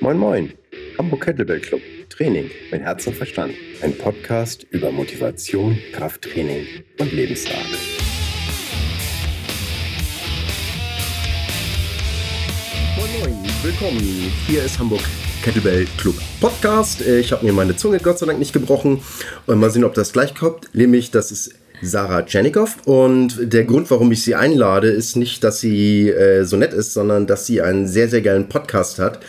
Moin 0.00 0.18
Moin, 0.18 0.52
Hamburg 0.98 1.24
Kettlebell 1.24 1.60
Club, 1.60 1.80
Training 2.10 2.50
mit 2.72 2.80
Herz 2.80 3.06
und 3.06 3.14
Verstand. 3.14 3.54
Ein 3.80 3.96
Podcast 3.96 4.66
über 4.70 4.90
Motivation, 4.90 5.78
Krafttraining 5.92 6.66
und 6.98 7.12
Lebensart. 7.12 7.54
Moin 12.96 13.20
Moin, 13.20 13.50
willkommen. 13.62 14.32
Hier 14.48 14.64
ist 14.64 14.80
Hamburg 14.80 15.02
Kettlebell 15.44 15.86
Club 15.96 16.16
Podcast. 16.40 17.00
Ich 17.00 17.30
habe 17.30 17.46
mir 17.46 17.52
meine 17.52 17.76
Zunge 17.76 17.98
Gott 18.00 18.18
sei 18.18 18.26
Dank 18.26 18.40
nicht 18.40 18.52
gebrochen. 18.52 19.00
Und 19.46 19.60
mal 19.60 19.70
sehen, 19.70 19.84
ob 19.84 19.94
das 19.94 20.12
gleich 20.12 20.34
kommt. 20.34 20.74
Nämlich, 20.74 21.12
das 21.12 21.30
ist 21.30 21.54
Sarah 21.82 22.24
Janikow. 22.26 22.76
Und 22.86 23.52
der 23.52 23.64
Grund, 23.64 23.90
warum 23.90 24.10
ich 24.12 24.22
sie 24.22 24.34
einlade, 24.34 24.88
ist 24.88 25.16
nicht, 25.16 25.44
dass 25.44 25.60
sie 25.60 26.08
äh, 26.08 26.44
so 26.44 26.56
nett 26.56 26.72
ist, 26.72 26.92
sondern 26.94 27.26
dass 27.26 27.46
sie 27.46 27.60
einen 27.60 27.86
sehr, 27.86 28.08
sehr 28.08 28.22
geilen 28.22 28.48
Podcast 28.48 28.98
hat. 28.98 29.20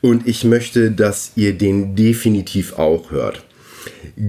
Und 0.00 0.26
ich 0.28 0.44
möchte, 0.44 0.90
dass 0.90 1.32
ihr 1.36 1.54
den 1.54 1.96
definitiv 1.96 2.74
auch 2.74 3.10
hört. 3.10 3.42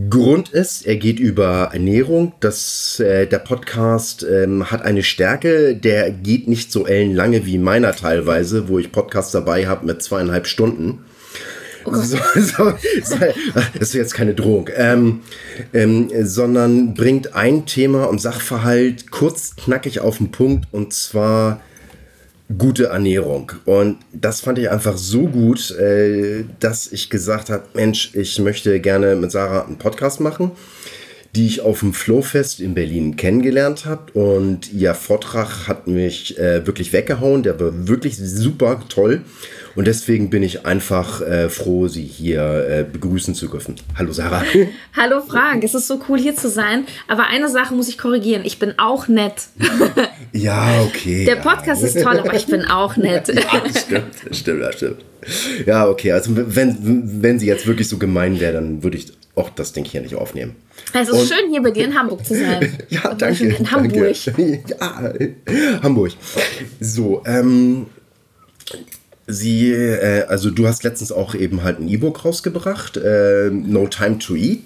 Grund 0.10 0.50
ist, 0.50 0.86
er 0.86 0.96
geht 0.98 1.20
über 1.20 1.70
Ernährung. 1.74 2.34
Das, 2.40 3.00
äh, 3.00 3.28
der 3.28 3.40
Podcast 3.40 4.24
ähm, 4.24 4.72
hat 4.72 4.84
eine 4.84 5.04
Stärke, 5.04 5.76
der 5.76 6.12
geht 6.12 6.48
nicht 6.48 6.72
so 6.72 6.86
ellenlange 6.86 7.46
wie 7.46 7.58
meiner 7.58 7.94
teilweise, 7.94 8.68
wo 8.68 8.80
ich 8.80 8.92
Podcasts 8.92 9.32
dabei 9.32 9.68
habe 9.68 9.86
mit 9.86 10.02
zweieinhalb 10.02 10.48
Stunden. 10.48 11.00
Oh 11.86 11.96
so, 11.96 12.18
so, 12.36 12.74
so, 13.04 13.16
das 13.56 13.90
ist 13.90 13.94
jetzt 13.94 14.14
keine 14.14 14.36
Drohung, 14.36 14.70
ähm, 14.76 15.22
ähm, 15.74 16.10
sondern 16.24 16.94
bringt 16.94 17.36
ein 17.36 17.66
Thema 17.66 18.06
und 18.06 18.20
Sachverhalt 18.20 19.12
kurz 19.12 19.56
knackig 19.56 20.02
auf 20.02 20.18
den 20.18 20.32
Punkt 20.32 20.68
und 20.72 20.94
zwar 20.94 21.62
gute 22.58 22.86
Ernährung. 22.88 23.52
Und 23.66 23.98
das 24.12 24.42
fand 24.42 24.58
ich 24.58 24.70
einfach 24.70 24.98
so 24.98 25.28
gut, 25.28 25.72
äh, 25.72 26.46
dass 26.60 26.92
ich 26.92 27.10
gesagt 27.10 27.50
habe, 27.50 27.64
Mensch, 27.74 28.12
ich 28.16 28.40
möchte 28.40 28.80
gerne 28.80 29.16
mit 29.16 29.32
Sarah 29.32 29.66
einen 29.66 29.78
Podcast 29.78 30.20
machen, 30.20 30.52
die 31.36 31.46
ich 31.46 31.62
auf 31.62 31.82
dem 31.82 31.94
Flowfest 31.94 32.60
in 32.60 32.74
Berlin 32.74 33.16
kennengelernt 33.16 33.86
habe. 33.86 34.12
Und 34.14 34.74
ihr 34.74 34.96
Vortrag 34.96 35.68
hat 35.68 35.88
mich 35.88 36.40
äh, 36.40 36.66
wirklich 36.66 36.92
weggehauen. 36.92 37.44
Der 37.44 37.60
war 37.60 37.88
wirklich 37.88 38.18
super 38.18 38.82
toll. 38.90 39.22
Und 39.76 39.88
deswegen 39.88 40.30
bin 40.30 40.44
ich 40.44 40.66
einfach 40.66 41.22
äh, 41.22 41.50
froh, 41.50 41.88
Sie 41.88 42.04
hier 42.04 42.68
äh, 42.70 42.84
begrüßen 42.84 43.36
zu 43.36 43.48
dürfen. 43.48 43.76
Hallo 43.98 44.12
Sarah. 44.12 44.44
Hallo 44.96 45.22
Frank, 45.22 45.64
es 45.64 45.74
ist 45.74 45.88
so 45.88 46.00
cool 46.10 46.20
hier 46.20 46.36
zu 46.36 46.50
sein. 46.50 46.86
Aber 47.08 47.28
eine 47.28 47.50
Sache 47.50 47.74
muss 47.74 47.88
ich 47.88 47.98
korrigieren. 47.98 48.44
Ich 48.46 48.60
bin 48.60 48.74
auch 48.78 49.08
nett. 49.08 49.48
ja, 50.34 50.82
okay. 50.84 51.26
Der 51.26 51.36
Podcast 51.38 51.82
ja. 51.82 51.88
ist 51.88 52.02
toll, 52.02 52.20
aber 52.20 52.34
ich 52.34 52.48
bin 52.48 52.66
auch 52.66 52.98
nett. 52.98 53.28
ja, 53.34 53.62
stimmt, 53.70 54.16
stimmt, 54.32 54.62
das 54.62 54.76
stimmt. 54.76 55.06
Ja, 55.66 55.88
okay. 55.88 56.14
Also 56.14 56.32
wenn, 56.36 57.22
wenn 57.22 57.40
sie 57.40 57.48
jetzt 57.48 57.68
wirklich 57.68 57.88
so 57.88 57.98
gemein 57.98 58.40
wäre, 58.40 58.54
dann 58.54 58.84
würde 58.84 58.98
ich 58.98 59.12
auch 59.36 59.50
das 59.50 59.74
Ding 59.74 59.86
hier 59.86 60.02
nicht 60.02 60.16
aufnehmen. 60.16 60.56
Es 60.94 61.08
ist 61.08 61.14
Und, 61.14 61.28
schön, 61.28 61.52
hier 61.52 61.62
bei 61.62 61.72
dir 61.72 61.86
in 61.86 61.98
Hamburg 61.98 62.26
zu 62.26 62.36
sein. 62.36 62.78
ja, 62.90 63.14
danke. 63.14 63.46
In 63.46 63.72
Hamburg. 63.72 64.16
Danke. 64.26 64.64
Ja, 64.68 65.14
Hamburg. 65.82 66.12
So, 66.80 67.22
ähm, 67.26 67.86
Sie, 69.30 69.72
äh, 69.72 70.24
also 70.24 70.50
du 70.50 70.68
hast 70.68 70.84
letztens 70.84 71.12
auch 71.12 71.36
eben 71.36 71.64
halt 71.64 71.80
ein 71.80 71.88
E-Book 71.88 72.26
rausgebracht, 72.26 72.98
äh, 72.98 73.50
No 73.52 73.88
Time 73.88 74.18
to 74.18 74.36
Eat. 74.36 74.60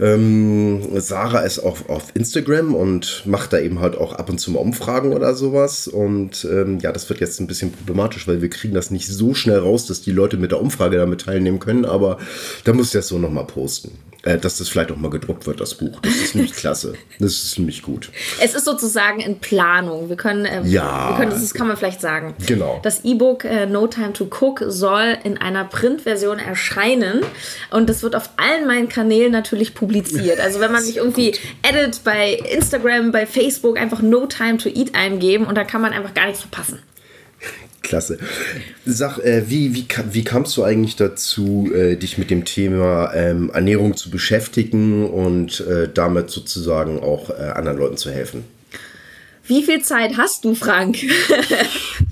Ähm, 0.00 0.80
Sarah 1.00 1.40
ist 1.40 1.60
auch 1.60 1.88
auf 1.88 2.10
Instagram 2.14 2.74
und 2.74 3.22
macht 3.26 3.52
da 3.52 3.58
eben 3.60 3.80
halt 3.80 3.96
auch 3.96 4.14
ab 4.14 4.28
und 4.28 4.38
zu 4.38 4.50
mal 4.50 4.58
Umfragen 4.58 5.12
oder 5.12 5.34
sowas. 5.34 5.86
Und 5.86 6.48
ähm, 6.50 6.78
ja, 6.80 6.92
das 6.92 7.08
wird 7.08 7.20
jetzt 7.20 7.40
ein 7.40 7.46
bisschen 7.46 7.70
problematisch, 7.70 8.26
weil 8.26 8.42
wir 8.42 8.50
kriegen 8.50 8.74
das 8.74 8.90
nicht 8.90 9.06
so 9.06 9.34
schnell 9.34 9.58
raus, 9.58 9.86
dass 9.86 10.00
die 10.00 10.12
Leute 10.12 10.36
mit 10.36 10.50
der 10.50 10.60
Umfrage 10.60 10.96
damit 10.96 11.20
teilnehmen 11.22 11.60
können. 11.60 11.84
Aber 11.84 12.18
da 12.64 12.72
muss 12.72 12.86
ich 12.86 12.92
das 12.92 13.08
so 13.08 13.18
nochmal 13.18 13.46
posten 13.46 13.92
dass 14.24 14.58
das 14.58 14.68
vielleicht 14.68 14.90
auch 14.90 14.96
mal 14.96 15.10
gedruckt 15.10 15.46
wird, 15.46 15.60
das 15.60 15.74
Buch. 15.74 16.00
Das 16.00 16.14
ist 16.16 16.34
nämlich 16.34 16.54
klasse. 16.54 16.94
Das 17.18 17.32
ist 17.32 17.58
nämlich 17.58 17.82
gut. 17.82 18.10
Es 18.40 18.54
ist 18.54 18.64
sozusagen 18.64 19.20
in 19.20 19.38
Planung. 19.38 20.08
Wir 20.08 20.16
können, 20.16 20.46
äh, 20.46 20.62
ja, 20.64 21.10
wir 21.10 21.16
können 21.16 21.30
das, 21.30 21.42
das 21.42 21.54
kann 21.54 21.68
man 21.68 21.76
vielleicht 21.76 22.00
sagen. 22.00 22.34
Genau. 22.46 22.80
Das 22.82 23.04
E-Book 23.04 23.44
äh, 23.44 23.66
No 23.66 23.86
Time 23.86 24.14
to 24.14 24.24
Cook 24.24 24.64
soll 24.66 25.18
in 25.24 25.36
einer 25.36 25.64
Printversion 25.64 26.38
erscheinen 26.38 27.20
und 27.70 27.90
das 27.90 28.02
wird 28.02 28.16
auf 28.16 28.30
allen 28.36 28.66
meinen 28.66 28.88
Kanälen 28.88 29.30
natürlich 29.30 29.74
publiziert. 29.74 30.40
Also 30.40 30.60
wenn 30.60 30.72
man 30.72 30.82
sich 30.84 30.96
irgendwie 30.96 31.34
edit 31.62 32.02
bei 32.02 32.32
Instagram, 32.32 33.12
bei 33.12 33.26
Facebook 33.26 33.78
einfach 33.78 34.00
No 34.00 34.26
Time 34.26 34.56
to 34.56 34.70
Eat 34.70 34.94
eingeben 34.94 35.44
und 35.44 35.56
da 35.56 35.64
kann 35.64 35.82
man 35.82 35.92
einfach 35.92 36.14
gar 36.14 36.26
nichts 36.26 36.40
verpassen. 36.40 36.78
Klasse. 37.84 38.18
Sag, 38.84 39.18
äh, 39.18 39.44
wie, 39.48 39.74
wie, 39.74 39.86
wie 40.10 40.24
kamst 40.24 40.56
du 40.56 40.64
eigentlich 40.64 40.96
dazu, 40.96 41.70
äh, 41.72 41.96
dich 41.96 42.18
mit 42.18 42.30
dem 42.30 42.44
Thema 42.44 43.14
ähm, 43.14 43.50
Ernährung 43.54 43.96
zu 43.96 44.10
beschäftigen 44.10 45.08
und 45.08 45.60
äh, 45.60 45.88
damit 45.92 46.30
sozusagen 46.30 47.00
auch 47.00 47.30
äh, 47.30 47.50
anderen 47.54 47.78
Leuten 47.78 47.96
zu 47.96 48.10
helfen? 48.10 48.44
Wie 49.46 49.62
viel 49.62 49.82
Zeit 49.82 50.16
hast 50.16 50.44
du, 50.44 50.54
Frank? 50.54 50.96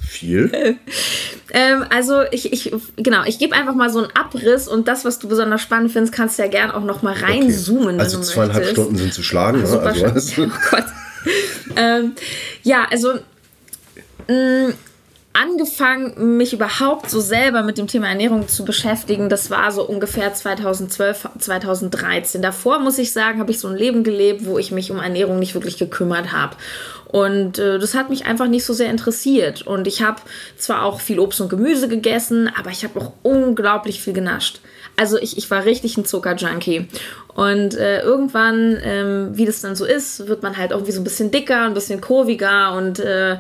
Viel. 0.07 0.77
ähm, 1.51 1.85
also 1.89 2.23
ich, 2.31 2.53
ich 2.53 2.73
genau, 2.97 3.25
ich 3.25 3.39
gebe 3.39 3.55
einfach 3.55 3.75
mal 3.75 3.91
so 3.91 4.01
einen 4.01 4.11
Abriss 4.15 4.69
und 4.69 4.87
das, 4.87 5.07
was 5.07 5.19
du 5.19 5.29
besonders 5.29 5.63
spannend 5.63 5.93
findest, 5.93 6.15
kannst 6.15 6.39
du 6.39 6.43
ja 6.43 6.49
gern 6.49 6.71
auch 6.71 6.85
noch 6.85 7.03
mal 7.03 7.15
reinzoomen. 7.15 7.95
Okay. 7.95 8.01
Also 8.01 8.21
zweieinhalb 8.21 8.65
möchtest. 8.65 8.73
Stunden 8.73 8.99
sind 8.99 9.15
zu 9.15 9.23
schlagen. 9.23 9.65
Ach, 9.67 9.97
ne? 9.97 10.13
also, 10.13 10.43
oh 10.43 10.51
Gott. 10.71 10.85
ähm, 11.77 12.13
ja, 12.63 12.87
also 12.91 13.15
mh, 14.29 14.69
mm, 14.69 14.75
angefangen, 15.33 16.37
mich 16.37 16.53
überhaupt 16.53 17.09
so 17.09 17.21
selber 17.21 17.63
mit 17.63 17.79
dem 17.79 17.87
Thema 17.87 18.09
Ernährung 18.09 18.49
zu 18.49 18.65
beschäftigen, 18.65 19.29
das 19.29 19.51
war 19.51 19.73
so 19.73 19.87
ungefähr 19.87 20.35
2012, 20.35 21.29
2013. 21.39 22.43
Davor, 22.43 22.79
muss 22.81 22.99
ich 22.99 23.13
sagen, 23.13 23.41
habe 23.41 23.51
ich 23.51 23.59
so 23.59 23.69
ein 23.69 23.77
Leben 23.77 24.05
gelebt, 24.05 24.45
wo 24.45 24.59
ich 24.59 24.73
mich 24.73 24.91
um 24.91 24.99
Ernährung 24.99 25.39
nicht 25.39 25.55
wirklich 25.55 25.79
gekümmert 25.79 26.33
habe. 26.33 26.57
Und 27.07 27.59
äh, 27.59 27.79
das 27.79 27.95
hat 27.95 28.11
mich 28.11 28.27
einfach 28.27 28.49
nicht 28.49 28.65
so 28.65 28.73
sehr 28.73 28.91
interessiert. 28.91 29.63
Und 29.63 29.87
ich 29.87 30.03
habe 30.03 30.21
zwar 30.57 30.85
auch 30.85 31.01
viel 31.01 31.19
Obst 31.19 31.41
und 31.41 31.51
Gemüse 31.51 31.89
gegessen, 31.89 32.51
aber 32.59 32.71
ich 32.71 32.85
habe 32.85 33.01
auch 33.01 33.13
unglaublich 33.23 34.01
viel 34.01 34.15
genascht. 34.15 34.61
Also 34.97 35.19
ich, 35.19 35.39
ich 35.39 35.51
war 35.51 35.65
richtig 35.65 35.97
ein 35.97 36.05
Zuckerjunkie. 36.05 36.89
Und 37.35 37.75
äh, 37.75 38.03
irgendwann, 38.03 38.79
ähm, 38.83 39.31
wie 39.33 39.47
das 39.47 39.63
dann 39.63 39.77
so 39.77 39.85
ist, 39.85 40.27
wird 40.27 40.43
man 40.43 40.57
halt 40.57 40.71
irgendwie 40.71 40.93
so 40.93 41.01
ein 41.01 41.05
bisschen 41.05 41.31
dicker, 41.31 41.63
ein 41.63 41.75
bisschen 41.75 42.01
kurviger 42.01 42.75
und 42.75 42.99
äh, 42.99 43.39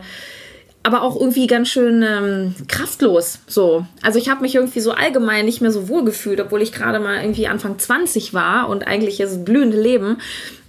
aber 0.84 1.02
auch 1.02 1.18
irgendwie 1.18 1.46
ganz 1.46 1.68
schön 1.68 2.02
ähm, 2.02 2.54
kraftlos. 2.68 3.38
So. 3.46 3.86
Also 4.02 4.18
ich 4.18 4.28
habe 4.28 4.42
mich 4.42 4.56
irgendwie 4.56 4.80
so 4.80 4.92
allgemein 4.92 5.44
nicht 5.44 5.60
mehr 5.60 5.70
so 5.70 5.88
wohl 5.88 6.04
gefühlt, 6.04 6.40
obwohl 6.40 6.62
ich 6.62 6.72
gerade 6.72 6.98
mal 6.98 7.20
irgendwie 7.22 7.46
Anfang 7.46 7.78
20 7.78 8.34
war 8.34 8.68
und 8.68 8.86
eigentlich 8.86 9.18
das 9.18 9.44
blühende 9.44 9.80
Leben. 9.80 10.18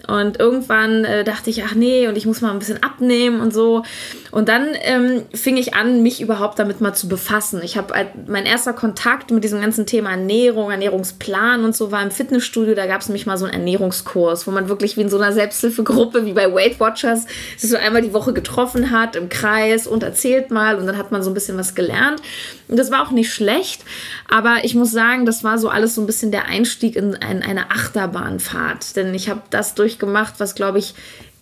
Und 0.05 0.37
irgendwann 0.37 1.05
äh, 1.05 1.23
dachte 1.23 1.49
ich, 1.49 1.63
ach 1.63 1.75
nee, 1.75 2.07
und 2.07 2.17
ich 2.17 2.25
muss 2.25 2.41
mal 2.41 2.51
ein 2.51 2.59
bisschen 2.59 2.83
abnehmen 2.83 3.39
und 3.39 3.53
so. 3.53 3.83
Und 4.31 4.49
dann 4.49 4.69
ähm, 4.81 5.23
fing 5.33 5.55
ich 5.55 5.75
an, 5.75 6.03
mich 6.03 6.19
überhaupt 6.19 6.59
damit 6.59 6.81
mal 6.81 6.93
zu 6.93 7.07
befassen. 7.07 7.61
Ich 7.63 7.77
habe 7.77 7.93
äh, 7.93 8.05
mein 8.27 8.45
erster 8.45 8.73
Kontakt 8.73 9.31
mit 9.31 9.45
diesem 9.45 9.61
ganzen 9.61 9.85
Thema 9.85 10.09
Ernährung, 10.11 10.71
Ernährungsplan 10.71 11.63
und 11.63 11.73
so 11.73 11.91
war 11.91 12.03
im 12.03 12.11
Fitnessstudio. 12.11 12.75
Da 12.75 12.85
gab 12.85 12.99
es 12.99 13.07
nämlich 13.07 13.25
mal 13.25 13.37
so 13.37 13.45
einen 13.45 13.53
Ernährungskurs, 13.53 14.45
wo 14.45 14.51
man 14.51 14.67
wirklich 14.67 14.97
wie 14.97 15.01
in 15.01 15.09
so 15.09 15.17
einer 15.17 15.31
Selbsthilfegruppe, 15.31 16.25
wie 16.25 16.33
bei 16.33 16.53
Weight 16.53 16.81
Watchers, 16.81 17.25
sich 17.55 17.69
so 17.69 17.77
einmal 17.77 18.01
die 18.01 18.13
Woche 18.13 18.33
getroffen 18.33 18.91
hat 18.91 19.15
im 19.15 19.29
Kreis 19.29 19.87
und 19.87 20.03
erzählt 20.03 20.51
mal. 20.51 20.75
Und 20.75 20.87
dann 20.87 20.97
hat 20.97 21.13
man 21.13 21.23
so 21.23 21.29
ein 21.29 21.33
bisschen 21.33 21.57
was 21.57 21.75
gelernt. 21.75 22.21
Und 22.67 22.77
das 22.77 22.91
war 22.91 23.05
auch 23.05 23.11
nicht 23.11 23.31
schlecht. 23.31 23.83
Aber 24.29 24.57
ich 24.63 24.73
muss 24.73 24.91
sagen, 24.91 25.25
das 25.25 25.43
war 25.43 25.59
so 25.59 25.69
alles 25.69 25.95
so 25.95 26.01
ein 26.01 26.07
bisschen 26.07 26.31
der 26.31 26.45
Einstieg 26.45 26.95
in, 26.95 27.13
in 27.13 27.43
eine 27.43 27.71
Achterbahnfahrt. 27.71 28.95
Denn 28.95 29.13
ich 29.13 29.29
habe 29.29 29.43
das 29.51 29.75
durch 29.75 29.92
gemacht, 29.99 30.35
was, 30.37 30.55
glaube 30.55 30.79
ich, 30.79 30.93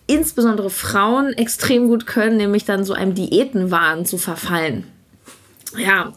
insbesondere 0.08 0.70
Frauen 0.70 1.34
extrem 1.34 1.88
gut 1.88 2.06
können, 2.06 2.38
nämlich 2.38 2.66
dann 2.66 2.84
so 2.84 2.94
einem 2.94 3.14
Diätenwahn 3.14 4.06
zu 4.06 4.18
verfallen. 4.18 4.86
Ja, 5.78 6.12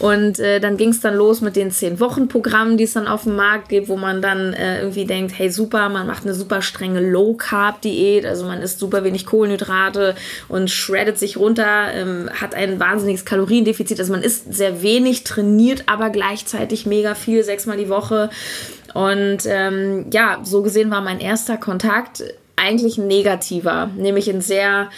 und 0.00 0.40
äh, 0.40 0.58
dann 0.58 0.76
ging 0.76 0.88
es 0.88 1.00
dann 1.00 1.14
los 1.14 1.40
mit 1.40 1.54
den 1.54 1.70
10-Wochen-Programmen, 1.70 2.76
die 2.76 2.84
es 2.84 2.94
dann 2.94 3.06
auf 3.06 3.24
dem 3.24 3.36
Markt 3.36 3.68
gibt, 3.68 3.88
wo 3.88 3.96
man 3.96 4.20
dann 4.20 4.52
äh, 4.54 4.80
irgendwie 4.80 5.04
denkt, 5.04 5.38
hey 5.38 5.50
super, 5.50 5.88
man 5.88 6.06
macht 6.06 6.24
eine 6.24 6.34
super 6.34 6.62
strenge 6.62 7.00
Low-Carb-Diät, 7.00 8.26
also 8.26 8.44
man 8.46 8.60
isst 8.60 8.80
super 8.80 9.04
wenig 9.04 9.24
Kohlenhydrate 9.24 10.16
und 10.48 10.68
shreddet 10.68 11.16
sich 11.16 11.36
runter, 11.36 11.94
ähm, 11.94 12.28
hat 12.40 12.56
ein 12.56 12.80
wahnsinniges 12.80 13.24
Kaloriendefizit, 13.24 14.00
also 14.00 14.12
man 14.12 14.22
isst 14.22 14.52
sehr 14.52 14.82
wenig, 14.82 15.22
trainiert 15.22 15.84
aber 15.86 16.10
gleichzeitig 16.10 16.84
mega 16.84 17.14
viel, 17.14 17.44
sechsmal 17.44 17.76
die 17.76 17.88
Woche. 17.88 18.30
Und 18.94 19.46
ähm, 19.46 20.06
ja, 20.10 20.40
so 20.42 20.62
gesehen 20.62 20.90
war 20.90 21.02
mein 21.02 21.20
erster 21.20 21.56
Kontakt 21.56 22.24
eigentlich 22.56 22.98
ein 22.98 23.06
negativer, 23.06 23.90
nämlich 23.96 24.28
ein 24.28 24.40
sehr, 24.40 24.90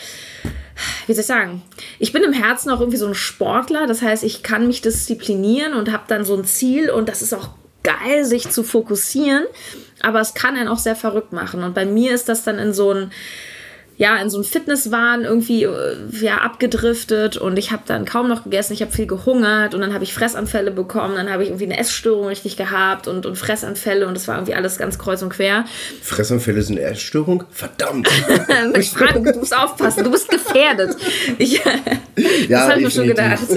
wie 1.06 1.14
soll 1.14 1.20
ich 1.20 1.26
sagen, 1.26 1.62
ich 1.98 2.12
bin 2.12 2.22
im 2.22 2.32
Herzen 2.32 2.70
auch 2.70 2.80
irgendwie 2.80 2.98
so 2.98 3.06
ein 3.06 3.14
Sportler, 3.14 3.86
das 3.86 4.02
heißt, 4.02 4.24
ich 4.24 4.42
kann 4.42 4.66
mich 4.66 4.82
disziplinieren 4.82 5.74
und 5.74 5.92
habe 5.92 6.04
dann 6.08 6.24
so 6.24 6.34
ein 6.34 6.44
Ziel 6.44 6.90
und 6.90 7.08
das 7.08 7.22
ist 7.22 7.34
auch 7.34 7.50
geil, 7.82 8.24
sich 8.24 8.48
zu 8.50 8.62
fokussieren, 8.62 9.44
aber 10.02 10.20
es 10.20 10.34
kann 10.34 10.56
einen 10.56 10.68
auch 10.68 10.78
sehr 10.78 10.96
verrückt 10.96 11.32
machen. 11.32 11.62
Und 11.62 11.74
bei 11.74 11.86
mir 11.86 12.12
ist 12.12 12.28
das 12.28 12.44
dann 12.44 12.58
in 12.58 12.72
so 12.72 12.92
ein 12.92 13.12
ja, 14.00 14.16
in 14.16 14.30
so 14.30 14.38
einen 14.38 14.44
Fitnesswahn 14.44 15.24
irgendwie 15.24 15.64
äh, 15.64 15.96
ja, 16.22 16.38
abgedriftet 16.38 17.36
und 17.36 17.58
ich 17.58 17.70
habe 17.70 17.82
dann 17.84 18.06
kaum 18.06 18.28
noch 18.28 18.44
gegessen, 18.44 18.72
ich 18.72 18.80
habe 18.80 18.90
viel 18.90 19.06
gehungert 19.06 19.74
und 19.74 19.82
dann 19.82 19.92
habe 19.92 20.04
ich 20.04 20.14
Fressanfälle 20.14 20.70
bekommen, 20.70 21.16
dann 21.16 21.30
habe 21.30 21.42
ich 21.42 21.50
irgendwie 21.50 21.66
eine 21.66 21.76
Essstörung 21.76 22.28
richtig 22.28 22.56
gehabt 22.56 23.08
und, 23.08 23.26
und 23.26 23.36
Fressanfälle 23.36 24.08
und 24.08 24.14
das 24.14 24.26
war 24.26 24.36
irgendwie 24.36 24.54
alles 24.54 24.78
ganz 24.78 24.98
kreuz 24.98 25.20
und 25.20 25.28
quer. 25.28 25.66
Fressanfälle 26.00 26.62
sind 26.62 26.78
Essstörung? 26.78 27.44
Verdammt! 27.50 28.08
ich 28.78 28.88
frage, 28.88 29.20
du 29.20 29.38
musst 29.38 29.54
aufpassen, 29.54 30.04
du 30.04 30.10
bist 30.10 30.30
gefährdet. 30.30 30.96
Ich, 31.36 31.62
ja, 32.16 32.48
das 32.48 32.68
habe 32.70 32.78
ich 32.78 32.84
mir 32.86 32.90
schon 32.90 33.06
gedacht. 33.06 33.48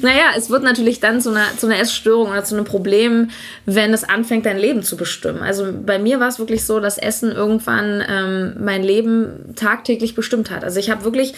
naja, 0.00 0.26
es 0.36 0.48
wird 0.48 0.62
natürlich 0.62 1.00
dann 1.00 1.20
zu 1.20 1.30
einer, 1.30 1.46
zu 1.58 1.66
einer 1.66 1.80
Essstörung 1.80 2.30
oder 2.30 2.44
zu 2.44 2.54
einem 2.54 2.66
Problem, 2.66 3.30
wenn 3.66 3.92
es 3.92 4.04
anfängt, 4.04 4.46
dein 4.46 4.58
Leben 4.58 4.84
zu 4.84 4.96
bestimmen. 4.96 5.42
Also 5.42 5.72
bei 5.84 5.98
mir 5.98 6.20
war 6.20 6.28
es 6.28 6.38
wirklich 6.38 6.64
so, 6.64 6.78
dass 6.78 6.98
Essen 6.98 7.32
irgendwann 7.32 8.00
ähm, 8.08 8.52
mein 8.60 8.84
Leben 8.84 9.23
tagtäglich 9.56 10.14
bestimmt 10.14 10.50
hat. 10.50 10.64
Also 10.64 10.78
ich 10.78 10.90
habe 10.90 11.04
wirklich, 11.04 11.34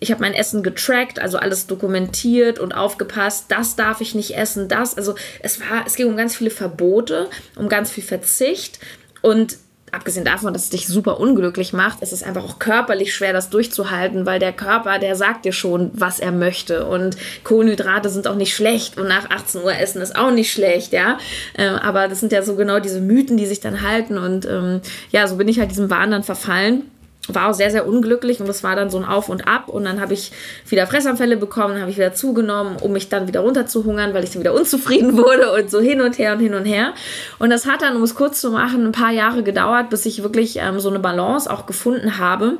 ich 0.00 0.10
habe 0.10 0.20
mein 0.20 0.34
Essen 0.34 0.62
getrackt, 0.62 1.18
also 1.18 1.38
alles 1.38 1.66
dokumentiert 1.66 2.58
und 2.58 2.72
aufgepasst, 2.72 3.46
das 3.48 3.76
darf 3.76 4.00
ich 4.00 4.14
nicht 4.14 4.36
essen, 4.36 4.68
das. 4.68 4.96
Also 4.96 5.14
es 5.40 5.60
war, 5.60 5.84
es 5.86 5.96
ging 5.96 6.08
um 6.08 6.16
ganz 6.16 6.36
viele 6.36 6.50
Verbote, 6.50 7.28
um 7.56 7.68
ganz 7.68 7.90
viel 7.90 8.04
Verzicht 8.04 8.78
und 9.22 9.58
abgesehen 9.94 10.24
davon, 10.24 10.52
dass 10.52 10.64
es 10.64 10.70
dich 10.70 10.86
super 10.86 11.20
unglücklich 11.20 11.72
macht, 11.72 12.02
ist 12.02 12.12
es 12.12 12.22
einfach 12.22 12.44
auch 12.44 12.58
körperlich 12.58 13.14
schwer, 13.14 13.32
das 13.32 13.50
durchzuhalten, 13.50 14.26
weil 14.26 14.38
der 14.38 14.52
Körper, 14.52 14.98
der 14.98 15.16
sagt 15.16 15.44
dir 15.44 15.52
schon, 15.52 15.90
was 15.94 16.20
er 16.20 16.32
möchte. 16.32 16.86
Und 16.86 17.16
Kohlenhydrate 17.44 18.10
sind 18.10 18.26
auch 18.26 18.34
nicht 18.34 18.54
schlecht 18.54 18.98
und 18.98 19.08
nach 19.08 19.30
18 19.30 19.62
Uhr 19.62 19.76
essen 19.76 20.02
ist 20.02 20.16
auch 20.16 20.30
nicht 20.30 20.52
schlecht, 20.52 20.92
ja. 20.92 21.18
Ähm, 21.56 21.76
aber 21.76 22.08
das 22.08 22.20
sind 22.20 22.32
ja 22.32 22.42
so 22.42 22.56
genau 22.56 22.80
diese 22.80 23.00
Mythen, 23.00 23.36
die 23.36 23.46
sich 23.46 23.60
dann 23.60 23.82
halten. 23.82 24.18
Und 24.18 24.46
ähm, 24.46 24.80
ja, 25.10 25.26
so 25.26 25.36
bin 25.36 25.48
ich 25.48 25.58
halt 25.58 25.70
diesem 25.70 25.90
Wahn 25.90 26.10
dann 26.10 26.24
verfallen 26.24 26.90
war 27.32 27.50
auch 27.50 27.54
sehr, 27.54 27.70
sehr 27.70 27.86
unglücklich 27.86 28.40
und 28.40 28.48
das 28.48 28.62
war 28.62 28.76
dann 28.76 28.90
so 28.90 28.98
ein 28.98 29.04
Auf 29.04 29.28
und 29.28 29.46
Ab 29.46 29.68
und 29.68 29.84
dann 29.84 30.00
habe 30.00 30.14
ich 30.14 30.32
wieder 30.68 30.86
Fressanfälle 30.86 31.36
bekommen, 31.36 31.80
habe 31.80 31.90
ich 31.90 31.96
wieder 31.96 32.14
zugenommen, 32.14 32.76
um 32.80 32.92
mich 32.92 33.08
dann 33.08 33.28
wieder 33.28 33.40
runterzuhungern, 33.40 34.12
weil 34.12 34.24
ich 34.24 34.30
dann 34.30 34.40
wieder 34.40 34.54
unzufrieden 34.54 35.16
wurde 35.16 35.52
und 35.52 35.70
so 35.70 35.80
hin 35.80 36.00
und 36.00 36.18
her 36.18 36.34
und 36.34 36.40
hin 36.40 36.54
und 36.54 36.64
her. 36.64 36.92
Und 37.38 37.50
das 37.50 37.66
hat 37.66 37.82
dann, 37.82 37.96
um 37.96 38.02
es 38.02 38.14
kurz 38.14 38.40
zu 38.40 38.50
machen, 38.50 38.84
ein 38.84 38.92
paar 38.92 39.12
Jahre 39.12 39.42
gedauert, 39.42 39.90
bis 39.90 40.04
ich 40.06 40.22
wirklich 40.22 40.58
ähm, 40.58 40.80
so 40.80 40.90
eine 40.90 40.98
Balance 40.98 41.50
auch 41.50 41.66
gefunden 41.66 42.18
habe. 42.18 42.58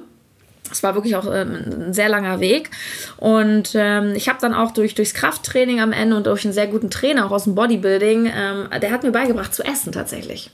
Es 0.72 0.82
war 0.82 0.94
wirklich 0.94 1.14
auch 1.14 1.26
ähm, 1.26 1.88
ein 1.88 1.92
sehr 1.92 2.08
langer 2.08 2.40
Weg. 2.40 2.70
Und 3.18 3.72
ähm, 3.74 4.14
ich 4.16 4.28
habe 4.28 4.38
dann 4.40 4.54
auch 4.54 4.72
durch, 4.72 4.94
durchs 4.94 5.14
Krafttraining 5.14 5.80
am 5.80 5.92
Ende 5.92 6.16
und 6.16 6.26
durch 6.26 6.44
einen 6.44 6.54
sehr 6.54 6.66
guten 6.66 6.90
Trainer 6.90 7.26
auch 7.26 7.32
aus 7.32 7.44
dem 7.44 7.54
Bodybuilding, 7.54 8.26
ähm, 8.34 8.68
der 8.80 8.90
hat 8.90 9.02
mir 9.02 9.12
beigebracht 9.12 9.54
zu 9.54 9.62
essen 9.62 9.92
tatsächlich. 9.92 10.50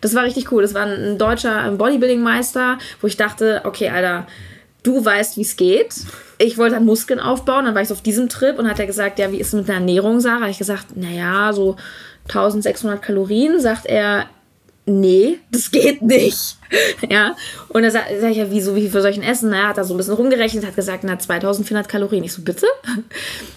Das 0.00 0.14
war 0.14 0.24
richtig 0.24 0.52
cool. 0.52 0.62
Das 0.62 0.74
war 0.74 0.86
ein 0.86 1.18
deutscher 1.18 1.70
Bodybuilding-Meister, 1.72 2.78
wo 3.00 3.06
ich 3.06 3.16
dachte, 3.16 3.62
okay, 3.64 3.90
Alter, 3.90 4.26
du 4.82 5.04
weißt, 5.04 5.36
wie 5.36 5.42
es 5.42 5.56
geht. 5.56 5.94
Ich 6.38 6.56
wollte 6.56 6.76
dann 6.76 6.84
Muskeln 6.84 7.20
aufbauen, 7.20 7.64
dann 7.64 7.74
war 7.74 7.82
ich 7.82 7.88
so 7.88 7.94
auf 7.94 8.02
diesem 8.02 8.28
Trip 8.28 8.58
und 8.58 8.68
hat 8.68 8.78
er 8.78 8.86
gesagt, 8.86 9.18
ja, 9.18 9.32
wie 9.32 9.38
ist 9.38 9.48
es 9.48 9.54
mit 9.54 9.68
der 9.68 9.76
Ernährung, 9.76 10.20
Sarah? 10.20 10.40
Habe 10.40 10.50
ich 10.50 10.58
gesagt, 10.58 10.96
naja, 10.96 11.52
so 11.52 11.76
1600 12.28 13.02
Kalorien. 13.02 13.60
Sagt 13.60 13.86
er, 13.86 14.26
nee, 14.88 15.38
das 15.50 15.70
geht 15.70 16.02
nicht. 16.02 16.56
ja, 17.08 17.36
und 17.68 17.82
da 17.82 17.90
sage 17.90 18.20
sag 18.20 18.30
ich 18.30 18.36
ja, 18.36 18.50
wieso, 18.50 18.74
wie 18.74 18.82
viel 18.82 18.90
für 18.90 19.02
solchen 19.02 19.22
Essen? 19.22 19.50
Na, 19.50 19.68
hat 19.68 19.78
er 19.78 19.84
so 19.84 19.94
ein 19.94 19.96
bisschen 19.96 20.14
rumgerechnet, 20.14 20.66
hat 20.66 20.76
gesagt, 20.76 21.04
na, 21.04 21.18
2400 21.18 21.88
Kalorien. 21.88 22.24
Ich 22.24 22.32
so, 22.32 22.42
bitte? 22.42 22.66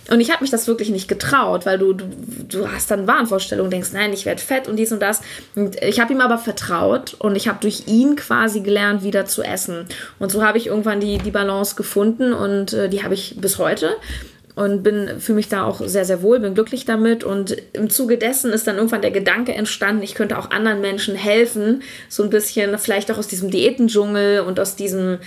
Und 0.09 0.19
ich 0.19 0.31
habe 0.31 0.43
mich 0.43 0.51
das 0.51 0.67
wirklich 0.67 0.89
nicht 0.89 1.07
getraut, 1.07 1.65
weil 1.65 1.77
du, 1.77 1.93
du, 1.93 2.05
du 2.47 2.71
hast 2.71 2.91
dann 2.91 3.07
Wahnvorstellungen, 3.07 3.71
denkst, 3.71 3.89
nein, 3.93 4.13
ich 4.13 4.25
werde 4.25 4.41
fett 4.41 4.67
und 4.67 4.77
dies 4.77 4.91
und 4.91 5.01
das. 5.01 5.21
Und 5.55 5.81
ich 5.81 5.99
habe 5.99 6.13
ihm 6.13 6.21
aber 6.21 6.37
vertraut 6.37 7.15
und 7.19 7.35
ich 7.35 7.47
habe 7.47 7.59
durch 7.61 7.87
ihn 7.87 8.15
quasi 8.15 8.61
gelernt, 8.61 9.03
wieder 9.03 9.25
zu 9.25 9.43
essen. 9.43 9.85
Und 10.19 10.31
so 10.31 10.43
habe 10.43 10.57
ich 10.57 10.67
irgendwann 10.67 10.99
die, 10.99 11.17
die 11.17 11.31
Balance 11.31 11.75
gefunden 11.75 12.33
und 12.33 12.73
äh, 12.73 12.89
die 12.89 13.03
habe 13.03 13.13
ich 13.13 13.35
bis 13.39 13.57
heute 13.57 13.95
und 14.55 14.83
bin 14.83 15.19
fühle 15.19 15.37
mich 15.37 15.49
da 15.49 15.63
auch 15.63 15.81
sehr 15.85 16.05
sehr 16.05 16.21
wohl, 16.21 16.39
bin 16.39 16.53
glücklich 16.53 16.85
damit. 16.85 17.23
Und 17.23 17.55
im 17.73 17.89
Zuge 17.89 18.17
dessen 18.17 18.51
ist 18.51 18.67
dann 18.67 18.77
irgendwann 18.77 19.01
der 19.01 19.11
Gedanke 19.11 19.53
entstanden, 19.53 20.03
ich 20.03 20.15
könnte 20.15 20.37
auch 20.37 20.51
anderen 20.51 20.81
Menschen 20.81 21.15
helfen, 21.15 21.83
so 22.09 22.23
ein 22.23 22.29
bisschen 22.29 22.77
vielleicht 22.77 23.11
auch 23.11 23.17
aus 23.17 23.27
diesem 23.27 23.51
Diätendschungel 23.51 24.41
und 24.41 24.59
aus 24.59 24.75
diesem 24.75 25.19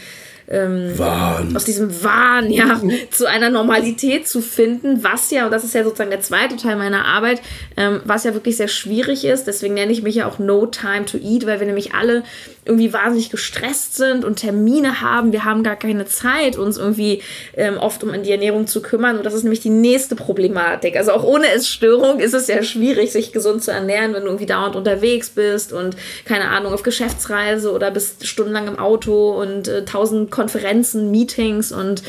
ähm, 0.49 0.99
Wahn. 0.99 1.57
aus 1.57 1.65
diesem 1.65 2.03
Wahn 2.03 2.51
ja 2.51 2.81
zu 3.11 3.29
einer 3.29 3.51
Normalität 3.51 4.29
zu 4.29 4.41
finden, 4.41 5.03
was 5.03 5.31
ja, 5.31 5.47
und 5.47 5.51
das 5.51 5.65
ist 5.65 5.75
ja 5.75 5.85
sozusagen 5.85 6.11
der 6.11 6.21
zweite 6.21 6.57
Teil 6.57 6.77
meiner 6.77 7.05
Arbeit, 7.05 7.41
ähm, 7.77 8.01
was 8.05 8.25
ja 8.25 8.35
wirklich 8.35 8.57
sehr 8.57 8.69
schwierig 8.69 9.25
ist. 9.25 9.47
Deswegen 9.47 9.75
nenne 9.75 9.93
ich 9.93 10.03
mich 10.03 10.17
ja 10.17 10.29
auch 10.29 10.39
No 10.39 10.67
Time 10.67 11.05
to 11.07 11.19
Eat, 11.19 11.47
weil 11.47 11.61
wir 11.61 11.67
nämlich 11.67 11.95
alle 11.95 12.23
irgendwie 12.67 12.93
wahnsinnig 12.93 13.31
gestresst 13.31 13.97
sind 13.97 14.25
und 14.25 14.37
Termine 14.37 15.01
haben. 15.01 15.33
Wir 15.33 15.45
haben 15.45 15.63
gar 15.63 15.77
keine 15.77 16.07
Zeit, 16.07 16.57
uns 16.57 16.79
irgendwie 16.79 17.23
ähm, 17.57 17.77
oft 17.77 18.03
um 18.03 18.23
die 18.23 18.31
Ernährung 18.31 18.67
zu 18.67 18.81
kümmern. 18.81 19.19
Und 19.19 19.27
das 19.27 19.35
ist 19.35 19.43
nämlich 19.43 19.61
die 19.61 19.71
nächste 19.71 20.17
Problematik. 20.17 20.97
Also 20.97 21.13
auch 21.13 21.25
ohne 21.25 21.49
Essstörung 21.49 22.21
ist 22.21 22.33
es 22.33 22.47
ja 22.47 22.63
schwierig, 22.63 23.13
sich 23.13 23.33
gesund 23.33 23.63
zu 23.63 23.71
ernähren, 23.71 24.15
wenn 24.15 24.23
du 24.23 24.29
irgendwie 24.29 24.47
dauernd 24.47 24.77
unterwegs 24.77 25.31
bist 25.31 25.73
und 25.73 25.97
keine 26.25 26.49
Ahnung, 26.49 26.73
auf 26.73 26.83
Geschäftsreise 26.83 27.71
oder 27.71 27.91
bist 27.91 28.27
stundenlang 28.27 28.69
im 28.69 28.79
Auto 28.79 29.41
und 29.41 29.69
äh, 29.69 29.85
tausend 29.85 30.31
Konferenzen, 30.35 31.11
Meetings. 31.11 31.73
Und 31.73 32.03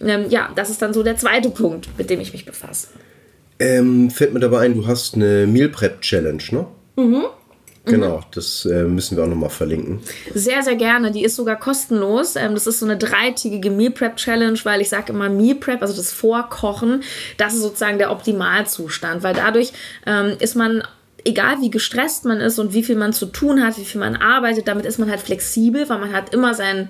ähm, 0.00 0.26
ja, 0.28 0.50
das 0.54 0.70
ist 0.70 0.80
dann 0.80 0.94
so 0.94 1.02
der 1.02 1.16
zweite 1.16 1.50
Punkt, 1.50 1.88
mit 1.98 2.08
dem 2.08 2.20
ich 2.20 2.32
mich 2.32 2.44
befasse. 2.44 2.88
Ähm, 3.58 4.10
fällt 4.10 4.32
mir 4.32 4.40
dabei 4.40 4.60
ein, 4.60 4.74
du 4.74 4.86
hast 4.86 5.14
eine 5.14 5.46
Meal 5.46 5.68
Prep 5.68 6.00
Challenge, 6.00 6.42
ne? 6.50 6.66
Mhm. 6.96 7.24
Genau, 7.84 8.18
mhm. 8.18 8.24
das 8.32 8.64
äh, 8.64 8.84
müssen 8.84 9.16
wir 9.16 9.24
auch 9.24 9.28
nochmal 9.28 9.50
verlinken. 9.50 10.00
Sehr, 10.32 10.62
sehr 10.62 10.76
gerne. 10.76 11.10
Die 11.10 11.24
ist 11.24 11.34
sogar 11.34 11.58
kostenlos. 11.58 12.36
Ähm, 12.36 12.54
das 12.54 12.68
ist 12.68 12.78
so 12.78 12.86
eine 12.86 12.96
dreitägige 12.96 13.70
Meal 13.70 13.90
Prep 13.90 14.16
Challenge, 14.16 14.58
weil 14.62 14.80
ich 14.80 14.88
sage 14.88 15.12
immer 15.12 15.28
Meal 15.28 15.56
Prep, 15.56 15.82
also 15.82 15.94
das 15.94 16.12
Vorkochen, 16.12 17.02
das 17.38 17.54
ist 17.54 17.62
sozusagen 17.62 17.98
der 17.98 18.12
Optimalzustand, 18.12 19.24
weil 19.24 19.34
dadurch 19.34 19.72
ähm, 20.06 20.36
ist 20.38 20.54
man 20.54 20.84
egal 21.24 21.60
wie 21.60 21.70
gestresst 21.70 22.24
man 22.24 22.40
ist 22.40 22.58
und 22.58 22.74
wie 22.74 22.82
viel 22.82 22.96
man 22.96 23.12
zu 23.12 23.26
tun 23.26 23.62
hat, 23.62 23.78
wie 23.78 23.84
viel 23.84 24.00
man 24.00 24.16
arbeitet, 24.16 24.68
damit 24.68 24.86
ist 24.86 24.98
man 24.98 25.10
halt 25.10 25.20
flexibel, 25.20 25.88
weil 25.88 25.98
man 25.98 26.12
hat 26.12 26.34
immer 26.34 26.54
sein 26.54 26.88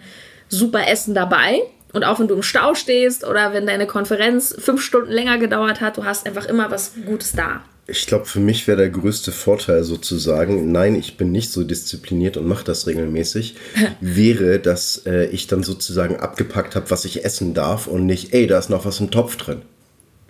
super 0.53 0.89
Essen 0.89 1.15
dabei. 1.15 1.63
Und 1.93 2.05
auch 2.05 2.21
wenn 2.21 2.29
du 2.29 2.35
im 2.35 2.43
Stau 2.43 2.75
stehst 2.75 3.27
oder 3.27 3.53
wenn 3.53 3.67
deine 3.67 3.87
Konferenz 3.87 4.55
fünf 4.59 4.83
Stunden 4.83 5.13
länger 5.13 5.39
gedauert 5.39 5.81
hat, 5.81 5.99
du 5.99 6.05
hast 6.05 6.27
einfach 6.27 6.47
immer 6.47 6.71
was 6.71 6.93
Gutes 7.05 7.33
da. 7.33 7.61
Ich 7.87 8.07
glaube, 8.07 8.27
für 8.27 8.41
mich 8.41 8.67
wäre 8.69 8.79
der 8.79 8.91
größte 8.91 9.33
Vorteil 9.33 9.83
sozusagen, 9.83 10.71
nein, 10.71 10.95
ich 10.95 11.17
bin 11.17 11.33
nicht 11.33 11.51
so 11.51 11.65
diszipliniert 11.65 12.37
und 12.37 12.47
mache 12.47 12.65
das 12.65 12.87
regelmäßig, 12.87 13.57
wäre, 14.01 14.59
dass 14.59 15.03
äh, 15.05 15.27
ich 15.27 15.49
dann 15.49 15.63
sozusagen 15.63 16.17
abgepackt 16.17 16.77
habe, 16.77 16.91
was 16.91 17.05
ich 17.05 17.25
essen 17.25 17.55
darf 17.55 17.89
und 17.89 18.07
nicht, 18.07 18.33
ey, 18.33 18.47
da 18.47 18.59
ist 18.59 18.71
noch 18.71 18.87
was 18.87 19.01
im 19.01 19.11
Topf 19.11 19.37
drin. 19.37 19.63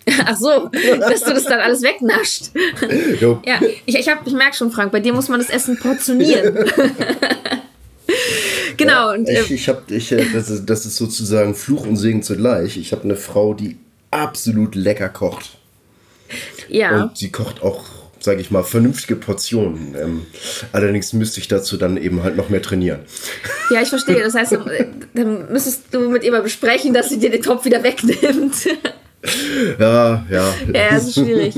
Ach 0.26 0.36
so, 0.36 0.68
dass 0.98 1.22
du 1.22 1.32
das 1.32 1.44
dann 1.44 1.60
alles 1.60 1.82
wegnascht. 1.82 2.50
ja, 3.46 3.60
ich, 3.86 3.94
ich, 3.98 4.10
ich 4.24 4.32
merke 4.32 4.56
schon, 4.56 4.72
Frank, 4.72 4.90
bei 4.90 4.98
dir 4.98 5.12
muss 5.12 5.28
man 5.28 5.38
das 5.38 5.50
Essen 5.50 5.78
portionieren. 5.78 6.64
genau. 8.76 9.12
Ja, 9.12 9.18
und, 9.18 9.28
äh, 9.28 9.40
ich, 9.42 9.50
ich 9.50 9.68
hab, 9.68 9.90
ich, 9.90 10.12
äh, 10.12 10.24
das, 10.32 10.50
ist, 10.50 10.66
das 10.66 10.86
ist 10.86 10.96
sozusagen 10.96 11.54
Fluch 11.54 11.86
und 11.86 11.96
Segen 11.96 12.22
zugleich. 12.22 12.76
Ich 12.76 12.92
habe 12.92 13.04
eine 13.04 13.16
Frau, 13.16 13.54
die 13.54 13.76
absolut 14.10 14.74
lecker 14.74 15.08
kocht. 15.08 15.58
Ja. 16.68 17.02
Und 17.02 17.16
sie 17.16 17.30
kocht 17.30 17.62
auch, 17.62 17.84
sage 18.20 18.40
ich 18.40 18.50
mal, 18.50 18.62
vernünftige 18.62 19.16
Portionen. 19.16 19.94
Ähm, 20.00 20.26
allerdings 20.72 21.12
müsste 21.12 21.40
ich 21.40 21.48
dazu 21.48 21.76
dann 21.76 21.96
eben 21.96 22.22
halt 22.22 22.36
noch 22.36 22.48
mehr 22.48 22.62
trainieren. 22.62 23.00
Ja, 23.70 23.82
ich 23.82 23.88
verstehe. 23.88 24.22
Das 24.22 24.34
heißt, 24.34 24.56
dann 25.14 25.52
müsstest 25.52 25.84
du 25.92 26.10
mit 26.10 26.24
ihr 26.24 26.32
mal 26.32 26.42
besprechen, 26.42 26.94
dass 26.94 27.08
sie 27.08 27.18
dir 27.18 27.30
den 27.30 27.42
Topf 27.42 27.64
wieder 27.64 27.82
wegnimmt. 27.82 28.68
Ja, 29.78 30.24
ja. 30.28 30.54
Ja, 30.74 30.96
ist 30.96 31.14
schwierig. 31.14 31.54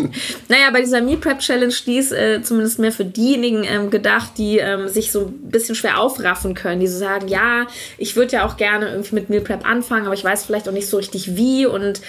naja, 0.49 0.71
bei 0.73 0.81
dieser 0.81 1.01
Meal 1.01 1.17
Prep 1.17 1.39
Challenge, 1.39 1.75
die 1.87 1.97
ist 1.97 2.13
äh, 2.13 2.43
zumindest 2.43 2.79
mehr 2.79 2.93
für 2.93 3.05
diejenigen 3.05 3.65
ähm, 3.65 3.91
gedacht, 3.91 4.33
die 4.37 4.59
ähm, 4.59 4.89
sich 4.89 5.11
so 5.11 5.27
ein 5.27 5.51
bisschen 5.51 5.75
schwer 5.75 5.99
aufraffen 5.99 6.55
können, 6.55 6.81
die 6.81 6.87
so 6.87 6.99
sagen, 6.99 7.29
ja, 7.29 7.67
ich 7.97 8.17
würde 8.17 8.33
ja 8.33 8.47
auch 8.47 8.57
gerne 8.57 8.91
irgendwie 8.91 9.15
mit 9.15 9.31
Meal 9.31 9.41
Prep 9.41 9.67
anfangen, 9.67 10.05
aber 10.05 10.15
ich 10.15 10.25
weiß 10.25 10.45
vielleicht 10.45 10.69
auch 10.69 10.73
nicht 10.73 10.89
so 10.89 10.99
richtig 10.99 11.37
wie 11.37 11.65
und 11.65 12.03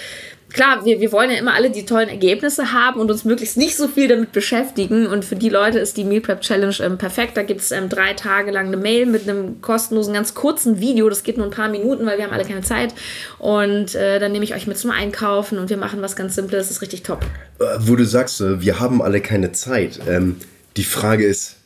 klar, 0.55 0.85
wir, 0.85 1.01
wir 1.01 1.11
wollen 1.11 1.29
ja 1.29 1.37
immer 1.37 1.53
alle 1.53 1.69
die 1.69 1.85
tollen 1.85 2.07
Ergebnisse 2.07 2.71
haben 2.71 2.99
und 2.99 3.11
uns 3.11 3.25
möglichst 3.25 3.57
nicht 3.57 3.75
so 3.75 3.87
viel 3.87 4.07
damit 4.07 4.31
beschäftigen. 4.31 5.05
Und 5.05 5.25
für 5.25 5.35
die 5.35 5.49
Leute 5.49 5.79
ist 5.79 5.97
die 5.97 6.05
Meal 6.05 6.21
Prep 6.21 6.41
Challenge 6.41 6.75
ähm, 6.79 6.97
perfekt. 6.97 7.35
Da 7.35 7.43
gibt 7.43 7.59
es 7.59 7.71
ähm, 7.71 7.89
drei 7.89 8.13
Tage 8.13 8.51
lang 8.51 8.67
eine 8.67 8.77
Mail 8.77 9.05
mit 9.05 9.29
einem 9.29 9.61
kostenlosen, 9.61 10.13
ganz 10.13 10.33
kurzen 10.33 10.79
Video. 10.79 11.09
Das 11.09 11.23
geht 11.23 11.37
nur 11.37 11.45
ein 11.45 11.51
paar 11.51 11.69
Minuten, 11.69 12.05
weil 12.05 12.17
wir 12.17 12.23
haben 12.23 12.33
alle 12.33 12.45
keine 12.45 12.61
Zeit. 12.61 12.95
Und 13.37 13.95
äh, 13.95 14.19
dann 14.19 14.31
nehme 14.31 14.45
ich 14.45 14.55
euch 14.55 14.65
mit 14.65 14.77
zum 14.77 14.91
Einkaufen 14.91 15.59
und 15.59 15.69
wir 15.69 15.77
machen 15.77 16.01
was 16.01 16.15
ganz 16.15 16.35
Simples. 16.35 16.67
Das 16.67 16.77
ist 16.77 16.81
richtig 16.81 17.03
top. 17.03 17.25
Äh, 17.59 17.65
wo 17.79 17.97
du 17.97 18.05
sagst, 18.05 18.39
äh, 18.39 18.61
wir 18.61 18.79
haben 18.79 19.01
alle 19.01 19.19
keine 19.19 19.51
Zeit. 19.51 19.99
Ähm, 20.07 20.37
die 20.77 20.85
Frage 20.85 21.25
ist, 21.25 21.57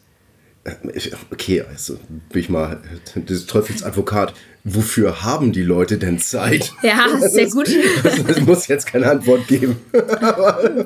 äh, 0.64 0.72
okay, 1.32 1.62
also 1.62 2.00
bin 2.30 2.42
ich 2.42 2.50
mal 2.50 2.80
des 3.16 3.46
Teufels 3.46 3.84
Advokat 3.84 4.34
wofür 4.76 5.24
haben 5.24 5.52
die 5.52 5.64
Leute 5.64 5.98
denn 5.98 6.20
Zeit? 6.20 6.74
Ja, 6.82 7.08
sehr 7.20 7.50
gut. 7.50 7.68
Es 8.28 8.42
muss 8.42 8.68
jetzt 8.68 8.88
keine 8.88 9.10
Antwort 9.10 9.48
geben. 9.48 9.80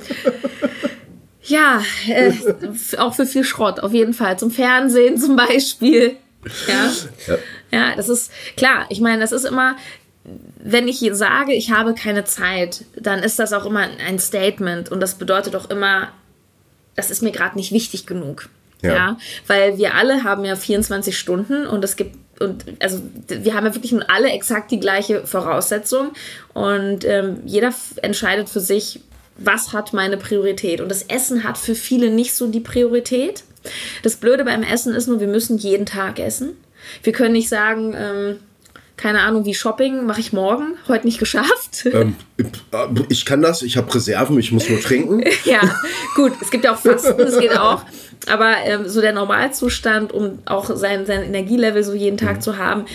ja, 1.43 1.81
äh, 2.07 2.31
auch 2.97 3.15
für 3.15 3.25
viel 3.25 3.43
Schrott, 3.43 3.79
auf 3.79 3.93
jeden 3.93 4.13
Fall. 4.13 4.37
Zum 4.37 4.51
Fernsehen 4.51 5.17
zum 5.17 5.35
Beispiel. 5.35 6.17
Ja. 6.67 6.91
ja. 7.27 7.37
Ja, 7.71 7.95
das 7.95 8.09
ist 8.09 8.31
klar. 8.57 8.85
Ich 8.89 9.01
meine, 9.01 9.21
das 9.21 9.31
ist 9.31 9.45
immer, 9.45 9.75
wenn 10.57 10.87
ich 10.87 11.07
sage, 11.13 11.53
ich 11.53 11.71
habe 11.71 11.93
keine 11.93 12.23
Zeit, 12.25 12.85
dann 12.95 13.19
ist 13.19 13.39
das 13.39 13.53
auch 13.53 13.65
immer 13.65 13.87
ein 14.05 14.19
Statement 14.19 14.89
und 14.91 14.99
das 14.99 15.15
bedeutet 15.15 15.55
auch 15.55 15.69
immer, 15.69 16.09
das 16.95 17.11
ist 17.11 17.23
mir 17.23 17.31
gerade 17.31 17.55
nicht 17.55 17.71
wichtig 17.71 18.05
genug. 18.05 18.49
Ja. 18.81 18.93
ja. 18.93 19.17
Weil 19.47 19.77
wir 19.77 19.95
alle 19.95 20.23
haben 20.23 20.45
ja 20.45 20.55
24 20.55 21.17
Stunden 21.17 21.65
und 21.65 21.83
es 21.83 21.95
gibt 21.95 22.17
und 22.39 22.65
also 22.79 23.01
wir 23.27 23.53
haben 23.53 23.65
ja 23.65 23.75
wirklich 23.75 23.91
nun 23.91 24.03
alle 24.03 24.29
exakt 24.31 24.71
die 24.71 24.79
gleiche 24.79 25.25
Voraussetzung 25.25 26.11
und 26.53 27.05
ähm, 27.05 27.41
jeder 27.45 27.73
entscheidet 28.01 28.49
für 28.49 28.59
sich, 28.59 29.01
was 29.37 29.73
hat 29.73 29.93
meine 29.93 30.17
Priorität. 30.17 30.81
Und 30.81 30.89
das 30.89 31.03
Essen 31.03 31.43
hat 31.43 31.57
für 31.57 31.75
viele 31.75 32.09
nicht 32.09 32.33
so 32.33 32.47
die 32.47 32.59
Priorität. 32.59 33.43
Das 34.03 34.15
Blöde 34.15 34.45
beim 34.45 34.63
Essen 34.63 34.93
ist 34.93 35.07
nur, 35.07 35.19
wir 35.19 35.27
müssen 35.27 35.57
jeden 35.57 35.85
Tag 35.85 36.19
essen. 36.19 36.57
Wir 37.01 37.13
können 37.13 37.33
nicht 37.33 37.49
sagen, 37.49 37.95
ähm, 37.97 38.39
keine 38.97 39.21
Ahnung, 39.21 39.45
wie 39.45 39.53
Shopping 39.53 40.05
mache 40.05 40.19
ich 40.19 40.33
morgen, 40.33 40.77
heute 40.87 41.05
nicht 41.05 41.19
geschafft. 41.19 41.87
Ähm, 41.93 42.15
ich 43.09 43.25
kann 43.25 43.41
das, 43.41 43.61
ich 43.61 43.77
habe 43.77 43.93
Reserven, 43.93 44.37
ich 44.39 44.51
muss 44.51 44.67
nur 44.67 44.81
trinken. 44.81 45.23
ja, 45.45 45.61
gut, 46.15 46.33
es 46.41 46.49
gibt 46.49 46.65
ja 46.65 46.73
auch 46.73 46.79
Fasten, 46.79 47.17
das 47.17 47.37
geht 47.37 47.57
auch. 47.57 47.83
Aber 48.27 48.55
ähm, 48.65 48.87
so 48.87 48.99
der 48.99 49.13
Normalzustand, 49.13 50.11
um 50.11 50.39
auch 50.45 50.75
sein, 50.75 51.05
sein 51.05 51.23
Energielevel 51.23 51.83
so 51.83 51.93
jeden 51.93 52.17
Tag 52.17 52.37
mhm. 52.37 52.41
zu 52.41 52.57
haben, 52.57 52.85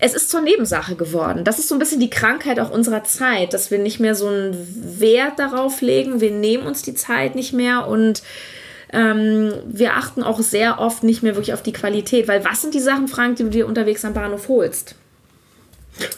es 0.00 0.14
ist 0.14 0.30
zur 0.30 0.40
Nebensache 0.40 0.96
geworden. 0.96 1.44
Das 1.44 1.58
ist 1.58 1.68
so 1.68 1.74
ein 1.74 1.78
bisschen 1.78 2.00
die 2.00 2.10
Krankheit 2.10 2.58
auch 2.60 2.70
unserer 2.70 3.04
Zeit, 3.04 3.52
dass 3.52 3.70
wir 3.70 3.78
nicht 3.78 4.00
mehr 4.00 4.14
so 4.14 4.28
einen 4.28 5.00
Wert 5.00 5.38
darauf 5.38 5.80
legen. 5.80 6.20
Wir 6.20 6.30
nehmen 6.30 6.66
uns 6.66 6.82
die 6.82 6.94
Zeit 6.94 7.34
nicht 7.34 7.52
mehr 7.52 7.86
und 7.86 8.22
ähm, 8.92 9.52
wir 9.66 9.94
achten 9.94 10.22
auch 10.22 10.40
sehr 10.40 10.78
oft 10.78 11.04
nicht 11.04 11.22
mehr 11.22 11.34
wirklich 11.34 11.54
auf 11.54 11.62
die 11.62 11.72
Qualität. 11.72 12.28
Weil 12.28 12.44
was 12.44 12.62
sind 12.62 12.74
die 12.74 12.80
Sachen, 12.80 13.08
Frank, 13.08 13.36
die 13.36 13.44
du 13.44 13.50
dir 13.50 13.66
unterwegs 13.66 14.04
am 14.04 14.14
Bahnhof 14.14 14.48
holst? 14.48 14.96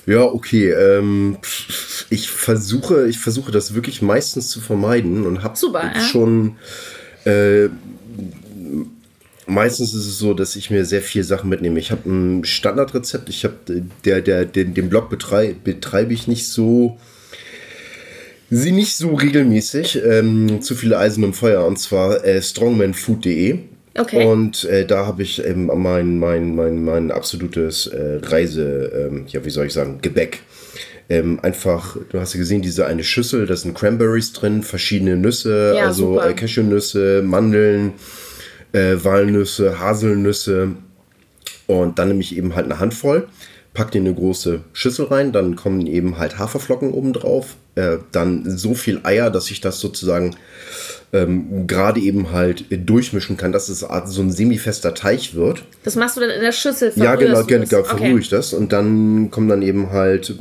Ja, 0.07 0.23
okay. 0.23 0.71
Ähm, 0.71 1.39
ich 2.11 2.31
versuche, 2.31 3.09
ich 3.09 3.19
versuche 3.19 3.53
das 3.53 3.75
wirklich 3.75 4.03
meistens 4.03 4.49
zu 4.49 4.61
vermeiden 4.61 5.27
und 5.27 5.43
habe 5.43 5.57
ja. 5.73 6.01
schon. 6.01 6.57
Äh, 7.25 7.69
meistens 9.47 9.95
ist 9.95 10.07
es 10.07 10.19
so, 10.19 10.35
dass 10.35 10.57
ich 10.57 10.71
mir 10.71 10.85
sehr 10.85 11.03
viele 11.03 11.25
Sachen 11.25 11.51
mitnehme. 11.51 11.79
Ich 11.79 11.91
habe 11.91 12.09
ein 12.09 12.45
Standardrezept. 12.45 13.29
Ich 13.29 13.45
habe 13.45 13.55
der, 14.05 14.21
der, 14.21 14.45
den, 14.45 14.75
den 14.75 14.89
Blog 14.89 15.09
betreibe, 15.11 15.55
betreibe 15.55 16.13
ich 16.13 16.27
nicht 16.27 16.49
so. 16.49 16.99
Sie 18.49 18.71
nicht 18.73 18.97
so 18.97 19.15
regelmäßig. 19.15 20.01
Ähm, 20.05 20.63
zu 20.63 20.77
viele 20.77 20.99
Eisen 20.99 21.25
im 21.25 21.35
Feuer 21.35 21.65
und 21.65 21.79
zwar 21.79 22.25
äh, 22.25 22.41
strongmanfood.de. 22.41 23.59
Okay. 23.99 24.25
Und 24.25 24.65
äh, 24.65 24.87
da 24.87 25.07
habe 25.07 25.23
ich 25.23 25.45
ähm, 25.45 25.71
mein, 25.75 26.19
mein, 26.19 26.55
mein, 26.55 26.85
mein 26.85 27.11
absolutes 27.11 27.87
äh, 27.87 28.21
Reise, 28.23 29.09
ähm, 29.11 29.25
ja, 29.29 29.45
wie 29.45 29.51
soll 29.51 29.67
ich 29.67 29.73
sagen, 29.73 29.99
Gebäck. 30.03 30.41
Ähm, 31.09 31.39
einfach, 31.43 31.97
du 32.11 32.19
hast 32.21 32.35
ja 32.35 32.41
gesehen, 32.41 32.63
diese 32.63 32.87
eine 32.87 33.05
Schüssel, 33.05 33.47
da 33.47 33.55
sind 33.55 33.75
Cranberries 33.75 34.33
drin, 34.33 34.63
verschiedene 34.63 35.17
Nüsse, 35.17 35.75
ja, 35.77 35.87
also 35.87 36.21
äh, 36.21 36.35
Cashewnüsse, 36.35 37.23
Mandeln, 37.25 37.93
äh, 38.73 38.97
Walnüsse, 39.03 39.79
Haselnüsse. 39.79 40.73
Und 41.69 41.99
dann 41.99 42.09
nehme 42.09 42.21
ich 42.21 42.37
eben 42.37 42.57
halt 42.57 42.67
eine 42.67 42.81
Handvoll, 42.81 43.29
pack 43.77 43.95
in 43.95 44.07
eine 44.07 44.15
große 44.15 44.61
Schüssel 44.73 45.07
rein, 45.07 45.33
dann 45.33 45.55
kommen 45.55 45.87
eben 45.87 46.17
halt 46.17 46.39
Haferflocken 46.39 46.93
oben 46.93 47.13
drauf, 47.13 47.57
äh, 47.75 47.99
dann 48.11 48.45
so 48.57 48.73
viel 48.75 49.01
Eier, 49.05 49.31
dass 49.31 49.51
ich 49.51 49.61
das 49.61 49.81
sozusagen 49.81 50.35
ähm, 51.13 51.67
gerade 51.67 52.01
eben 52.01 52.33
halt 52.33 52.65
durchmischen 52.71 53.37
kann, 53.37 53.53
dass 53.53 53.69
es 53.69 53.81
so 53.81 54.23
ein 54.23 54.33
semifester 54.33 54.95
Teig 54.95 55.35
wird. 55.35 55.63
Das 55.85 55.95
machst 55.95 56.17
du 56.17 56.23
dann 56.23 56.31
in 56.31 56.41
der 56.41 56.53
Schüssel? 56.53 56.91
Ja, 56.97 57.17
genau, 57.17 57.45
genau, 57.45 57.67
genau 57.67 57.85
verrühre 57.85 58.13
okay. 58.13 58.19
ich 58.19 58.29
das. 58.31 58.55
Und 58.55 58.73
dann 58.73 59.31
kommen 59.31 59.49
dann 59.49 59.61
eben 59.61 59.91
halt, 59.91 60.35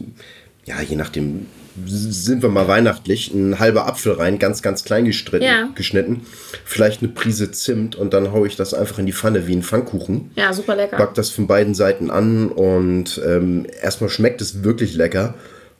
ja, 0.63 0.81
je 0.81 0.95
nachdem, 0.95 1.47
sind 1.85 2.41
wir 2.41 2.49
mal 2.49 2.67
weihnachtlich, 2.67 3.33
ein 3.33 3.59
halber 3.59 3.87
Apfel 3.87 4.13
rein, 4.13 4.39
ganz, 4.39 4.61
ganz 4.61 4.83
klein 4.83 5.05
ja. 5.05 5.69
geschnitten. 5.75 6.25
Vielleicht 6.63 7.01
eine 7.01 7.11
Prise 7.11 7.51
Zimt 7.51 7.95
und 7.95 8.13
dann 8.13 8.31
haue 8.31 8.47
ich 8.47 8.55
das 8.55 8.73
einfach 8.73 8.99
in 8.99 9.05
die 9.05 9.13
Pfanne 9.13 9.47
wie 9.47 9.55
ein 9.55 9.63
Pfannkuchen. 9.63 10.31
Ja, 10.35 10.53
super 10.53 10.75
lecker. 10.75 10.97
Back 10.97 11.13
das 11.15 11.29
von 11.29 11.47
beiden 11.47 11.73
Seiten 11.73 12.11
an 12.11 12.49
und 12.49 13.21
ähm, 13.25 13.67
erstmal 13.81 14.09
schmeckt 14.09 14.41
es 14.41 14.63
wirklich 14.63 14.95
lecker. 14.95 15.35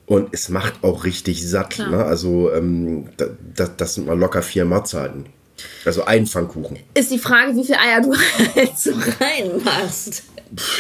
Und 0.08 0.30
es 0.34 0.50
macht 0.50 0.84
auch 0.84 1.04
richtig 1.04 1.50
satt. 1.50 1.80
Ne? 1.80 2.04
Also 2.04 2.54
ähm, 2.54 3.06
da, 3.18 3.26
das 3.66 3.96
sind 3.96 4.06
mal 4.06 4.18
locker 4.18 4.44
vier 4.44 4.64
Mahlzeiten. 4.64 5.26
Also 5.86 6.06
ein 6.06 6.26
Pfannkuchen. 6.28 6.80
Ist 6.94 7.12
die 7.12 7.20
Frage, 7.20 7.56
wie 7.56 7.64
viele 7.64 7.80
Eier 7.80 8.02
du 8.02 8.14
halt 8.56 8.78
so 8.78 8.92
reinmachst. 8.92 10.24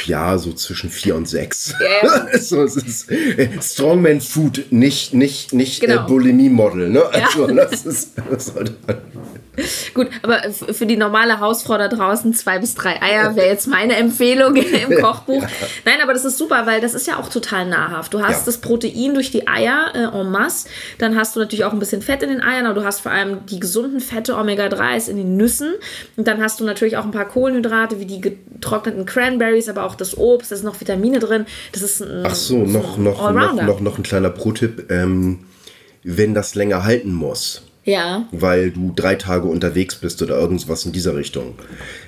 Ja, 0.05 0.38
so 0.38 0.53
zwischen 0.53 0.89
vier 0.89 1.15
und 1.15 1.27
sechs. 1.27 1.74
Yeah. 1.79 2.38
so, 2.39 2.63
es 2.63 2.75
ist 2.75 3.12
äh, 3.12 3.50
Strongman 3.62 4.22
Food, 4.22 4.65
nicht, 4.70 5.13
nicht, 5.13 5.53
nicht 5.53 5.84
äh, 5.84 5.88
genau. 5.88 6.05
Bulimie-Model. 6.05 6.89
Ne? 6.89 7.03
Also, 7.05 7.50
ja. 7.50 7.53
das 7.53 7.86
ist, 7.86 8.12
das 8.29 8.48
sollte 8.48 8.75
man 8.86 8.98
Gut, 9.94 10.10
aber 10.22 10.42
für 10.52 10.86
die 10.86 10.98
normale 10.98 11.40
Hausfrau 11.40 11.78
da 11.78 11.88
draußen 11.88 12.34
zwei 12.34 12.60
bis 12.60 12.76
drei 12.76 13.02
Eier 13.02 13.36
wäre 13.36 13.48
jetzt 13.48 13.68
meine 13.68 13.96
Empfehlung 13.96 14.56
im 14.56 15.02
Kochbuch. 15.02 15.42
Ja. 15.42 15.50
Nein, 15.86 16.02
aber 16.02 16.14
das 16.14 16.26
ist 16.26 16.38
super, 16.38 16.66
weil 16.66 16.82
das 16.82 16.94
ist 16.94 17.08
ja 17.08 17.18
auch 17.18 17.30
total 17.30 17.66
nahrhaft. 17.68 18.14
Du 18.14 18.22
hast 18.22 18.40
ja. 18.40 18.46
das 18.46 18.58
Protein 18.60 19.14
durch 19.14 19.32
die 19.32 19.48
Eier 19.48 19.92
äh, 19.94 20.20
en 20.20 20.30
masse, 20.30 20.68
dann 20.98 21.16
hast 21.16 21.36
du 21.36 21.40
natürlich 21.40 21.66
auch 21.66 21.74
ein 21.74 21.80
bisschen 21.80 22.02
Fett 22.02 22.24
in 22.24 22.30
den 22.30 22.42
Eiern, 22.42 22.66
aber 22.66 22.80
du 22.80 22.86
hast 22.86 23.02
vor 23.02 23.12
allem 23.12 23.46
die 23.46 23.60
gesunden 23.60 24.00
Fette 24.00 24.36
Omega-3s 24.36 25.10
in 25.10 25.18
den 25.18 25.38
Nüssen 25.38 25.74
und 26.18 26.28
dann 26.28 26.42
hast 26.42 26.60
du 26.60 26.66
natürlich 26.66 26.98
auch 26.98 27.06
ein 27.06 27.12
paar 27.12 27.28
Kohlenhydrate 27.28 28.00
wie 28.00 28.06
die 28.06 28.22
getrockneten 28.22 29.06
Cranberries, 29.06 29.70
aber 29.70 29.84
auch 29.84 29.96
das 29.96 30.18
Obst, 30.18 30.52
da 30.52 30.56
sind 30.56 30.66
noch 30.66 30.80
Vitamine 30.80 31.20
drin. 31.20 31.46
Das 31.72 31.82
ist 31.82 32.02
ein 32.02 32.24
Ach 32.26 32.36
so, 32.36 32.58
noch, 32.58 32.98
noch, 32.98 33.32
noch, 33.32 33.54
noch, 33.54 33.80
noch 33.80 33.98
ein 33.98 34.04
kleiner 34.04 34.30
Pro-Tipp. 34.30 34.92
Ähm, 34.92 35.40
wenn 36.04 36.34
das 36.34 36.56
länger 36.56 36.84
halten 36.84 37.14
muss, 37.14 37.64
ja. 37.86 38.27
Weil 38.32 38.72
du 38.72 38.92
drei 38.96 39.15
Tage 39.15 39.48
unterwegs 39.48 39.96
bist 39.96 40.22
oder 40.22 40.38
irgendwas 40.38 40.86
in 40.86 40.92
dieser 40.92 41.15
Richtung. 41.15 41.54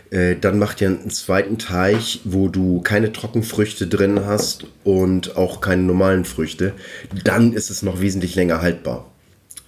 Äh, 0.10 0.36
dann 0.40 0.60
macht 0.60 0.82
ihr 0.82 0.88
einen 0.88 1.10
zweiten 1.12 1.58
Teich, 1.58 2.22
wo 2.24 2.50
du 2.50 2.82
keine 2.82 3.14
Trockenfrüchte 3.14 3.88
drin 3.88 4.26
hast 4.26 4.66
und 4.84 5.38
auch 5.38 5.62
keine 5.62 5.84
normalen 5.84 6.26
Früchte. 6.26 6.74
Dann 7.24 7.54
ist 7.54 7.70
es 7.70 7.84
noch 7.84 8.02
wesentlich 8.02 8.36
länger 8.36 8.62
haltbar. 8.62 9.10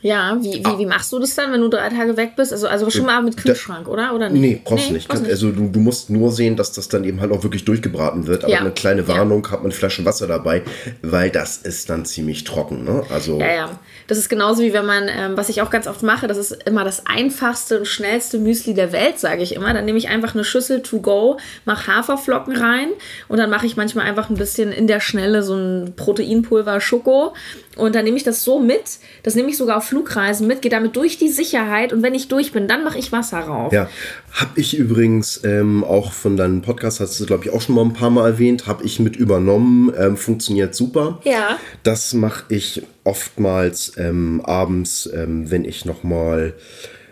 Ja, 0.02 0.38
wie, 0.40 0.64
wie, 0.64 0.80
wie 0.80 0.86
machst 0.86 1.12
du 1.12 1.20
das 1.20 1.36
dann, 1.36 1.52
wenn 1.52 1.60
du 1.60 1.68
drei 1.68 1.90
Tage 1.90 2.16
weg 2.16 2.34
bist? 2.38 2.54
Also, 2.54 2.70
also 2.70 2.90
schon 2.90 3.06
mal 3.06 3.22
mit 3.22 3.36
Kühlschrank, 3.36 3.86
da, 3.86 3.92
oder? 3.92 4.16
oder 4.16 4.30
nicht? 4.30 4.42
Nee, 4.42 4.62
brauchst 4.64 4.88
nee, 4.88 4.94
nicht. 4.94 5.10
Brauchst 5.10 5.26
also 5.26 5.52
du, 5.52 5.68
du 5.68 5.80
musst 5.80 6.10
nur 6.10 6.32
sehen, 6.32 6.56
dass 6.56 6.72
das 6.72 6.88
dann 6.88 7.04
eben 7.04 7.20
halt 7.20 7.34
auch 7.34 7.44
wirklich 7.44 7.66
durchgebraten 7.66 8.26
wird. 8.26 8.46
Aber 8.46 8.54
ja. 8.54 8.60
eine 8.60 8.72
kleine 8.72 9.10
Warnung, 9.10 9.44
ja. 9.44 9.52
hat 9.52 9.64
man 9.64 9.74
Flaschen 9.74 10.06
Wasser 10.06 10.28
dabei, 10.28 10.64
weil 11.02 11.30
das 11.30 11.58
ist 11.58 11.90
dann 11.90 12.06
ziemlich 12.06 12.46
trocken. 12.46 12.86
Ne? 12.86 13.04
Also, 13.10 13.40
ja, 13.40 13.54
ja. 13.54 13.80
Das 14.08 14.18
ist 14.18 14.30
genauso 14.30 14.64
wie 14.64 14.72
wenn 14.72 14.86
man, 14.86 15.10
ähm, 15.10 15.36
was 15.36 15.50
ich 15.50 15.62
auch 15.62 15.70
ganz 15.70 15.86
oft 15.86 16.02
mache, 16.02 16.28
das 16.28 16.38
ist 16.38 16.64
immer 16.66 16.86
das 16.86 17.06
einfachste 17.06 17.80
und 17.80 17.86
schnellste 17.86 18.40
Müsli 18.40 18.74
der 18.74 18.94
Welt, 18.94 19.20
sage 19.20 19.44
ich 19.44 19.54
immer. 19.54 19.74
Dann 19.74 19.84
nehme 19.84 19.98
ich 19.98 20.08
einfach 20.08 20.34
eine 20.34 20.46
Schüssel 20.46 20.82
to 20.82 21.02
go, 21.02 21.38
mache 21.66 21.94
Haferflocken 21.94 22.56
rein 22.56 22.88
und 23.28 23.38
dann 23.38 23.50
mache 23.50 23.66
ich 23.66 23.76
manchmal 23.76 24.06
einfach 24.06 24.30
ein 24.30 24.38
bisschen 24.38 24.72
in 24.72 24.88
der 24.88 25.02
Schnelle 25.02 25.44
so 25.44 25.56
ein 25.56 25.94
Proteinpulver 25.98 26.80
Schoko 26.80 27.34
und 27.76 27.96
dann 27.96 28.04
nehme 28.04 28.18
ich 28.18 28.24
das 28.24 28.44
so 28.44 28.60
mit. 28.60 29.00
Das 29.24 29.36
nehme 29.36 29.50
ich 29.50 29.58
sogar 29.58 29.78
auf 29.78 29.86
Flugreisen 29.86 30.48
mit, 30.48 30.62
gehe 30.62 30.72
damit 30.72 30.96
durch 30.96 31.18
die 31.18 31.30
Sicherheit 31.30 31.94
und 31.94 32.04
wenn 32.04 32.14
ich 32.14 32.28
durch 32.28 32.52
bin, 32.52 32.68
dann 32.68 32.84
mache 32.84 32.98
ich 32.98 33.12
Wasser 33.12 33.40
rauf. 33.40 33.72
Ja, 33.72 33.90
habe 34.34 34.60
ich 34.60 34.78
übrigens 34.78 35.42
ähm, 35.44 35.84
auch 35.84 36.12
von 36.12 36.38
deinem 36.38 36.62
Podcast, 36.62 37.00
hast 37.00 37.20
du 37.20 37.26
glaube 37.26 37.46
ich 37.46 37.52
auch 37.52 37.62
schon 37.62 37.76
mal 37.76 37.84
ein 37.84 37.94
paar 37.94 38.10
Mal 38.10 38.28
erwähnt, 38.28 38.68
habe 38.68 38.84
ich 38.84 39.00
mit 39.00 39.16
übernommen. 39.16 39.92
Ähm, 39.98 40.18
funktioniert 40.18 40.76
super. 40.76 41.20
Ja. 41.24 41.58
Das 41.84 42.14
mache 42.14 42.44
ich 42.50 42.84
oftmals 43.04 43.94
ähm, 43.98 44.42
abends, 44.44 45.10
ähm, 45.14 45.50
wenn 45.50 45.66
ich 45.66 45.86
nochmal 45.86 46.54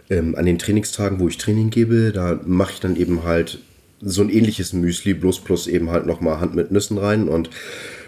ähm, 0.09 0.35
an 0.35 0.45
den 0.45 0.59
Trainingstagen, 0.59 1.19
wo 1.19 1.27
ich 1.27 1.37
Training 1.37 1.69
gebe, 1.69 2.11
da 2.11 2.39
mache 2.45 2.73
ich 2.73 2.79
dann 2.79 2.95
eben 2.95 3.23
halt 3.23 3.59
so 3.99 4.21
ein 4.21 4.29
ähnliches 4.29 4.73
Müsli, 4.73 5.13
bloß 5.13 5.39
plus 5.39 5.67
eben 5.67 5.89
halt 5.89 6.05
nochmal 6.05 6.39
Hand 6.39 6.55
mit 6.55 6.71
Nüssen 6.71 6.97
rein 6.97 7.27
und 7.27 7.49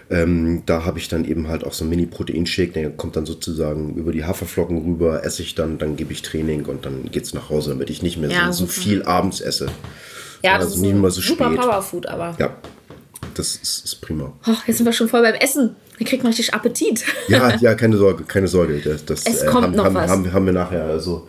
ähm, 0.10 0.64
da 0.66 0.86
habe 0.86 0.98
ich 0.98 1.08
dann 1.08 1.24
eben 1.24 1.48
halt 1.48 1.64
auch 1.64 1.74
so 1.74 1.84
einen 1.84 1.92
Mini-Protein-Shake, 1.92 2.74
der 2.74 2.90
kommt 2.90 3.16
dann 3.16 3.26
sozusagen 3.26 3.96
über 3.96 4.12
die 4.12 4.26
Haferflocken 4.26 4.78
rüber, 4.80 5.24
esse 5.24 5.44
ich 5.44 5.54
dann, 5.54 5.78
dann 5.78 5.96
gebe 5.96 6.12
ich 6.14 6.24
Training 6.24 6.66
und 6.66 6.86
dann 6.86 7.12
geht 7.12 7.24
es 7.24 7.34
nach 7.34 7.50
Hause, 7.50 7.72
damit 7.72 7.90
ich 7.90 8.02
nicht 8.02 8.18
mehr 8.18 8.30
ja, 8.30 8.52
so, 8.52 8.66
so, 8.66 8.72
viel 8.72 9.04
abends 9.04 9.40
esse. 9.40 9.68
Ja, 10.42 10.54
also 10.54 10.66
das 10.66 10.76
ist 10.76 10.82
nicht 10.82 10.92
immer 10.92 11.12
so 11.12 11.22
super 11.22 11.52
spät. 11.52 11.62
Powerfood, 11.62 12.08
aber. 12.08 12.36
Ja, 12.40 12.56
das 13.36 13.56
ist, 13.56 13.86
ist 13.86 14.02
prima. 14.02 14.34
Oh, 14.48 14.56
jetzt 14.66 14.78
sind 14.78 14.86
wir 14.86 14.94
schon 14.94 15.10
voll 15.10 15.22
beim 15.22 15.36
Essen. 15.36 15.76
Dann 15.98 16.08
kriegt 16.08 16.24
man 16.24 16.32
richtig 16.32 16.54
Appetit. 16.54 17.06
Ja, 17.28 17.56
ja, 17.58 17.76
keine 17.76 17.98
Sorge, 17.98 18.24
keine 18.24 18.48
Sorge. 18.48 18.80
Das, 18.80 19.06
das 19.06 19.26
es 19.26 19.44
äh, 19.44 19.46
kommt 19.46 19.68
haben, 19.68 19.76
noch 19.76 19.86
haben, 19.86 19.96
was. 19.96 20.10
Haben, 20.10 20.34
haben 20.34 20.46
wir 20.46 20.54
nachher. 20.54 20.86
Also 20.86 21.28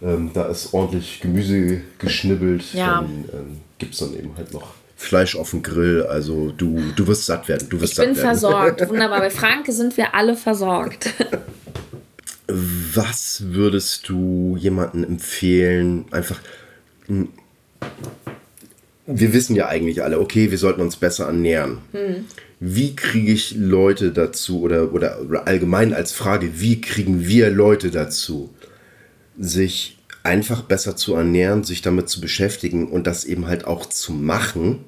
ähm, 0.00 0.30
da 0.32 0.44
ist 0.46 0.72
ordentlich 0.72 1.20
Gemüse 1.20 1.82
geschnibbelt. 1.98 2.72
Ja. 2.72 3.02
Dann 3.02 3.24
ähm, 3.32 3.60
gibt 3.78 3.94
es 3.94 4.00
dann 4.00 4.16
eben 4.16 4.36
halt 4.36 4.54
noch 4.54 4.68
Fleisch 4.96 5.36
auf 5.36 5.50
dem 5.50 5.62
Grill. 5.62 6.02
Also 6.02 6.50
du, 6.56 6.80
du 6.96 7.06
wirst 7.06 7.26
satt 7.26 7.48
werden. 7.48 7.68
Du 7.68 7.80
wirst 7.80 7.92
ich 7.92 7.96
satt 7.96 8.06
bin 8.06 8.16
werden. 8.16 8.26
versorgt. 8.26 8.80
Wunderbar. 8.88 9.20
Bei 9.20 9.30
Franke 9.30 9.72
sind 9.72 9.96
wir 9.96 10.14
alle 10.14 10.36
versorgt. 10.36 11.10
Was 12.48 13.42
würdest 13.46 14.08
du 14.08 14.56
jemandem 14.58 15.04
empfehlen? 15.04 16.06
Einfach. 16.10 16.40
Hm, 17.06 17.28
wir 19.06 19.32
wissen 19.32 19.54
ja 19.54 19.68
eigentlich 19.68 20.02
alle, 20.02 20.18
okay, 20.18 20.50
wir 20.50 20.58
sollten 20.58 20.80
uns 20.80 20.96
besser 20.96 21.26
ernähren. 21.26 21.78
Wie 22.58 22.96
kriege 22.96 23.32
ich 23.32 23.54
Leute 23.54 24.10
dazu 24.10 24.62
oder, 24.62 24.92
oder, 24.92 25.20
oder 25.20 25.46
allgemein 25.46 25.94
als 25.94 26.12
Frage, 26.12 26.60
wie 26.60 26.80
kriegen 26.80 27.26
wir 27.26 27.50
Leute 27.50 27.90
dazu, 27.90 28.50
sich 29.38 29.95
einfach 30.26 30.62
besser 30.62 30.96
zu 30.96 31.14
ernähren, 31.14 31.64
sich 31.64 31.82
damit 31.82 32.08
zu 32.08 32.20
beschäftigen 32.20 32.88
und 32.88 33.06
das 33.06 33.24
eben 33.24 33.46
halt 33.46 33.64
auch 33.66 33.86
zu 33.86 34.12
machen, 34.12 34.84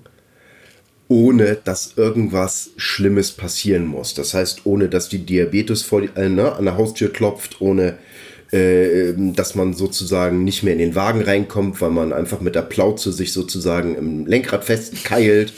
ohne 1.09 1.57
dass 1.64 1.95
irgendwas 1.97 2.71
Schlimmes 2.76 3.33
passieren 3.33 3.87
muss. 3.87 4.14
Das 4.14 4.35
heißt, 4.35 4.62
ohne 4.64 4.88
dass 4.88 5.09
die 5.09 5.25
Diabetes 5.25 5.83
vor 5.83 6.02
die, 6.02 6.11
äh, 6.16 6.28
ne, 6.28 6.52
an 6.52 6.64
der 6.66 6.76
Haustür 6.76 7.11
klopft, 7.12 7.61
ohne 7.61 7.97
äh, 8.50 9.14
dass 9.16 9.54
man 9.54 9.75
sozusagen 9.75 10.45
nicht 10.45 10.62
mehr 10.64 10.73
in 10.73 10.80
den 10.80 10.95
Wagen 10.95 11.23
reinkommt, 11.23 11.80
weil 11.80 11.90
man 11.90 12.12
einfach 12.12 12.40
mit 12.40 12.54
der 12.54 12.62
Plauze 12.62 13.12
sich 13.12 13.33
sozusagen 13.33 13.95
im 13.97 14.26
Lenkrad 14.26 14.64
festkeilt 14.64 15.52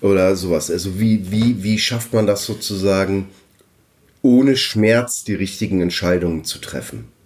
oder 0.00 0.36
sowas. 0.36 0.70
Also 0.70 1.00
wie, 1.00 1.30
wie, 1.30 1.62
wie 1.62 1.78
schafft 1.78 2.14
man 2.14 2.26
das 2.26 2.44
sozusagen, 2.44 3.28
ohne 4.22 4.56
Schmerz 4.56 5.24
die 5.24 5.34
richtigen 5.34 5.80
Entscheidungen 5.80 6.44
zu 6.44 6.58
treffen? 6.58 7.17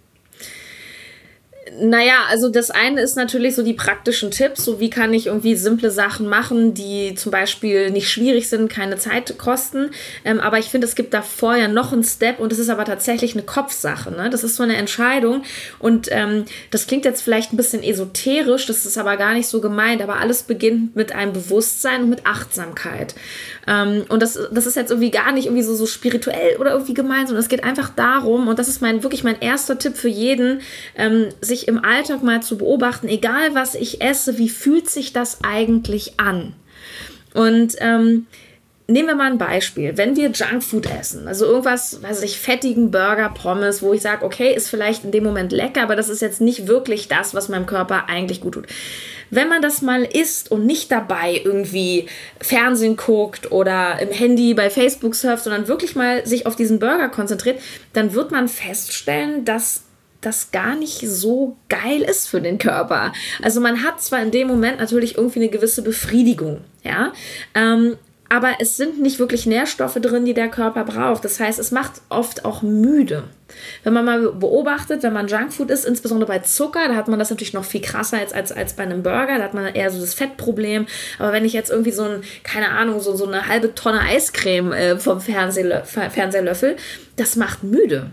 Naja, 1.79 2.25
also 2.29 2.49
das 2.49 2.71
eine 2.71 3.01
ist 3.01 3.15
natürlich 3.15 3.55
so 3.55 3.63
die 3.63 3.73
praktischen 3.73 4.31
Tipps, 4.31 4.65
so 4.65 4.79
wie 4.79 4.89
kann 4.89 5.13
ich 5.13 5.27
irgendwie 5.27 5.55
simple 5.55 5.91
Sachen 5.91 6.27
machen, 6.27 6.73
die 6.73 7.15
zum 7.15 7.31
Beispiel 7.31 7.89
nicht 7.91 8.09
schwierig 8.09 8.49
sind, 8.49 8.69
keine 8.69 8.97
Zeit 8.97 9.37
kosten. 9.37 9.91
Ähm, 10.25 10.39
aber 10.39 10.59
ich 10.59 10.65
finde, 10.65 10.85
es 10.87 10.95
gibt 10.95 11.13
da 11.13 11.21
vorher 11.21 11.67
noch 11.67 11.93
einen 11.93 12.03
Step 12.03 12.39
und 12.39 12.51
das 12.51 12.59
ist 12.59 12.69
aber 12.69 12.85
tatsächlich 12.85 13.33
eine 13.33 13.43
Kopfsache. 13.43 14.11
Ne? 14.11 14.29
Das 14.29 14.43
ist 14.43 14.55
so 14.55 14.63
eine 14.63 14.75
Entscheidung 14.75 15.43
und 15.79 16.07
ähm, 16.11 16.45
das 16.71 16.87
klingt 16.87 17.05
jetzt 17.05 17.21
vielleicht 17.21 17.53
ein 17.53 17.57
bisschen 17.57 17.83
esoterisch, 17.83 18.65
das 18.65 18.85
ist 18.85 18.97
aber 18.97 19.17
gar 19.17 19.33
nicht 19.33 19.47
so 19.47 19.61
gemeint, 19.61 20.01
aber 20.01 20.17
alles 20.17 20.43
beginnt 20.43 20.95
mit 20.95 21.13
einem 21.13 21.33
Bewusstsein 21.33 22.03
und 22.03 22.09
mit 22.09 22.25
Achtsamkeit. 22.25 23.15
Ähm, 23.67 24.05
und 24.09 24.21
das, 24.21 24.37
das 24.51 24.65
ist 24.65 24.75
jetzt 24.75 24.91
irgendwie 24.91 25.11
gar 25.11 25.31
nicht 25.31 25.45
irgendwie 25.45 25.63
so, 25.63 25.75
so 25.75 25.85
spirituell 25.85 26.57
oder 26.57 26.71
irgendwie 26.71 26.93
gemeint, 26.93 27.27
sondern 27.27 27.43
es 27.43 27.49
geht 27.49 27.63
einfach 27.63 27.89
darum, 27.89 28.47
und 28.47 28.59
das 28.59 28.67
ist 28.67 28.81
mein 28.81 29.03
wirklich 29.03 29.23
mein 29.23 29.39
erster 29.39 29.77
Tipp 29.77 29.95
für 29.95 30.09
jeden, 30.09 30.61
ähm, 30.95 31.29
im 31.67 31.83
Alltag 31.83 32.23
mal 32.23 32.41
zu 32.41 32.57
beobachten, 32.57 33.07
egal 33.07 33.55
was 33.55 33.75
ich 33.75 34.01
esse, 34.01 34.37
wie 34.37 34.49
fühlt 34.49 34.89
sich 34.89 35.13
das 35.13 35.39
eigentlich 35.43 36.19
an? 36.19 36.53
Und 37.33 37.75
ähm, 37.79 38.27
nehmen 38.87 39.07
wir 39.07 39.15
mal 39.15 39.31
ein 39.31 39.37
Beispiel. 39.37 39.97
Wenn 39.97 40.15
wir 40.15 40.29
Junkfood 40.29 40.87
essen, 40.87 41.27
also 41.27 41.45
irgendwas, 41.45 42.01
weiß 42.03 42.21
ich, 42.23 42.37
fettigen 42.39 42.91
Burger, 42.91 43.29
Pommes, 43.29 43.81
wo 43.81 43.93
ich 43.93 44.01
sage, 44.01 44.25
okay, 44.25 44.53
ist 44.53 44.69
vielleicht 44.69 45.03
in 45.03 45.11
dem 45.11 45.23
Moment 45.23 45.51
lecker, 45.51 45.81
aber 45.81 45.95
das 45.95 46.09
ist 46.09 46.21
jetzt 46.21 46.41
nicht 46.41 46.67
wirklich 46.67 47.07
das, 47.07 47.33
was 47.33 47.49
meinem 47.49 47.65
Körper 47.65 48.09
eigentlich 48.09 48.41
gut 48.41 48.53
tut. 48.55 48.67
Wenn 49.29 49.49
man 49.49 49.61
das 49.63 49.81
mal 49.81 50.03
isst 50.03 50.51
und 50.51 50.65
nicht 50.65 50.91
dabei 50.91 51.41
irgendwie 51.43 52.07
Fernsehen 52.39 52.97
guckt 52.97 53.51
oder 53.51 53.99
im 53.99 54.11
Handy 54.11 54.53
bei 54.53 54.69
Facebook 54.69 55.15
surft, 55.15 55.45
sondern 55.45 55.67
wirklich 55.67 55.95
mal 55.95 56.25
sich 56.27 56.45
auf 56.45 56.55
diesen 56.55 56.77
Burger 56.77 57.09
konzentriert, 57.09 57.59
dann 57.93 58.13
wird 58.13 58.31
man 58.31 58.47
feststellen, 58.47 59.43
dass 59.43 59.83
das 60.25 60.51
gar 60.51 60.75
nicht 60.75 60.99
so 61.07 61.57
geil 61.69 62.01
ist 62.01 62.27
für 62.27 62.41
den 62.41 62.57
Körper. 62.57 63.13
Also 63.41 63.61
man 63.61 63.83
hat 63.83 64.01
zwar 64.01 64.21
in 64.21 64.31
dem 64.31 64.47
Moment 64.47 64.79
natürlich 64.79 65.17
irgendwie 65.17 65.39
eine 65.39 65.49
gewisse 65.49 65.81
Befriedigung, 65.81 66.61
ja, 66.83 67.13
ähm, 67.53 67.97
aber 68.33 68.53
es 68.59 68.77
sind 68.77 68.99
nicht 68.99 69.19
wirklich 69.19 69.45
Nährstoffe 69.45 69.99
drin, 70.01 70.25
die 70.25 70.33
der 70.33 70.47
Körper 70.47 70.85
braucht. 70.85 71.23
Das 71.23 71.39
heißt, 71.39 71.59
es 71.59 71.69
macht 71.69 72.01
oft 72.09 72.45
auch 72.45 72.63
müde. 72.63 73.25
Wenn 73.83 73.93
man 73.93 74.05
mal 74.05 74.31
beobachtet, 74.31 75.03
wenn 75.03 75.13
man 75.13 75.27
Junkfood 75.27 75.69
isst, 75.69 75.85
insbesondere 75.85 76.27
bei 76.27 76.39
Zucker, 76.39 76.87
da 76.87 76.95
hat 76.95 77.07
man 77.07 77.19
das 77.19 77.29
natürlich 77.29 77.53
noch 77.53 77.63
viel 77.63 77.81
krasser 77.81 78.17
als, 78.17 78.33
als, 78.33 78.51
als 78.51 78.73
bei 78.73 78.81
einem 78.81 79.03
Burger, 79.03 79.37
da 79.37 79.43
hat 79.43 79.53
man 79.53 79.67
eher 79.75 79.91
so 79.91 80.01
das 80.01 80.15
Fettproblem. 80.15 80.87
Aber 81.19 81.31
wenn 81.31 81.45
ich 81.45 81.53
jetzt 81.53 81.69
irgendwie 81.69 81.91
so 81.91 82.05
ein, 82.05 82.23
keine 82.41 82.69
Ahnung, 82.69 83.01
so, 83.01 83.15
so 83.15 83.27
eine 83.27 83.47
halbe 83.47 83.75
Tonne 83.75 83.99
Eiscreme 83.99 84.71
äh, 84.71 84.97
vom 84.97 85.21
Fernsehlö 85.21 85.83
Fernsehlöffel, 85.83 86.77
das 87.17 87.35
macht 87.35 87.63
müde. 87.63 88.09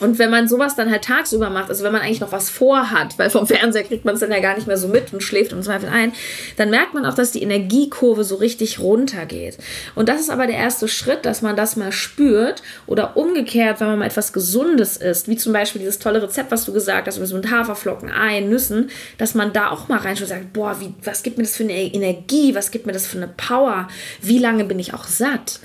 Und 0.00 0.18
wenn 0.18 0.30
man 0.30 0.48
sowas 0.48 0.76
dann 0.76 0.90
halt 0.90 1.04
tagsüber 1.04 1.50
macht, 1.50 1.70
also 1.70 1.84
wenn 1.84 1.92
man 1.92 2.02
eigentlich 2.02 2.20
noch 2.20 2.32
was 2.32 2.50
vorhat, 2.50 3.18
weil 3.18 3.30
vom 3.30 3.46
Fernseher 3.46 3.82
kriegt 3.82 4.04
man 4.04 4.14
es 4.14 4.20
dann 4.20 4.30
ja 4.30 4.40
gar 4.40 4.54
nicht 4.54 4.66
mehr 4.66 4.76
so 4.76 4.88
mit 4.88 5.12
und 5.12 5.22
schläft 5.22 5.52
im 5.52 5.62
Zweifel 5.62 5.88
ein, 5.88 6.12
dann 6.56 6.70
merkt 6.70 6.94
man 6.94 7.04
auch, 7.04 7.14
dass 7.14 7.32
die 7.32 7.42
Energiekurve 7.42 8.24
so 8.24 8.36
richtig 8.36 8.78
runtergeht. 8.78 9.58
Und 9.94 10.08
das 10.08 10.20
ist 10.20 10.30
aber 10.30 10.46
der 10.46 10.56
erste 10.56 10.88
Schritt, 10.88 11.24
dass 11.24 11.42
man 11.42 11.56
das 11.56 11.76
mal 11.76 11.92
spürt 11.92 12.62
oder 12.86 13.16
umgekehrt, 13.16 13.80
wenn 13.80 13.88
man 13.88 13.98
mal 13.98 14.06
etwas 14.06 14.32
Gesundes 14.32 14.96
isst, 14.96 15.28
wie 15.28 15.36
zum 15.36 15.52
Beispiel 15.52 15.80
dieses 15.80 15.98
tolle 15.98 16.22
Rezept, 16.22 16.50
was 16.50 16.64
du 16.64 16.72
gesagt 16.72 17.06
hast, 17.06 17.18
mit 17.18 17.50
Haferflocken, 17.50 18.10
Ei, 18.10 18.40
Nüssen, 18.40 18.90
dass 19.18 19.34
man 19.34 19.52
da 19.52 19.70
auch 19.70 19.88
mal 19.88 19.98
reinschaut 19.98 20.28
und 20.28 20.28
sagt, 20.28 20.52
boah, 20.52 20.76
wie, 20.80 20.94
was 21.04 21.22
gibt 21.22 21.38
mir 21.38 21.44
das 21.44 21.56
für 21.56 21.64
eine 21.64 21.74
Energie, 21.74 22.54
was 22.54 22.70
gibt 22.70 22.86
mir 22.86 22.92
das 22.92 23.06
für 23.06 23.16
eine 23.16 23.28
Power, 23.28 23.88
wie 24.22 24.38
lange 24.38 24.64
bin 24.64 24.78
ich 24.78 24.94
auch 24.94 25.04
satt? 25.04 25.60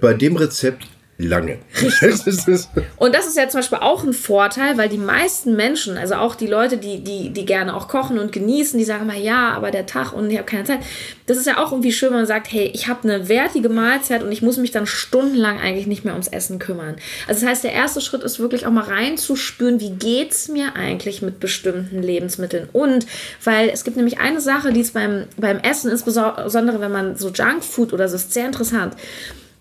Bei 0.00 0.14
dem 0.14 0.36
Rezept 0.36 0.84
lange. 1.18 1.58
und 2.96 3.14
das 3.14 3.26
ist 3.26 3.36
ja 3.36 3.48
zum 3.48 3.58
Beispiel 3.58 3.78
auch 3.78 4.04
ein 4.04 4.12
Vorteil, 4.12 4.78
weil 4.78 4.88
die 4.88 4.98
meisten 4.98 5.56
Menschen, 5.56 5.98
also 5.98 6.14
auch 6.14 6.36
die 6.36 6.46
Leute, 6.46 6.76
die, 6.78 7.02
die, 7.02 7.30
die 7.30 7.44
gerne 7.44 7.74
auch 7.74 7.88
kochen 7.88 8.20
und 8.20 8.30
genießen, 8.30 8.78
die 8.78 8.84
sagen 8.84 9.06
mal, 9.06 9.18
ja, 9.18 9.50
aber 9.50 9.72
der 9.72 9.86
Tag 9.86 10.12
und 10.12 10.30
ich 10.30 10.36
habe 10.38 10.46
keine 10.46 10.62
Zeit. 10.62 10.78
Das 11.26 11.36
ist 11.36 11.46
ja 11.46 11.58
auch 11.58 11.72
irgendwie 11.72 11.92
schön, 11.92 12.10
wenn 12.10 12.18
man 12.18 12.26
sagt, 12.26 12.52
hey, 12.52 12.70
ich 12.72 12.86
habe 12.86 13.02
eine 13.02 13.28
wertige 13.28 13.68
Mahlzeit 13.68 14.22
und 14.22 14.30
ich 14.30 14.42
muss 14.42 14.58
mich 14.58 14.70
dann 14.70 14.86
stundenlang 14.86 15.58
eigentlich 15.58 15.88
nicht 15.88 16.04
mehr 16.04 16.14
ums 16.14 16.28
Essen 16.28 16.60
kümmern. 16.60 16.96
Also 17.26 17.40
das 17.40 17.50
heißt, 17.50 17.64
der 17.64 17.72
erste 17.72 18.00
Schritt 18.00 18.22
ist 18.22 18.38
wirklich 18.38 18.64
auch 18.64 18.70
mal 18.70 18.84
reinzuspüren, 18.84 19.80
wie 19.80 19.90
geht 19.90 20.30
es 20.30 20.46
mir 20.46 20.76
eigentlich 20.76 21.20
mit 21.20 21.40
bestimmten 21.40 22.00
Lebensmitteln. 22.00 22.68
Und 22.72 23.06
weil 23.42 23.70
es 23.70 23.82
gibt 23.82 23.96
nämlich 23.96 24.20
eine 24.20 24.40
Sache, 24.40 24.72
die 24.72 24.80
ist 24.80 24.94
beim, 24.94 25.24
beim 25.36 25.58
Essen, 25.58 25.90
insbesondere 25.90 26.80
wenn 26.80 26.92
man 26.92 27.16
so 27.16 27.30
Junkfood 27.30 27.92
oder 27.92 28.08
so, 28.08 28.14
ist 28.14 28.32
sehr 28.32 28.46
interessant 28.46 28.94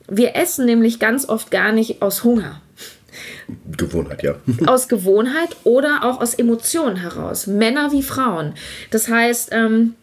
wir 0.07 0.35
essen 0.35 0.65
nämlich 0.65 0.99
ganz 0.99 1.27
oft 1.27 1.51
gar 1.51 1.71
nicht 1.71 2.01
aus 2.01 2.23
Hunger. 2.23 2.61
Gewohnheit, 3.77 4.23
ja. 4.23 4.35
aus 4.67 4.87
Gewohnheit 4.87 5.55
oder 5.63 6.03
auch 6.03 6.21
aus 6.21 6.33
Emotionen 6.33 6.97
heraus. 6.97 7.47
Männer 7.47 7.91
wie 7.91 8.03
Frauen. 8.03 8.53
Das 8.91 9.09
heißt, 9.09 9.49
ähm, 9.51 9.95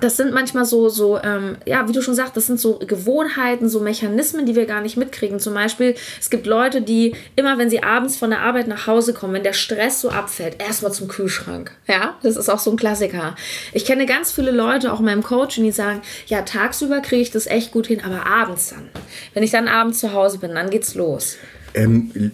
das 0.00 0.16
sind 0.16 0.32
manchmal 0.32 0.64
so, 0.64 0.88
so 0.88 1.18
ähm, 1.22 1.56
ja, 1.66 1.88
wie 1.88 1.92
du 1.92 2.02
schon 2.02 2.14
sagst, 2.14 2.36
das 2.36 2.46
sind 2.46 2.58
so 2.58 2.78
Gewohnheiten, 2.78 3.68
so 3.68 3.80
Mechanismen, 3.80 4.46
die 4.46 4.56
wir 4.56 4.66
gar 4.66 4.80
nicht 4.80 4.96
mitkriegen. 4.96 5.38
Zum 5.40 5.54
Beispiel, 5.54 5.94
es 6.20 6.30
gibt 6.30 6.46
Leute, 6.46 6.82
die 6.82 7.14
immer, 7.36 7.58
wenn 7.58 7.70
sie 7.70 7.82
abends 7.82 8.16
von 8.16 8.30
der 8.30 8.40
Arbeit 8.40 8.66
nach 8.66 8.86
Hause 8.86 9.14
kommen, 9.14 9.34
wenn 9.34 9.42
der 9.42 9.52
Stress 9.52 10.00
so 10.00 10.10
abfällt, 10.10 10.60
erstmal 10.60 10.92
zum 10.92 11.08
Kühlschrank. 11.08 11.72
Ja, 11.86 12.16
das 12.22 12.36
ist 12.36 12.48
auch 12.48 12.58
so 12.58 12.70
ein 12.70 12.76
Klassiker. 12.76 13.36
Ich 13.72 13.84
kenne 13.84 14.06
ganz 14.06 14.32
viele 14.32 14.50
Leute, 14.50 14.92
auch 14.92 15.00
in 15.00 15.06
meinem 15.06 15.22
Coaching, 15.22 15.64
die 15.64 15.72
sagen, 15.72 16.02
ja, 16.26 16.42
tagsüber 16.42 17.00
kriege 17.00 17.22
ich 17.22 17.30
das 17.30 17.46
echt 17.46 17.72
gut 17.72 17.86
hin, 17.86 18.02
aber 18.04 18.26
abends 18.26 18.70
dann. 18.70 18.88
Wenn 19.32 19.42
ich 19.42 19.50
dann 19.50 19.68
abends 19.68 20.00
zu 20.00 20.12
Hause 20.12 20.38
bin, 20.38 20.54
dann 20.54 20.70
geht's 20.70 20.94
los. 20.94 21.36
Ähm, 21.74 22.32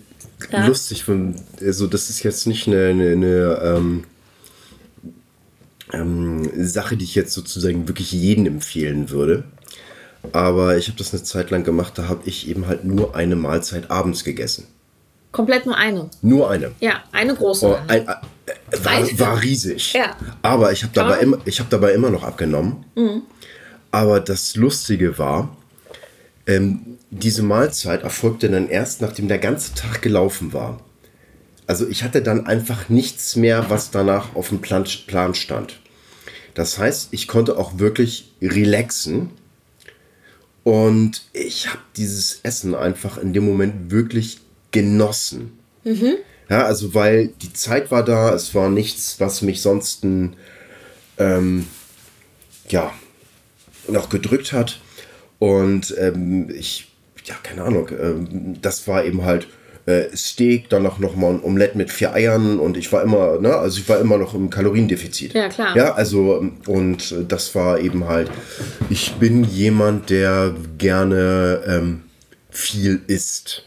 ja? 0.50 0.66
Lustig, 0.66 1.04
also 1.60 1.86
das 1.86 2.10
ist 2.10 2.22
jetzt 2.22 2.46
nicht 2.46 2.66
eine, 2.66 2.88
eine, 2.88 3.12
eine 3.12 3.62
ähm 3.76 4.04
ähm, 5.92 6.48
Sache, 6.64 6.96
die 6.96 7.04
ich 7.04 7.14
jetzt 7.14 7.32
sozusagen 7.32 7.88
wirklich 7.88 8.12
jedem 8.12 8.46
empfehlen 8.46 9.10
würde. 9.10 9.44
Aber 10.32 10.76
ich 10.76 10.88
habe 10.88 10.98
das 10.98 11.12
eine 11.12 11.22
Zeit 11.22 11.50
lang 11.50 11.64
gemacht, 11.64 11.94
da 11.96 12.08
habe 12.08 12.22
ich 12.26 12.48
eben 12.48 12.66
halt 12.66 12.84
nur 12.84 13.16
eine 13.16 13.36
Mahlzeit 13.36 13.90
abends 13.90 14.24
gegessen. 14.24 14.66
Komplett 15.32 15.64
nur 15.64 15.76
eine? 15.76 16.10
Nur 16.22 16.50
eine. 16.50 16.72
Ja, 16.80 17.04
eine 17.12 17.34
große. 17.34 17.66
Oh, 17.66 17.78
ein, 17.86 18.06
äh, 18.06 18.14
war, 18.82 19.18
war, 19.18 19.42
riesig. 19.42 19.92
Ja. 19.92 20.16
Aber 20.42 20.72
ich 20.72 20.82
habe 20.82 20.92
dabei, 20.92 21.20
immer, 21.20 21.38
hab 21.38 21.70
dabei 21.70 21.92
immer 21.92 22.10
noch 22.10 22.24
abgenommen. 22.24 22.84
Mhm. 22.96 23.22
Aber 23.92 24.20
das 24.20 24.56
Lustige 24.56 25.18
war, 25.18 25.56
ähm, 26.46 26.98
diese 27.10 27.42
Mahlzeit 27.42 28.02
erfolgte 28.02 28.48
dann 28.50 28.68
erst, 28.68 29.00
nachdem 29.00 29.28
der 29.28 29.38
ganze 29.38 29.74
Tag 29.74 30.02
gelaufen 30.02 30.52
war. 30.52 30.80
Also 31.66 31.86
ich 31.86 32.02
hatte 32.02 32.22
dann 32.22 32.46
einfach 32.46 32.88
nichts 32.88 33.36
mehr, 33.36 33.70
was 33.70 33.92
danach 33.92 34.34
auf 34.34 34.48
dem 34.48 34.60
Plan, 34.60 34.84
Plan 35.06 35.34
stand. 35.34 35.79
Das 36.60 36.76
heißt, 36.76 37.08
ich 37.12 37.26
konnte 37.26 37.56
auch 37.56 37.78
wirklich 37.78 38.32
relaxen. 38.42 39.30
Und 40.62 41.22
ich 41.32 41.68
habe 41.68 41.80
dieses 41.96 42.40
Essen 42.42 42.74
einfach 42.74 43.16
in 43.16 43.32
dem 43.32 43.46
Moment 43.46 43.90
wirklich 43.90 44.40
genossen. 44.70 45.58
Mhm. 45.84 46.16
Ja, 46.50 46.66
also 46.66 46.92
weil 46.92 47.28
die 47.28 47.54
Zeit 47.54 47.90
war 47.90 48.04
da, 48.04 48.34
es 48.34 48.54
war 48.54 48.68
nichts, 48.68 49.18
was 49.20 49.40
mich 49.40 49.62
sonst 49.62 50.04
ähm, 50.04 51.66
ja, 52.68 52.92
noch 53.88 54.10
gedrückt 54.10 54.52
hat. 54.52 54.82
Und 55.38 55.94
ähm, 55.96 56.50
ich, 56.50 56.92
ja, 57.24 57.36
keine 57.42 57.62
Ahnung, 57.62 57.88
ähm, 57.98 58.60
das 58.60 58.86
war 58.86 59.02
eben 59.06 59.24
halt 59.24 59.48
äh, 59.86 60.04
Steak, 60.14 60.68
dann 60.68 60.82
noch, 60.82 60.98
noch 60.98 61.16
mal 61.16 61.30
ein 61.30 61.42
Omelett 61.42 61.74
mit 61.74 61.90
vier 61.90 62.14
Eiern 62.14 62.58
und 62.58 62.76
ich 62.76 62.92
war 62.92 63.02
immer, 63.02 63.38
ne, 63.40 63.54
also 63.54 63.78
ich 63.78 63.88
war 63.88 64.00
immer 64.00 64.18
noch 64.18 64.34
im 64.34 64.50
Kaloriendefizit. 64.50 65.34
Ja, 65.34 65.48
klar. 65.48 65.76
Ja, 65.76 65.94
also 65.94 66.44
und 66.66 67.14
das 67.28 67.54
war 67.54 67.80
eben 67.80 68.06
halt, 68.06 68.30
ich 68.88 69.14
bin 69.14 69.44
jemand, 69.44 70.10
der 70.10 70.54
gerne 70.78 71.62
ähm, 71.66 72.02
viel 72.50 73.00
isst. 73.06 73.64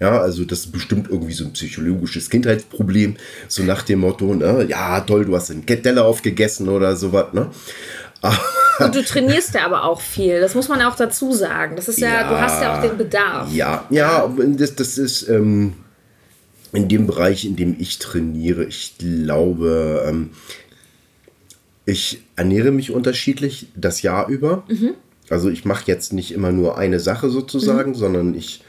Ja, 0.00 0.20
also 0.20 0.44
das 0.44 0.60
ist 0.60 0.72
bestimmt 0.72 1.08
irgendwie 1.08 1.32
so 1.32 1.44
ein 1.44 1.52
psychologisches 1.52 2.28
Kindheitsproblem, 2.28 3.16
so 3.46 3.62
nach 3.62 3.82
dem 3.82 4.00
Motto, 4.00 4.34
ne, 4.34 4.66
ja, 4.68 5.00
toll, 5.00 5.24
du 5.24 5.36
hast 5.36 5.50
einen 5.50 5.64
Teller 5.64 6.04
aufgegessen 6.04 6.68
oder 6.68 6.96
sowas, 6.96 7.32
ne. 7.32 7.50
Und 8.80 8.94
du 8.94 9.04
trainierst 9.04 9.54
ja 9.54 9.64
aber 9.64 9.84
auch 9.84 10.00
viel. 10.00 10.40
Das 10.40 10.54
muss 10.54 10.68
man 10.68 10.82
auch 10.82 10.96
dazu 10.96 11.32
sagen. 11.32 11.76
Das 11.76 11.88
ist 11.88 12.00
ja, 12.00 12.08
ja 12.08 12.28
du 12.28 12.40
hast 12.40 12.60
ja 12.60 12.76
auch 12.76 12.82
den 12.82 12.96
Bedarf. 12.96 13.52
Ja, 13.52 13.86
ja, 13.90 14.28
das, 14.36 14.74
das 14.74 14.98
ist 14.98 15.28
ähm, 15.28 15.74
in 16.72 16.88
dem 16.88 17.06
Bereich, 17.06 17.44
in 17.44 17.54
dem 17.54 17.76
ich 17.78 17.98
trainiere, 17.98 18.64
ich 18.64 18.96
glaube, 18.98 20.04
ähm, 20.08 20.30
ich 21.86 22.22
ernähre 22.34 22.72
mich 22.72 22.90
unterschiedlich 22.90 23.68
das 23.76 24.02
Jahr 24.02 24.28
über. 24.28 24.64
Mhm. 24.68 24.94
Also 25.30 25.50
ich 25.50 25.64
mache 25.64 25.84
jetzt 25.86 26.12
nicht 26.12 26.32
immer 26.32 26.50
nur 26.50 26.76
eine 26.76 27.00
Sache 27.00 27.30
sozusagen, 27.30 27.92
mhm. 27.92 27.96
sondern 27.96 28.34
ich 28.34 28.62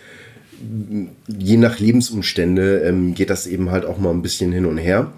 je 1.28 1.58
nach 1.58 1.80
Lebensumstände 1.80 2.80
ähm, 2.80 3.14
geht 3.14 3.30
das 3.30 3.48
eben 3.48 3.72
halt 3.72 3.86
auch 3.86 3.98
mal 3.98 4.12
ein 4.12 4.22
bisschen 4.22 4.52
hin 4.52 4.66
und 4.66 4.78
her. 4.78 5.12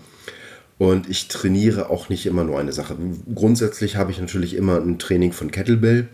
Und 0.77 1.09
ich 1.09 1.27
trainiere 1.27 1.89
auch 1.89 2.09
nicht 2.09 2.25
immer 2.25 2.43
nur 2.43 2.59
eine 2.59 2.71
Sache. 2.71 2.95
Grundsätzlich 3.33 3.95
habe 3.95 4.11
ich 4.11 4.19
natürlich 4.19 4.55
immer 4.55 4.77
ein 4.79 4.99
Training 4.99 5.31
von 5.31 5.49
Kettlebell, 5.49 6.07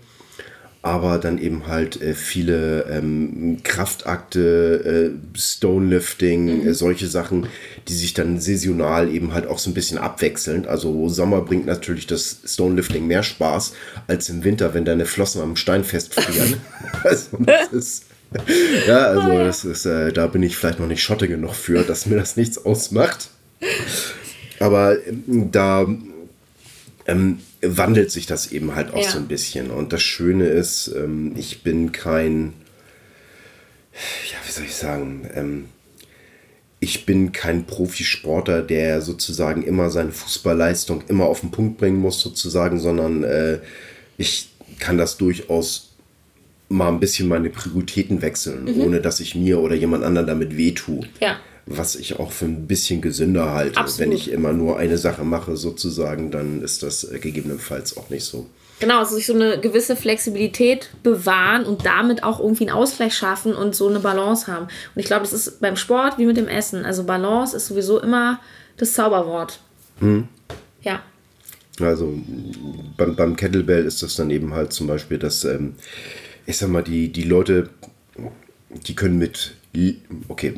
aber 0.82 1.18
dann 1.18 1.38
eben 1.38 1.68
halt 1.68 2.02
äh, 2.02 2.14
viele 2.14 2.86
ähm, 2.90 3.60
Kraftakte, 3.64 5.12
äh, 5.14 5.38
Stonelifting, 5.38 6.62
mhm. 6.62 6.68
äh, 6.68 6.74
solche 6.74 7.08
Sachen, 7.08 7.48
die 7.90 7.94
sich 7.94 8.14
dann 8.14 8.40
saisonal 8.40 9.10
eben 9.14 9.34
halt 9.34 9.48
auch 9.48 9.60
so 9.60 9.70
ein 9.70 9.74
bisschen 9.74 9.98
abwechseln. 9.98 10.66
Also 10.66 11.10
Sommer 11.10 11.42
bringt 11.42 11.66
natürlich 11.66 12.08
das 12.08 12.40
Stonelifting 12.46 13.06
mehr 13.06 13.24
Spaß 13.24 13.74
als 14.08 14.30
im 14.30 14.46
Winter, 14.46 14.74
wenn 14.74 14.86
deine 14.86 15.06
Flossen 15.06 15.42
am 15.42 15.58
Stein 15.58 15.84
festfrieren. 15.84 16.56
also 17.04 17.38
das 17.40 17.72
ist 17.72 18.06
ja, 18.88 18.98
also 18.98 19.30
das 19.30 19.64
ist, 19.66 19.86
äh, 19.86 20.12
da 20.12 20.28
bin 20.28 20.42
ich 20.42 20.58
vielleicht 20.58 20.80
noch 20.80 20.88
nicht 20.88 21.04
Schotte 21.04 21.28
genug 21.28 21.54
für, 21.54 21.84
dass 21.84 22.06
mir 22.06 22.16
das 22.16 22.36
nichts 22.36 22.66
ausmacht. 22.66 23.30
Aber 24.64 24.96
ähm, 25.06 25.52
da 25.52 25.86
ähm, 27.06 27.40
wandelt 27.62 28.12
sich 28.12 28.26
das 28.26 28.54
eben 28.54 28.76
halt 28.76 28.94
auch 28.94 29.04
ja. 29.04 29.10
so 29.10 29.18
ein 29.18 29.28
bisschen. 29.28 29.72
Und 29.72 29.92
das 29.92 30.02
Schöne 30.02 30.46
ist, 30.46 30.88
ähm, 30.96 31.34
ich 31.36 31.64
bin 31.64 31.92
kein, 31.92 32.54
ja, 34.32 34.38
wie 34.46 34.52
soll 34.52 34.64
ich 34.64 34.76
sagen, 34.76 35.30
ähm, 35.36 35.66
ich 36.80 37.06
bin 37.06 37.34
kein 37.34 37.66
Profisportler, 37.66 38.62
der 38.62 39.02
sozusagen 39.02 39.64
immer 39.64 39.90
seine 39.90 40.14
Fußballleistung 40.14 41.04
immer 41.10 41.26
auf 41.26 41.42
den 41.42 41.52
Punkt 41.52 41.78
bringen 41.78 42.00
muss, 42.00 42.22
sozusagen, 42.22 42.80
sondern 42.80 43.26
äh, 43.26 43.60
ich 44.18 44.50
kann 44.80 44.98
das 44.98 45.18
durchaus 45.18 45.90
mal 46.70 46.88
ein 46.88 47.02
bisschen 47.02 47.28
meine 47.28 47.50
Prioritäten 47.50 48.22
wechseln, 48.22 48.64
mhm. 48.64 48.82
ohne 48.82 49.02
dass 49.02 49.20
ich 49.20 49.36
mir 49.36 49.60
oder 49.60 49.76
jemand 49.76 50.06
anderen 50.06 50.28
damit 50.28 50.56
wehtue. 50.56 51.02
Ja. 51.20 51.38
Was 51.66 51.96
ich 51.96 52.20
auch 52.20 52.32
für 52.32 52.46
ein 52.46 52.68
bisschen 52.68 53.02
gesünder 53.02 53.54
halte. 53.54 53.80
Absolut. 53.80 54.00
Wenn 54.00 54.12
ich 54.18 54.32
immer 54.32 54.52
nur 54.54 54.78
eine 54.78 54.98
Sache 54.98 55.24
mache, 55.24 55.56
sozusagen, 55.56 56.30
dann 56.30 56.62
ist 56.62 56.84
das 56.84 57.04
äh, 57.06 57.20
gegebenenfalls 57.20 57.96
auch 57.96 58.10
nicht 58.10 58.26
so. 58.26 58.48
Genau, 58.80 59.00
also 59.00 59.16
sich 59.16 59.28
so 59.28 59.34
eine 59.34 59.60
gewisse 59.62 59.96
Flexibilität 59.96 60.90
bewahren 61.04 61.64
und 61.64 61.86
damit 61.86 62.24
auch 62.24 62.40
irgendwie 62.40 62.68
einen 62.68 62.78
Ausgleich 62.78 63.16
schaffen 63.16 63.56
und 63.56 63.76
so 63.76 63.88
eine 63.88 64.00
Balance 64.00 64.52
haben. 64.52 64.66
Und 64.66 65.00
ich 65.00 65.06
glaube, 65.06 65.22
das 65.22 65.32
ist 65.32 65.62
beim 65.62 65.78
Sport 65.78 66.18
wie 66.18 66.26
mit 66.26 66.36
dem 66.36 66.50
Essen. 66.50 66.84
Also 66.84 67.06
Balance 67.06 67.56
ist 67.56 67.68
sowieso 67.68 68.02
immer 68.02 68.42
das 68.76 68.94
Zauberwort. 68.94 69.62
Mhm. 70.02 70.28
Ja. 70.82 71.02
Also 71.80 72.14
beim, 72.98 73.16
beim 73.16 73.36
Kettlebell 73.38 73.86
ist 73.86 74.04
das 74.04 74.16
dann 74.16 74.30
eben 74.32 74.54
halt 74.54 74.74
zum 74.74 74.88
Beispiel, 74.88 75.18
dass 75.18 75.46
ähm, 75.46 75.76
ich 76.46 76.58
sag 76.58 76.70
mal, 76.70 76.84
die, 76.84 77.12
die 77.12 77.24
Leute, 77.24 77.70
die 78.86 78.96
können 78.96 79.18
mit, 79.18 79.54
okay, 80.28 80.56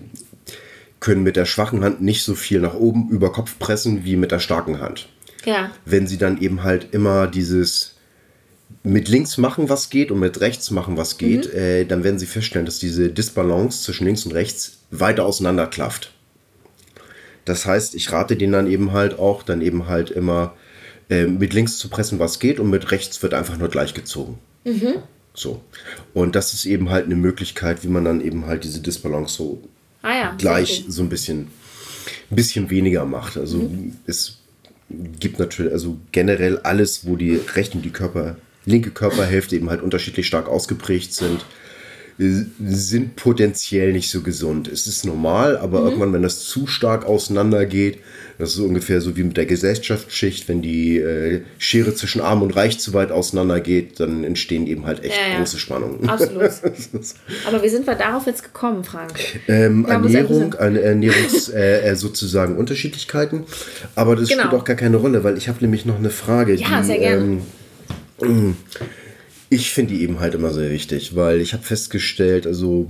können 0.99 1.23
mit 1.23 1.35
der 1.35 1.45
schwachen 1.45 1.83
Hand 1.83 2.01
nicht 2.01 2.23
so 2.23 2.35
viel 2.35 2.59
nach 2.59 2.73
oben 2.73 3.09
über 3.09 3.31
Kopf 3.31 3.59
pressen 3.59 4.05
wie 4.05 4.15
mit 4.15 4.31
der 4.31 4.39
starken 4.39 4.79
Hand. 4.79 5.07
Ja. 5.45 5.71
Wenn 5.85 6.07
sie 6.07 6.17
dann 6.17 6.41
eben 6.41 6.63
halt 6.63 6.93
immer 6.93 7.27
dieses 7.27 7.95
mit 8.83 9.09
links 9.09 9.37
machen, 9.37 9.69
was 9.69 9.89
geht 9.89 10.11
und 10.11 10.19
mit 10.19 10.41
rechts 10.41 10.71
machen, 10.71 10.97
was 10.97 11.17
geht, 11.17 11.51
mhm. 11.51 11.59
äh, 11.59 11.85
dann 11.85 12.03
werden 12.03 12.19
sie 12.19 12.25
feststellen, 12.25 12.65
dass 12.65 12.79
diese 12.79 13.09
Disbalance 13.09 13.83
zwischen 13.83 14.05
links 14.05 14.25
und 14.25 14.33
rechts 14.33 14.79
weiter 14.91 15.25
auseinander 15.25 15.67
klafft. 15.67 16.11
Das 17.45 17.65
heißt, 17.65 17.93
ich 17.95 18.11
rate 18.11 18.35
denen 18.35 18.53
dann 18.53 18.67
eben 18.67 18.91
halt 18.91 19.19
auch, 19.19 19.43
dann 19.43 19.61
eben 19.61 19.87
halt 19.87 20.09
immer 20.09 20.55
äh, 21.09 21.25
mit 21.25 21.53
links 21.53 21.77
zu 21.77 21.89
pressen, 21.89 22.17
was 22.19 22.39
geht 22.39 22.59
und 22.59 22.69
mit 22.69 22.91
rechts 22.91 23.21
wird 23.21 23.33
einfach 23.33 23.57
nur 23.57 23.69
gleich 23.69 23.93
gezogen. 23.93 24.39
Mhm. 24.63 24.95
So. 25.33 25.61
Und 26.13 26.35
das 26.35 26.53
ist 26.53 26.65
eben 26.65 26.89
halt 26.89 27.05
eine 27.05 27.15
Möglichkeit, 27.15 27.83
wie 27.83 27.89
man 27.89 28.05
dann 28.05 28.21
eben 28.21 28.47
halt 28.47 28.63
diese 28.63 28.79
Disbalance 28.79 29.35
so 29.35 29.61
ah 30.05 30.15
ja, 30.15 30.35
gleich 30.37 30.85
so 30.87 31.01
ein 31.01 31.09
bisschen, 31.09 31.47
ein 32.29 32.35
bisschen 32.35 32.69
weniger 32.69 33.05
macht. 33.05 33.37
Also 33.37 33.57
mhm. 33.57 33.93
es 34.05 34.37
gibt 35.19 35.39
natürlich, 35.39 35.73
also 35.73 35.97
generell 36.11 36.59
alles, 36.59 37.05
wo 37.07 37.15
die 37.15 37.35
rechte 37.55 37.77
und 37.77 37.83
die 37.83 37.89
Körper, 37.89 38.37
linke 38.65 38.91
Körperhälfte 38.91 39.55
eben 39.55 39.69
halt 39.69 39.81
unterschiedlich 39.81 40.27
stark 40.27 40.47
ausgeprägt 40.47 41.13
sind, 41.13 41.45
sind 42.17 43.17
potenziell 43.17 43.91
nicht 43.91 44.09
so 44.09 44.21
gesund. 44.21 44.69
Es 44.69 44.87
ist 44.87 45.05
normal, 45.05 45.57
aber 45.57 45.81
mhm. 45.81 45.85
irgendwann, 45.87 46.13
wenn 46.13 46.21
das 46.21 46.45
zu 46.45 46.65
stark 46.65 47.05
auseinander 47.05 47.65
geht, 47.65 47.99
das 48.37 48.51
ist 48.53 48.59
ungefähr 48.59 49.01
so 49.01 49.17
wie 49.17 49.23
mit 49.23 49.35
der 49.35 49.45
Gesellschaftsschicht, 49.45 50.47
wenn 50.47 50.61
die 50.61 50.97
äh, 50.97 51.41
Schere 51.57 51.93
zwischen 51.93 52.21
Arm 52.21 52.41
und 52.41 52.55
Reich 52.55 52.79
zu 52.79 52.93
weit 52.93 53.11
auseinander 53.11 53.59
geht, 53.59 53.99
dann 53.99 54.23
entstehen 54.23 54.65
eben 54.67 54.85
halt 54.85 55.03
echt 55.03 55.15
ja, 55.15 55.37
große 55.37 55.57
Spannungen. 55.57 56.07
Absolut. 56.09 56.51
Aber 57.47 57.63
wie 57.63 57.69
sind 57.69 57.85
wir 57.85 57.95
darauf 57.95 58.25
jetzt 58.27 58.43
gekommen, 58.43 58.83
Frank? 58.83 59.13
Ähm, 59.47 59.85
Ernährung, 59.85 60.53
eine 60.55 60.81
Ernährungs 60.81 61.49
äh, 61.49 61.81
äh, 61.81 61.95
sozusagen 61.95 62.57
Unterschiedlichkeiten. 62.57 63.43
Aber 63.95 64.15
das 64.15 64.29
genau. 64.29 64.43
spielt 64.43 64.61
auch 64.61 64.65
gar 64.65 64.77
keine 64.77 64.97
Rolle, 64.97 65.23
weil 65.23 65.37
ich 65.37 65.49
habe 65.49 65.59
nämlich 65.61 65.85
noch 65.85 65.97
eine 65.97 66.09
Frage. 66.09 66.55
Ja, 66.55 66.79
die, 66.79 66.87
sehr 66.87 66.99
gerne. 66.99 67.41
Ähm, 68.21 68.55
ich 69.49 69.71
finde 69.71 69.93
die 69.93 70.01
eben 70.01 70.19
halt 70.19 70.33
immer 70.35 70.51
sehr 70.51 70.71
wichtig, 70.71 71.15
weil 71.15 71.41
ich 71.41 71.53
habe 71.53 71.63
festgestellt, 71.63 72.47
also 72.47 72.87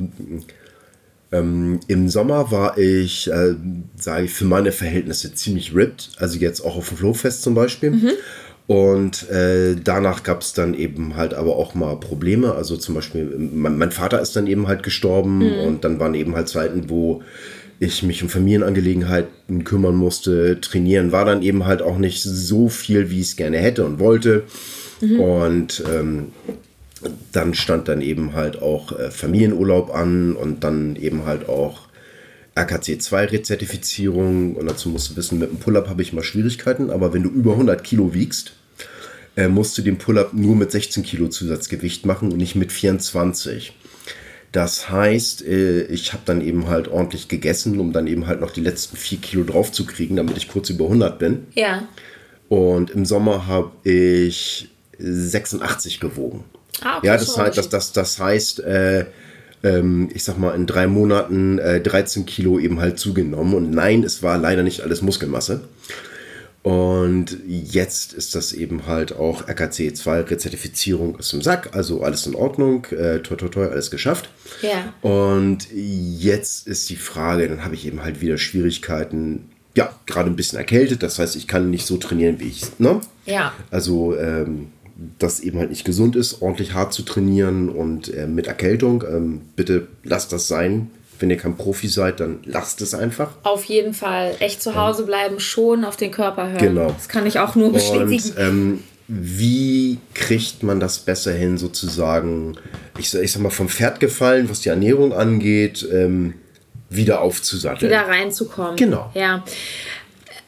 ähm, 1.32 1.80
Im 1.88 2.08
Sommer 2.10 2.52
war 2.52 2.78
ich, 2.78 3.30
äh, 3.32 3.56
sage 3.98 4.26
ich, 4.26 4.32
für 4.32 4.46
meine 4.46 4.72
Verhältnisse 4.72 5.34
ziemlich 5.34 5.76
ripped. 5.76 6.12
Also 6.18 6.38
jetzt 6.39 6.62
auch 6.62 6.78
auf 6.78 6.89
dem 6.89 6.98
Flowfest 6.98 7.41
zum 7.41 7.56
Beispiel. 7.56 7.91
Mhm. 7.91 8.12
Und 8.68 9.30
äh, 9.30 9.76
danach 9.76 10.24
gab 10.24 10.41
es 10.41 10.54
dann 10.54 10.74
eben 10.74 11.15
halt 11.15 11.34
aber 11.34 11.56
auch 11.56 11.76
mal 11.76 12.00
Probleme. 12.00 12.54
Also 12.54 12.78
zum 12.78 12.96
Beispiel, 12.96 13.36
mein, 13.38 13.78
mein 13.78 13.91
Vater 13.91 14.22
ist 14.22 14.36
dann 14.36 14.48
eben 14.48 14.68
halt 14.68 14.84
gestorben 14.84 15.39
mhm. 15.39 15.68
und 15.68 15.84
dann 15.84 16.00
waren 16.00 16.15
eben 16.15 16.36
halt 16.36 16.48
Zeiten, 16.48 16.89
wo 16.89 17.22
ich 17.80 18.04
mich 18.04 18.24
um 18.24 18.30
Familienangelegenheiten 18.30 19.63
kümmern 19.65 19.96
musste. 19.96 20.60
Trainieren 20.62 21.12
war 21.12 21.26
dann 21.26 21.41
eben 21.41 21.65
halt 21.65 21.82
auch 21.82 21.98
nicht 21.98 22.24
so 22.24 22.70
viel, 22.70 23.10
wie 23.10 23.20
ich 23.20 23.28
es 23.28 23.36
gerne 23.36 23.58
hätte 23.58 23.86
und 23.86 24.00
wollte. 24.00 24.44
Mhm. 25.02 25.20
Und 25.20 25.84
ähm, 25.92 26.32
dann 27.32 27.54
stand 27.54 27.88
dann 27.88 28.02
eben 28.02 28.34
halt 28.34 28.62
auch 28.62 28.98
äh, 28.98 29.12
Familienurlaub 29.12 29.94
an 29.94 30.36
und 30.36 30.64
dann 30.64 30.96
eben 30.96 31.26
halt 31.26 31.50
auch 31.50 31.82
RKC 32.58 33.02
2 33.02 33.26
Rezertifizierung 33.26 34.56
und 34.56 34.66
dazu 34.70 34.90
musst 34.90 35.12
du 35.12 35.16
wissen, 35.18 35.40
mit 35.40 35.50
dem 35.50 35.60
Pull-Up 35.60 35.90
habe 35.90 36.02
ich 36.02 36.14
mal 36.14 36.24
Schwierigkeiten, 36.24 36.90
aber 36.90 37.14
wenn 37.14 37.24
du 37.24 37.30
über 37.30 37.52
100 37.52 37.84
Kilo 37.84 38.14
wiegst, 38.14 38.54
äh, 39.36 39.50
musst 39.50 39.78
du 39.78 39.82
den 39.82 39.98
Pull-Up 39.98 40.34
nur 40.34 40.56
mit 40.56 40.72
16 40.72 41.04
Kilo 41.04 41.28
Zusatzgewicht 41.28 42.06
machen 42.06 42.32
und 42.32 42.38
nicht 42.38 42.56
mit 42.56 42.72
24. 42.72 43.74
Das 44.54 44.90
heißt, 44.90 45.46
äh, 45.46 45.84
ich 45.88 46.14
habe 46.14 46.24
dann 46.26 46.40
eben 46.40 46.68
halt 46.68 46.88
ordentlich 46.88 47.28
gegessen, 47.28 47.78
um 47.78 47.92
dann 47.92 48.08
eben 48.08 48.26
halt 48.26 48.40
noch 48.40 48.52
die 48.52 48.62
letzten 48.62 48.96
4 48.96 49.18
Kilo 49.18 49.44
drauf 49.44 49.74
zu 49.74 49.86
kriegen, 49.86 50.16
damit 50.16 50.38
ich 50.38 50.48
kurz 50.48 50.70
über 50.70 50.86
100 50.86 51.20
bin. 51.20 51.48
Ja. 51.56 51.90
Und 52.48 52.90
im 52.90 53.06
Sommer 53.06 53.48
habe 53.48 53.72
ich 53.84 54.70
86 55.00 56.00
gewogen. 56.00 56.44
Ah, 56.82 56.98
okay, 56.98 57.08
ja, 57.08 57.18
das, 57.18 57.38
heißt, 57.38 57.58
das, 57.58 57.70
das, 57.70 57.92
das 57.94 58.20
heißt, 58.20 58.60
äh, 58.62 59.06
ähm, 59.64 60.10
ich 60.14 60.24
sag 60.24 60.38
mal, 60.38 60.56
in 60.56 60.68
drei 60.68 60.88
Monaten 60.88 61.58
äh, 61.60 61.82
13 61.82 62.26
Kilo 62.26 62.60
eben 62.60 62.80
halt 62.80 63.00
zugenommen. 63.00 63.54
Und 63.54 63.72
nein, 63.72 64.04
es 64.04 64.24
war 64.24 64.38
leider 64.38 64.64
nicht 64.64 64.82
alles 64.82 65.02
Muskelmasse. 65.02 65.62
Und 66.66 67.38
jetzt 67.46 68.14
ist 68.14 68.34
das 68.34 68.52
eben 68.52 68.88
halt 68.88 69.16
auch 69.16 69.48
RKC 69.48 69.96
2 69.96 70.22
Rezertifizierung 70.22 71.20
ist 71.20 71.32
im 71.32 71.44
Sack, 71.44 71.76
also 71.76 72.02
alles 72.02 72.26
in 72.26 72.34
Ordnung, 72.34 72.86
äh, 72.86 73.20
toi 73.20 73.36
toi 73.36 73.50
toi, 73.50 73.68
alles 73.68 73.92
geschafft. 73.92 74.32
Ja. 74.64 74.92
Und 75.08 75.68
jetzt 75.72 76.68
ist 76.68 76.90
die 76.90 76.96
Frage, 76.96 77.48
dann 77.48 77.64
habe 77.64 77.76
ich 77.76 77.86
eben 77.86 78.02
halt 78.02 78.20
wieder 78.20 78.40
Schwierigkeiten, 78.40 79.52
ja, 79.76 79.94
gerade 80.08 80.28
ein 80.28 80.36
bisschen 80.36 80.58
erkältet, 80.58 81.04
das 81.04 81.20
heißt, 81.20 81.36
ich 81.36 81.48
kann 81.48 81.70
nicht 81.70 81.86
so 81.86 81.98
trainieren, 81.98 82.40
wie 82.40 82.48
ich, 82.48 82.64
ne? 82.80 83.00
Ja. 83.28 83.54
Also, 83.70 84.18
ähm, 84.18 84.70
das 85.20 85.42
eben 85.42 85.60
halt 85.60 85.70
nicht 85.70 85.86
gesund 85.86 86.16
ist, 86.16 86.42
ordentlich 86.42 86.74
hart 86.74 86.94
zu 86.94 87.04
trainieren 87.04 87.70
und 87.70 88.14
äh, 88.14 88.28
mit 88.28 88.48
Erkältung. 88.48 89.04
Ähm, 89.04 89.42
bitte 89.56 89.88
lasst 90.04 90.32
das 90.32 90.48
sein. 90.48 90.90
Wenn 91.20 91.30
ihr 91.30 91.38
kein 91.38 91.56
Profi 91.56 91.88
seid, 91.88 92.20
dann 92.20 92.40
lasst 92.46 92.82
es 92.82 92.94
einfach. 92.94 93.32
Auf 93.44 93.64
jeden 93.66 93.94
Fall. 93.94 94.36
Echt 94.40 94.62
zu 94.62 94.76
Hause 94.76 95.04
bleiben, 95.04 95.40
schon 95.40 95.86
auf 95.86 95.96
den 95.96 96.12
Körper 96.12 96.50
hören. 96.50 96.60
Genau. 96.60 96.92
Das 96.92 97.08
kann 97.08 97.26
ich 97.26 97.40
auch 97.40 97.56
nur 97.56 97.72
bestätigen. 97.72 98.32
Und, 98.32 98.34
ähm, 98.38 98.80
wie 99.08 100.00
kriegt 100.14 100.64
man 100.64 100.80
das 100.80 101.00
besser 101.00 101.32
hin, 101.32 101.58
sozusagen, 101.58 102.58
ich, 102.98 103.14
ich 103.14 103.32
sag 103.32 103.42
mal, 103.42 103.50
vom 103.50 103.70
Pferd 103.70 104.00
gefallen, 104.00 104.50
was 104.50 104.62
die 104.62 104.70
Ernährung 104.70 105.14
angeht, 105.14 105.88
ähm, 105.92 106.34
wieder 106.90 107.22
aufzusatteln? 107.22 107.92
Wieder 107.92 108.08
reinzukommen. 108.08 108.76
Genau. 108.76 109.12
Ja. 109.14 109.44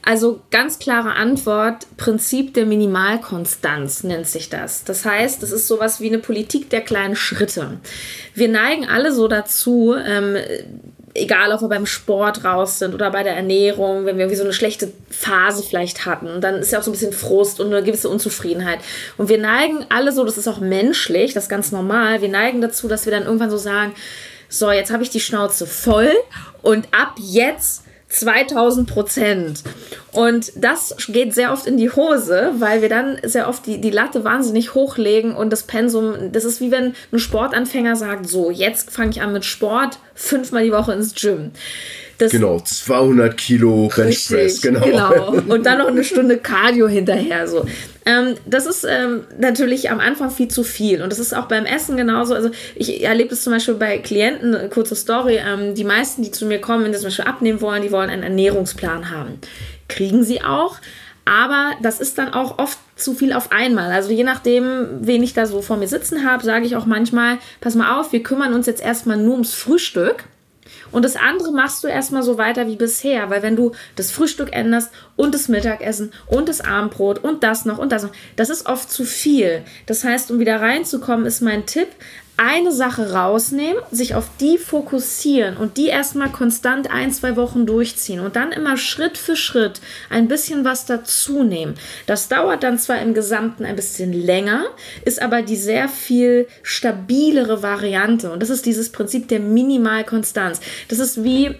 Also 0.07 0.39
ganz 0.51 0.79
klare 0.79 1.15
Antwort, 1.15 1.85
Prinzip 1.97 2.53
der 2.53 2.65
Minimalkonstanz 2.65 4.03
nennt 4.03 4.25
sich 4.25 4.49
das. 4.49 4.85
Das 4.85 5.03
heißt, 5.03 5.43
das 5.43 5.51
ist 5.51 5.67
sowas 5.67 5.99
wie 5.99 6.07
eine 6.07 6.19
Politik 6.19 6.69
der 6.69 6.79
kleinen 6.79 7.17
Schritte. 7.17 7.79
Wir 8.33 8.47
neigen 8.47 8.87
alle 8.87 9.11
so 9.11 9.27
dazu, 9.27 9.95
ähm, 9.95 10.37
egal 11.13 11.51
ob 11.51 11.59
wir 11.59 11.67
beim 11.67 11.85
Sport 11.85 12.45
raus 12.45 12.79
sind 12.79 12.93
oder 12.93 13.11
bei 13.11 13.23
der 13.23 13.35
Ernährung, 13.35 14.05
wenn 14.05 14.15
wir 14.15 14.23
irgendwie 14.23 14.37
so 14.37 14.45
eine 14.45 14.53
schlechte 14.53 14.93
Phase 15.09 15.61
vielleicht 15.61 16.05
hatten, 16.05 16.39
dann 16.39 16.55
ist 16.55 16.71
ja 16.71 16.79
auch 16.79 16.83
so 16.83 16.91
ein 16.91 16.93
bisschen 16.93 17.11
Frust 17.11 17.59
und 17.59 17.67
eine 17.73 17.83
gewisse 17.83 18.07
Unzufriedenheit. 18.07 18.79
Und 19.17 19.27
wir 19.27 19.39
neigen 19.39 19.85
alle 19.89 20.13
so, 20.13 20.23
das 20.23 20.37
ist 20.37 20.47
auch 20.47 20.61
menschlich, 20.61 21.33
das 21.33 21.43
ist 21.43 21.49
ganz 21.49 21.73
normal, 21.73 22.21
wir 22.21 22.29
neigen 22.29 22.61
dazu, 22.61 22.87
dass 22.87 23.03
wir 23.03 23.11
dann 23.11 23.23
irgendwann 23.23 23.49
so 23.49 23.57
sagen, 23.57 23.93
so, 24.47 24.71
jetzt 24.71 24.89
habe 24.89 25.03
ich 25.03 25.09
die 25.09 25.19
Schnauze 25.19 25.67
voll 25.67 26.13
und 26.61 26.87
ab 26.93 27.15
jetzt 27.17 27.83
2000 28.09 28.89
Prozent. 28.89 29.63
Und 30.11 30.51
das 30.55 30.95
geht 31.09 31.33
sehr 31.33 31.51
oft 31.51 31.67
in 31.67 31.77
die 31.77 31.89
Hose, 31.89 32.53
weil 32.57 32.81
wir 32.81 32.89
dann 32.89 33.17
sehr 33.23 33.49
oft 33.49 33.65
die, 33.65 33.81
die 33.81 33.89
Latte 33.89 34.23
wahnsinnig 34.23 34.73
hochlegen 34.73 35.35
und 35.35 35.51
das 35.51 35.63
Pensum, 35.63 36.31
das 36.31 36.45
ist 36.45 36.61
wie 36.61 36.71
wenn 36.71 36.93
ein 37.11 37.19
Sportanfänger 37.19 37.95
sagt, 37.95 38.27
so, 38.27 38.49
jetzt 38.49 38.91
fange 38.91 39.11
ich 39.11 39.21
an 39.21 39.33
mit 39.33 39.45
Sport, 39.45 39.99
fünfmal 40.15 40.63
die 40.63 40.71
Woche 40.71 40.93
ins 40.93 41.13
Gym. 41.15 41.51
Das 42.17 42.31
genau, 42.31 42.59
200 42.59 43.37
Kilo 43.37 43.91
Benchpress, 43.95 44.61
genau. 44.61 44.81
genau. 44.81 45.33
Und 45.47 45.65
dann 45.65 45.77
noch 45.77 45.87
eine 45.87 46.03
Stunde 46.03 46.37
Cardio 46.37 46.87
hinterher. 46.87 47.47
So. 47.47 47.65
Ähm, 48.07 48.35
das 48.45 48.65
ist 48.65 48.85
ähm, 48.85 49.25
natürlich 49.37 49.91
am 49.91 49.99
Anfang 49.99 50.31
viel 50.31 50.47
zu 50.47 50.63
viel. 50.63 51.01
Und 51.01 51.11
das 51.11 51.19
ist 51.19 51.35
auch 51.35 51.47
beim 51.47 51.65
Essen 51.65 51.97
genauso. 51.97 52.33
Also 52.33 52.51
ich 52.75 53.03
erlebe 53.03 53.31
das 53.31 53.43
zum 53.43 53.51
Beispiel 53.51 53.73
bei 53.73 53.97
Klienten, 53.97 54.55
eine 54.55 54.69
kurze 54.69 54.95
Story, 54.95 55.39
ähm, 55.45 55.75
die 55.75 55.83
meisten, 55.83 56.23
die 56.23 56.31
zu 56.31 56.45
mir 56.45 56.61
kommen, 56.61 56.85
wenn 56.85 56.93
sie 56.93 56.99
zum 56.99 57.07
Beispiel 57.07 57.25
abnehmen 57.25 57.59
wollen, 57.59 57.81
die 57.81 57.91
wollen 57.91 58.09
einen 58.09 58.23
Ernährungsplan 58.23 59.11
haben. 59.11 59.41
Kriegen 59.89 60.23
sie 60.23 60.41
auch. 60.41 60.77
Aber 61.25 61.71
das 61.81 61.99
ist 61.99 62.17
dann 62.17 62.33
auch 62.33 62.57
oft 62.59 62.79
zu 62.95 63.13
viel 63.13 63.33
auf 63.33 63.51
einmal. 63.51 63.91
Also 63.91 64.11
je 64.11 64.23
nachdem, 64.23 64.87
wen 65.01 65.21
ich 65.21 65.33
da 65.33 65.45
so 65.45 65.61
vor 65.61 65.75
mir 65.75 65.89
sitzen 65.89 66.25
habe, 66.25 66.45
sage 66.45 66.65
ich 66.65 66.77
auch 66.77 66.85
manchmal, 66.85 67.39
pass 67.59 67.75
mal 67.75 67.99
auf, 67.99 68.13
wir 68.13 68.23
kümmern 68.23 68.53
uns 68.53 68.67
jetzt 68.67 68.81
erstmal 68.81 69.17
nur 69.17 69.33
ums 69.33 69.53
Frühstück 69.53 70.23
und 70.91 71.03
das 71.03 71.15
andere 71.15 71.51
machst 71.51 71.83
du 71.83 71.87
erstmal 71.87 72.23
so 72.23 72.37
weiter 72.37 72.67
wie 72.67 72.75
bisher, 72.75 73.29
weil 73.29 73.43
wenn 73.43 73.55
du 73.55 73.73
das 73.95 74.11
Frühstück 74.11 74.53
änderst 74.53 74.91
und 75.15 75.33
das 75.33 75.47
Mittagessen 75.47 76.11
und 76.27 76.49
das 76.49 76.61
Abendbrot 76.61 77.23
und 77.23 77.43
das 77.43 77.65
noch 77.65 77.77
und 77.77 77.91
das 77.91 78.03
noch, 78.03 78.11
das 78.35 78.49
ist 78.49 78.65
oft 78.65 78.91
zu 78.91 79.05
viel. 79.05 79.63
Das 79.85 80.03
heißt, 80.03 80.31
um 80.31 80.39
wieder 80.39 80.61
reinzukommen, 80.61 81.25
ist 81.25 81.41
mein 81.41 81.65
Tipp, 81.65 81.87
eine 82.37 82.71
Sache 82.71 83.13
rausnehmen, 83.13 83.81
sich 83.91 84.13
auf 84.13 84.29
die 84.39 84.59
fokussieren 84.59 85.57
und 85.57 85.77
die 85.77 85.87
erstmal 85.87 86.29
konstant 86.29 86.89
ein, 86.91 87.11
zwei 87.11 87.35
Wochen 87.35 87.65
durchziehen 87.65 88.19
und 88.19 88.35
dann 88.35 88.51
immer 88.51 88.77
Schritt 88.77 89.17
für 89.17 89.35
Schritt 89.35 89.81
ein 90.11 90.27
bisschen 90.27 90.63
was 90.63 90.85
dazu 90.85 91.43
nehmen. 91.43 91.73
Das 92.05 92.27
dauert 92.27 92.61
dann 92.61 92.77
zwar 92.77 93.01
im 93.01 93.15
Gesamten 93.15 93.65
ein 93.65 93.75
bisschen 93.75 94.13
länger, 94.13 94.65
ist 95.03 95.21
aber 95.21 95.41
die 95.41 95.55
sehr 95.55 95.89
viel 95.89 96.47
stabilere 96.61 97.63
Variante 97.63 98.31
und 98.31 98.41
das 98.41 98.51
ist 98.51 98.67
dieses 98.67 98.91
Prinzip 98.91 99.27
der 99.27 99.39
Minimalkonstanz. 99.39 100.61
Das 100.89 100.99
ist 100.99 101.23
wie 101.23 101.55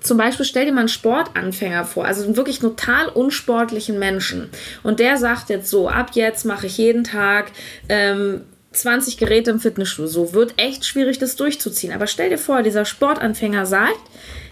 zum 0.00 0.16
Beispiel 0.16 0.46
stell 0.46 0.64
dir 0.64 0.72
mal 0.72 0.80
einen 0.80 0.88
Sportanfänger 0.88 1.84
vor, 1.84 2.04
also 2.06 2.24
einen 2.24 2.36
wirklich 2.36 2.60
total 2.60 3.08
unsportlichen 3.08 3.98
Menschen. 3.98 4.48
Und 4.82 5.00
der 5.00 5.16
sagt 5.16 5.50
jetzt 5.50 5.68
so, 5.68 5.88
ab 5.88 6.10
jetzt 6.14 6.44
mache 6.44 6.66
ich 6.66 6.78
jeden 6.78 7.04
Tag 7.04 7.50
ähm, 7.88 8.42
20 8.78 9.16
Geräte 9.16 9.50
im 9.50 9.60
Fitnessstudio. 9.60 10.10
So 10.10 10.32
wird 10.32 10.54
echt 10.56 10.84
schwierig, 10.84 11.18
das 11.18 11.36
durchzuziehen. 11.36 11.92
Aber 11.92 12.06
stell 12.06 12.30
dir 12.30 12.38
vor, 12.38 12.62
dieser 12.62 12.84
Sportanfänger 12.84 13.66
sagt, 13.66 14.00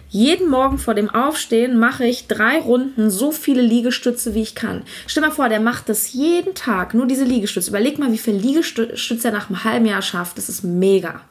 jeden 0.09 0.49
Morgen 0.49 0.77
vor 0.77 0.93
dem 0.93 1.09
Aufstehen 1.09 1.77
mache 1.77 2.05
ich 2.05 2.27
drei 2.27 2.59
Runden 2.59 3.09
so 3.09 3.31
viele 3.31 3.61
Liegestütze, 3.61 4.33
wie 4.33 4.41
ich 4.41 4.55
kann. 4.55 4.83
Stell 5.05 5.21
dir 5.21 5.29
mal 5.29 5.35
vor, 5.35 5.49
der 5.49 5.59
macht 5.59 5.89
das 5.89 6.13
jeden 6.13 6.55
Tag, 6.55 6.93
nur 6.93 7.07
diese 7.07 7.25
Liegestütze. 7.25 7.69
Überleg 7.69 7.99
mal, 7.99 8.11
wie 8.13 8.17
viele 8.17 8.37
Liegestütze 8.37 9.27
er 9.27 9.33
nach 9.33 9.49
einem 9.49 9.65
halben 9.65 9.85
Jahr 9.85 10.01
schafft. 10.01 10.37
Das 10.37 10.47
ist 10.47 10.63
mega. 10.63 11.21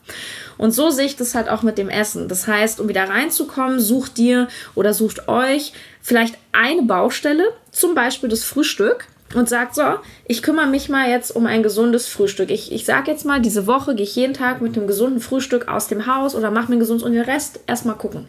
Und 0.58 0.72
so 0.72 0.90
sehe 0.90 1.06
ich 1.06 1.16
das 1.16 1.34
halt 1.34 1.48
auch 1.48 1.62
mit 1.62 1.78
dem 1.78 1.88
Essen. 1.88 2.28
Das 2.28 2.46
heißt, 2.46 2.80
um 2.80 2.88
wieder 2.88 3.08
reinzukommen, 3.08 3.80
sucht 3.80 4.18
dir 4.18 4.48
oder 4.74 4.92
sucht 4.92 5.26
euch 5.28 5.72
vielleicht 6.02 6.36
eine 6.52 6.82
Baustelle, 6.82 7.44
zum 7.72 7.94
Beispiel 7.94 8.28
das 8.28 8.44
Frühstück 8.44 9.06
und 9.34 9.48
sagt 9.48 9.74
so, 9.74 9.82
ich 10.26 10.42
kümmere 10.42 10.66
mich 10.66 10.88
mal 10.88 11.10
jetzt 11.10 11.34
um 11.34 11.46
ein 11.46 11.62
gesundes 11.62 12.06
Frühstück. 12.06 12.50
Ich, 12.50 12.72
ich 12.72 12.84
sage 12.84 13.10
jetzt 13.10 13.24
mal, 13.24 13.40
diese 13.40 13.66
Woche 13.66 13.94
gehe 13.94 14.04
ich 14.04 14.16
jeden 14.16 14.34
Tag 14.34 14.60
mit 14.60 14.76
einem 14.76 14.86
gesunden 14.86 15.20
Frühstück 15.20 15.68
aus 15.68 15.88
dem 15.88 16.06
Haus 16.06 16.34
oder 16.34 16.50
mache 16.50 16.70
mir 16.70 16.78
gesund 16.78 17.02
und 17.02 17.12
den 17.12 17.22
Rest 17.22 17.60
erstmal 17.66 17.96
gucken. 17.96 18.26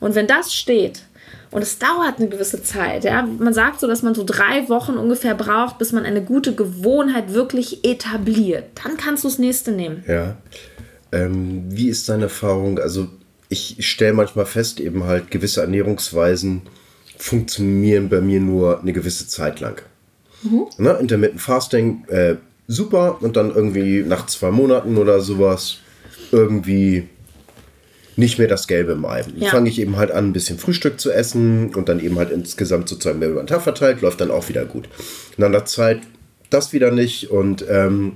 Und 0.00 0.14
wenn 0.14 0.26
das 0.26 0.54
steht, 0.54 1.02
und 1.50 1.62
es 1.62 1.78
dauert 1.78 2.18
eine 2.18 2.28
gewisse 2.28 2.62
Zeit, 2.62 3.04
ja, 3.04 3.22
man 3.22 3.54
sagt 3.54 3.80
so, 3.80 3.86
dass 3.86 4.02
man 4.02 4.14
so 4.14 4.24
drei 4.24 4.68
Wochen 4.68 4.94
ungefähr 4.94 5.34
braucht, 5.34 5.78
bis 5.78 5.92
man 5.92 6.04
eine 6.04 6.22
gute 6.22 6.54
Gewohnheit 6.54 7.32
wirklich 7.32 7.84
etabliert, 7.84 8.64
dann 8.82 8.96
kannst 8.96 9.24
du 9.24 9.28
das 9.28 9.38
nächste 9.38 9.72
nehmen. 9.72 10.04
Ja. 10.06 10.36
Ähm, 11.12 11.64
wie 11.68 11.88
ist 11.88 12.08
deine 12.08 12.24
Erfahrung? 12.24 12.78
Also 12.78 13.08
ich 13.48 13.76
stelle 13.80 14.12
manchmal 14.12 14.46
fest, 14.46 14.80
eben 14.80 15.04
halt 15.04 15.30
gewisse 15.30 15.60
Ernährungsweisen 15.60 16.62
funktionieren 17.16 18.08
bei 18.08 18.20
mir 18.20 18.40
nur 18.40 18.80
eine 18.80 18.92
gewisse 18.92 19.28
Zeit 19.28 19.60
lang. 19.60 19.82
Mhm. 20.42 20.66
Ne? 20.78 20.90
Intermittent 21.00 21.40
Fasting, 21.40 22.04
äh, 22.08 22.36
super. 22.66 23.18
Und 23.20 23.36
dann 23.36 23.54
irgendwie 23.54 24.02
nach 24.06 24.26
zwei 24.26 24.50
Monaten 24.50 24.96
oder 24.96 25.20
sowas 25.20 25.78
irgendwie 26.32 27.08
nicht 28.16 28.38
mehr 28.38 28.48
das 28.48 28.66
Gelbe 28.66 28.92
im 28.92 29.04
Ei. 29.04 29.24
Ja. 29.36 29.50
Fange 29.50 29.68
ich 29.68 29.78
eben 29.78 29.96
halt 29.96 30.10
an, 30.10 30.28
ein 30.28 30.32
bisschen 30.32 30.58
Frühstück 30.58 30.98
zu 30.98 31.12
essen 31.12 31.74
und 31.74 31.88
dann 31.88 32.00
eben 32.00 32.18
halt 32.18 32.30
insgesamt 32.30 32.88
sozusagen 32.88 33.18
mehr 33.18 33.28
über 33.28 33.42
den 33.42 33.46
Tag 33.46 33.62
verteilt, 33.62 34.00
läuft 34.00 34.20
dann 34.20 34.30
auch 34.30 34.48
wieder 34.48 34.64
gut. 34.64 34.88
Nach 35.36 35.48
einer 35.48 35.66
Zeit 35.66 36.00
das 36.48 36.72
wieder 36.72 36.90
nicht 36.90 37.30
und 37.30 37.64
ähm, 37.68 38.12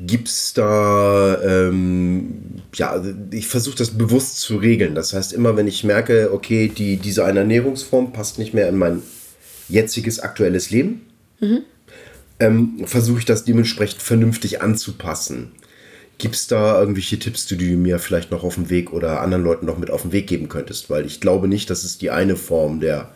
gibt 0.00 0.28
es 0.28 0.54
da, 0.54 1.38
ähm, 1.42 2.62
ja, 2.74 3.02
ich 3.32 3.48
versuche 3.48 3.76
das 3.76 3.90
bewusst 3.90 4.40
zu 4.40 4.56
regeln. 4.56 4.94
Das 4.94 5.12
heißt, 5.12 5.32
immer 5.32 5.56
wenn 5.56 5.68
ich 5.68 5.84
merke, 5.84 6.30
okay, 6.32 6.68
die, 6.74 6.96
diese 6.96 7.24
eine 7.24 7.40
Ernährungsform 7.40 8.12
passt 8.12 8.38
nicht 8.38 8.54
mehr 8.54 8.68
in 8.68 8.78
mein 8.78 9.02
jetziges 9.70 10.20
aktuelles 10.20 10.70
Leben, 10.70 11.02
mhm. 11.40 11.62
ähm, 12.38 12.82
versuche 12.84 13.20
ich 13.20 13.24
das 13.24 13.44
dementsprechend 13.44 14.02
vernünftig 14.02 14.62
anzupassen. 14.62 15.52
Gibt 16.18 16.34
es 16.34 16.46
da 16.48 16.78
irgendwelche 16.78 17.18
Tipps, 17.18 17.46
die 17.46 17.56
du 17.56 17.64
mir 17.76 17.98
vielleicht 17.98 18.30
noch 18.30 18.44
auf 18.44 18.56
dem 18.56 18.68
Weg 18.68 18.92
oder 18.92 19.22
anderen 19.22 19.42
Leuten 19.42 19.64
noch 19.64 19.78
mit 19.78 19.90
auf 19.90 20.02
den 20.02 20.12
Weg 20.12 20.26
geben 20.26 20.50
könntest? 20.50 20.90
Weil 20.90 21.06
ich 21.06 21.20
glaube 21.20 21.48
nicht, 21.48 21.70
dass 21.70 21.82
es 21.82 21.96
die 21.96 22.10
eine 22.10 22.36
Form 22.36 22.80
der 22.80 23.10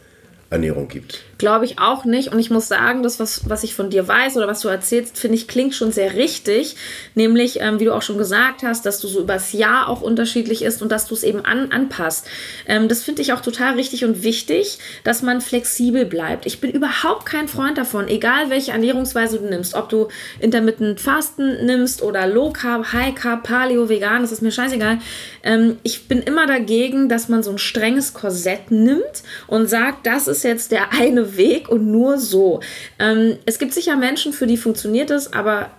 Ernährung 0.54 0.88
gibt. 0.88 1.20
Glaube 1.38 1.64
ich 1.64 1.78
auch 1.78 2.04
nicht. 2.04 2.32
Und 2.32 2.38
ich 2.38 2.50
muss 2.50 2.68
sagen, 2.68 3.02
das, 3.02 3.20
was, 3.20 3.48
was 3.48 3.64
ich 3.64 3.74
von 3.74 3.90
dir 3.90 4.06
weiß 4.06 4.36
oder 4.36 4.46
was 4.46 4.60
du 4.60 4.68
erzählst, 4.68 5.18
finde 5.18 5.36
ich, 5.36 5.48
klingt 5.48 5.74
schon 5.74 5.92
sehr 5.92 6.14
richtig. 6.14 6.76
Nämlich, 7.14 7.60
ähm, 7.60 7.80
wie 7.80 7.84
du 7.84 7.94
auch 7.94 8.02
schon 8.02 8.18
gesagt 8.18 8.62
hast, 8.62 8.86
dass 8.86 9.00
du 9.00 9.08
so 9.08 9.20
übers 9.20 9.52
Jahr 9.52 9.88
auch 9.88 10.00
unterschiedlich 10.00 10.62
ist 10.62 10.80
und 10.80 10.92
dass 10.92 11.06
du 11.06 11.14
es 11.14 11.22
eben 11.22 11.44
an, 11.44 11.72
anpasst. 11.72 12.26
Ähm, 12.66 12.88
das 12.88 13.02
finde 13.02 13.22
ich 13.22 13.32
auch 13.32 13.40
total 13.40 13.74
richtig 13.74 14.04
und 14.04 14.22
wichtig, 14.22 14.78
dass 15.02 15.22
man 15.22 15.40
flexibel 15.40 16.04
bleibt. 16.04 16.46
Ich 16.46 16.60
bin 16.60 16.70
überhaupt 16.70 17.26
kein 17.26 17.48
Freund 17.48 17.78
davon, 17.78 18.08
egal 18.08 18.48
welche 18.50 18.72
Ernährungsweise 18.72 19.38
du 19.38 19.46
nimmst, 19.46 19.74
ob 19.74 19.88
du 19.88 20.08
intermittent 20.38 21.00
Fasten 21.00 21.66
nimmst 21.66 22.00
oder 22.00 22.26
Low 22.26 22.52
Carb, 22.52 22.92
High 22.92 23.14
Carb, 23.14 23.42
Paleo, 23.42 23.88
Vegan, 23.88 24.22
das 24.22 24.32
ist 24.32 24.42
mir 24.42 24.52
scheißegal. 24.52 24.98
Ähm, 25.42 25.78
ich 25.82 26.06
bin 26.06 26.22
immer 26.22 26.46
dagegen, 26.46 27.08
dass 27.08 27.28
man 27.28 27.42
so 27.42 27.50
ein 27.50 27.58
strenges 27.58 28.14
Korsett 28.14 28.70
nimmt 28.70 29.24
und 29.48 29.68
sagt, 29.68 30.06
das 30.06 30.28
ist 30.28 30.43
jetzt 30.44 30.72
der 30.72 30.92
eine 30.92 31.36
Weg 31.36 31.68
und 31.68 31.90
nur 31.90 32.18
so. 32.18 32.60
Ähm, 32.98 33.38
es 33.46 33.58
gibt 33.58 33.72
sicher 33.72 33.96
Menschen, 33.96 34.32
für 34.32 34.46
die 34.46 34.56
funktioniert 34.56 35.10
es, 35.10 35.32
aber 35.32 35.70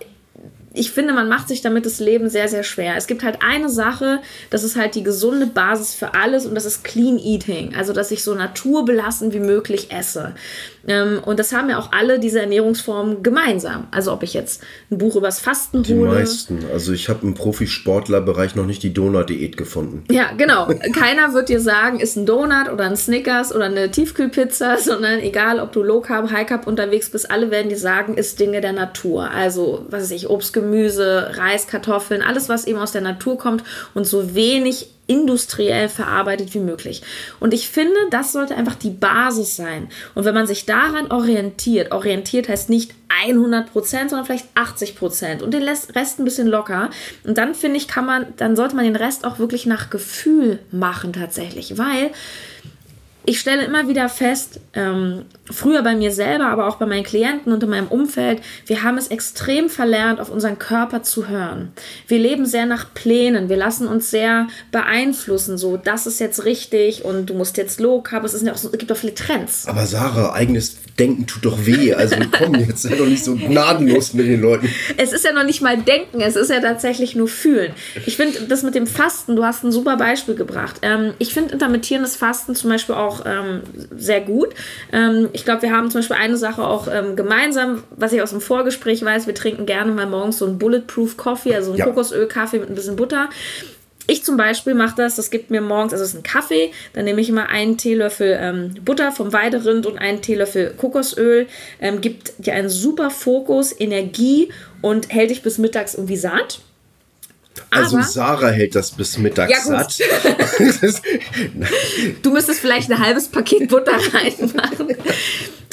ich 0.76 0.90
finde, 0.90 1.12
man 1.14 1.28
macht 1.28 1.48
sich 1.48 1.62
damit 1.62 1.86
das 1.86 2.00
Leben 2.00 2.28
sehr, 2.28 2.48
sehr 2.48 2.62
schwer. 2.62 2.94
Es 2.96 3.06
gibt 3.06 3.24
halt 3.24 3.38
eine 3.40 3.68
Sache, 3.68 4.20
das 4.50 4.62
ist 4.62 4.76
halt 4.76 4.94
die 4.94 5.02
gesunde 5.02 5.46
Basis 5.46 5.94
für 5.94 6.14
alles 6.14 6.46
und 6.46 6.54
das 6.54 6.64
ist 6.64 6.84
Clean 6.84 7.18
Eating. 7.18 7.74
Also, 7.74 7.92
dass 7.92 8.10
ich 8.10 8.22
so 8.22 8.34
naturbelassen 8.34 9.32
wie 9.32 9.40
möglich 9.40 9.90
esse. 9.90 10.34
Ähm, 10.86 11.20
und 11.24 11.38
das 11.38 11.52
haben 11.52 11.70
ja 11.70 11.78
auch 11.78 11.92
alle 11.92 12.18
diese 12.20 12.40
Ernährungsformen 12.40 13.22
gemeinsam. 13.22 13.88
Also, 13.90 14.12
ob 14.12 14.22
ich 14.22 14.34
jetzt 14.34 14.62
ein 14.90 14.98
Buch 14.98 15.16
übers 15.16 15.40
Fasten 15.40 15.82
die 15.82 15.94
hole. 15.94 16.10
Die 16.10 16.16
meisten. 16.16 16.64
Also, 16.72 16.92
ich 16.92 17.08
habe 17.08 17.26
im 17.26 17.34
Profisportlerbereich 17.34 18.54
noch 18.54 18.66
nicht 18.66 18.82
die 18.82 18.92
Donut-Diät 18.92 19.56
gefunden. 19.56 20.04
Ja, 20.10 20.32
genau. 20.36 20.66
Keiner 20.92 21.32
wird 21.32 21.48
dir 21.48 21.60
sagen, 21.60 22.00
ist 22.00 22.16
ein 22.16 22.26
Donut 22.26 22.70
oder 22.70 22.84
ein 22.84 22.96
Snickers 22.96 23.54
oder 23.54 23.64
eine 23.64 23.90
Tiefkühlpizza, 23.90 24.78
sondern 24.78 25.20
egal, 25.20 25.58
ob 25.58 25.72
du 25.72 25.82
Low 25.82 26.00
Carb, 26.00 26.30
High 26.30 26.46
Carb 26.46 26.66
unterwegs 26.66 27.10
bist, 27.10 27.30
alle 27.30 27.50
werden 27.50 27.68
dir 27.68 27.78
sagen, 27.78 28.14
ist 28.14 28.38
Dinge 28.38 28.60
der 28.60 28.72
Natur. 28.72 29.30
Also, 29.30 29.86
was 29.88 30.04
weiß 30.04 30.10
ich, 30.12 30.28
Obst, 30.28 30.52
Gemüse. 30.66 31.32
Reis, 31.36 31.66
Kartoffeln, 31.66 32.22
alles, 32.22 32.48
was 32.48 32.66
eben 32.66 32.78
aus 32.78 32.92
der 32.92 33.00
Natur 33.00 33.38
kommt 33.38 33.62
und 33.94 34.06
so 34.06 34.34
wenig 34.34 34.88
industriell 35.06 35.88
verarbeitet 35.88 36.52
wie 36.54 36.58
möglich. 36.58 37.02
Und 37.38 37.54
ich 37.54 37.68
finde, 37.68 37.96
das 38.10 38.32
sollte 38.32 38.56
einfach 38.56 38.74
die 38.74 38.90
Basis 38.90 39.54
sein. 39.56 39.88
Und 40.14 40.24
wenn 40.24 40.34
man 40.34 40.48
sich 40.48 40.66
daran 40.66 41.12
orientiert, 41.12 41.92
orientiert 41.92 42.48
heißt 42.48 42.70
nicht 42.70 42.92
100 43.24 43.72
Prozent, 43.72 44.10
sondern 44.10 44.26
vielleicht 44.26 44.46
80 44.54 44.96
Prozent 44.96 45.42
und 45.42 45.54
den 45.54 45.62
Rest 45.62 46.18
ein 46.18 46.24
bisschen 46.24 46.48
locker. 46.48 46.90
Und 47.24 47.38
dann 47.38 47.54
finde 47.54 47.76
ich, 47.76 47.86
kann 47.86 48.04
man, 48.04 48.26
dann 48.36 48.56
sollte 48.56 48.74
man 48.74 48.84
den 48.84 48.96
Rest 48.96 49.24
auch 49.24 49.38
wirklich 49.38 49.64
nach 49.64 49.90
Gefühl 49.90 50.58
machen 50.72 51.12
tatsächlich, 51.12 51.78
weil 51.78 52.10
ich 53.26 53.40
stelle 53.40 53.64
immer 53.64 53.88
wieder 53.88 54.08
fest, 54.08 54.60
ähm, 54.72 55.24
früher 55.50 55.82
bei 55.82 55.96
mir 55.96 56.12
selber, 56.12 56.46
aber 56.46 56.68
auch 56.68 56.76
bei 56.76 56.86
meinen 56.86 57.02
Klienten 57.02 57.52
und 57.52 57.62
in 57.62 57.68
meinem 57.68 57.88
Umfeld, 57.88 58.40
wir 58.66 58.84
haben 58.84 58.96
es 58.96 59.08
extrem 59.08 59.68
verlernt, 59.68 60.20
auf 60.20 60.30
unseren 60.30 60.58
Körper 60.58 61.02
zu 61.02 61.28
hören. 61.28 61.72
Wir 62.06 62.18
leben 62.18 62.46
sehr 62.46 62.66
nach 62.66 62.94
Plänen, 62.94 63.48
wir 63.48 63.56
lassen 63.56 63.88
uns 63.88 64.10
sehr 64.10 64.46
beeinflussen, 64.70 65.58
so, 65.58 65.76
das 65.76 66.06
ist 66.06 66.20
jetzt 66.20 66.44
richtig 66.44 67.04
und 67.04 67.26
du 67.26 67.34
musst 67.34 67.56
jetzt 67.56 67.80
Low 67.80 68.00
Carb, 68.00 68.24
es, 68.24 68.32
ist 68.32 68.48
auch 68.48 68.54
es 68.54 68.78
gibt 68.78 68.90
auch 68.92 68.96
viele 68.96 69.14
Trends. 69.14 69.66
Aber 69.66 69.86
Sarah, 69.86 70.32
eigenes 70.32 70.76
Denken 70.98 71.26
tut 71.26 71.44
doch 71.44 71.66
weh, 71.66 71.92
also 71.92 72.16
komm, 72.32 72.54
jetzt 72.54 72.82
sei 72.82 72.94
doch 72.94 73.06
nicht 73.06 73.22
so 73.22 73.34
gnadenlos 73.34 74.14
mit 74.14 74.26
den 74.26 74.40
Leuten. 74.40 74.68
Es 74.96 75.12
ist 75.12 75.24
ja 75.24 75.32
noch 75.32 75.44
nicht 75.44 75.60
mal 75.60 75.76
Denken, 75.76 76.22
es 76.22 76.36
ist 76.36 76.50
ja 76.50 76.60
tatsächlich 76.60 77.14
nur 77.14 77.28
Fühlen. 77.28 77.72
Ich 78.06 78.16
finde 78.16 78.40
das 78.48 78.62
mit 78.62 78.74
dem 78.74 78.86
Fasten, 78.86 79.36
du 79.36 79.44
hast 79.44 79.62
ein 79.62 79.72
super 79.72 79.96
Beispiel 79.96 80.34
gebracht. 80.34 80.76
Ähm, 80.82 81.12
ich 81.18 81.34
finde 81.34 81.52
intermittierendes 81.52 82.16
Fasten 82.16 82.54
zum 82.54 82.70
Beispiel 82.70 82.94
auch 82.94 83.24
ähm, 83.26 83.60
sehr 83.94 84.22
gut. 84.22 84.48
Ähm, 84.92 85.28
ich 85.32 85.44
glaube, 85.44 85.62
wir 85.62 85.72
haben 85.72 85.90
zum 85.90 86.00
Beispiel 86.00 86.16
eine 86.16 86.38
Sache 86.38 86.66
auch 86.66 86.88
ähm, 86.90 87.14
gemeinsam, 87.14 87.82
was 87.90 88.12
ich 88.14 88.22
aus 88.22 88.30
dem 88.30 88.40
Vorgespräch 88.40 89.04
weiß, 89.04 89.26
wir 89.26 89.34
trinken 89.34 89.66
gerne 89.66 89.92
mal 89.92 90.06
morgens 90.06 90.38
so 90.38 90.46
einen 90.46 90.58
Bulletproof 90.58 91.18
Coffee, 91.18 91.54
also 91.54 91.72
einen 91.72 91.78
ja. 91.78 91.84
Kokosöl-Kaffee 91.84 92.58
mit 92.58 92.70
ein 92.70 92.74
bisschen 92.74 92.96
Butter. 92.96 93.28
Ich 94.06 94.24
zum 94.24 94.36
Beispiel 94.36 94.74
mache 94.74 94.96
das, 94.96 95.16
das 95.16 95.30
gibt 95.30 95.50
mir 95.50 95.60
morgens, 95.60 95.92
also 95.92 96.04
es 96.04 96.10
ist 96.10 96.16
ein 96.16 96.22
Kaffee, 96.22 96.70
dann 96.92 97.04
nehme 97.04 97.20
ich 97.20 97.28
immer 97.28 97.48
einen 97.48 97.76
Teelöffel 97.76 98.38
ähm, 98.40 98.74
Butter 98.84 99.10
vom 99.10 99.32
Weiderind 99.32 99.86
und 99.86 99.98
einen 99.98 100.22
Teelöffel 100.22 100.74
Kokosöl, 100.76 101.46
ähm, 101.80 102.00
gibt 102.00 102.34
dir 102.38 102.54
einen 102.54 102.68
super 102.68 103.10
Fokus, 103.10 103.74
Energie 103.78 104.50
und 104.80 105.12
hält 105.12 105.30
dich 105.30 105.42
bis 105.42 105.58
mittags 105.58 105.94
irgendwie 105.94 106.16
satt. 106.16 106.60
Also 107.70 107.96
Aber, 107.96 108.06
Sarah 108.06 108.50
hält 108.50 108.74
das 108.74 108.90
bis 108.90 109.18
mittags 109.18 109.52
ja, 109.52 109.60
satt. 109.60 109.98
du 112.22 112.30
müsstest 112.30 112.60
vielleicht 112.60 112.90
ein 112.90 112.98
halbes 112.98 113.28
Paket 113.28 113.68
Butter 113.68 113.92
reinmachen. 114.12 114.96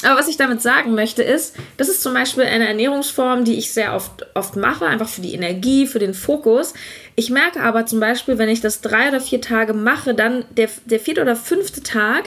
Aber 0.03 0.19
was 0.19 0.27
ich 0.27 0.37
damit 0.37 0.61
sagen 0.61 0.95
möchte, 0.95 1.23
ist, 1.23 1.55
das 1.77 1.87
ist 1.87 2.01
zum 2.01 2.13
Beispiel 2.13 2.43
eine 2.43 2.67
Ernährungsform, 2.67 3.45
die 3.45 3.57
ich 3.57 3.71
sehr 3.71 3.95
oft, 3.95 4.25
oft 4.33 4.55
mache, 4.55 4.85
einfach 4.85 5.07
für 5.07 5.21
die 5.21 5.33
Energie, 5.33 5.87
für 5.87 5.99
den 5.99 6.13
Fokus. 6.13 6.73
Ich 7.15 7.29
merke 7.29 7.61
aber 7.61 7.85
zum 7.85 7.99
Beispiel, 7.99 8.37
wenn 8.37 8.49
ich 8.49 8.59
das 8.59 8.81
drei 8.81 9.07
oder 9.07 9.21
vier 9.21 9.39
Tage 9.39 9.73
mache, 9.73 10.13
dann 10.13 10.45
der, 10.51 10.69
der 10.85 10.99
vierte 10.99 11.21
oder 11.21 11.35
fünfte 11.35 11.83
Tag, 11.83 12.25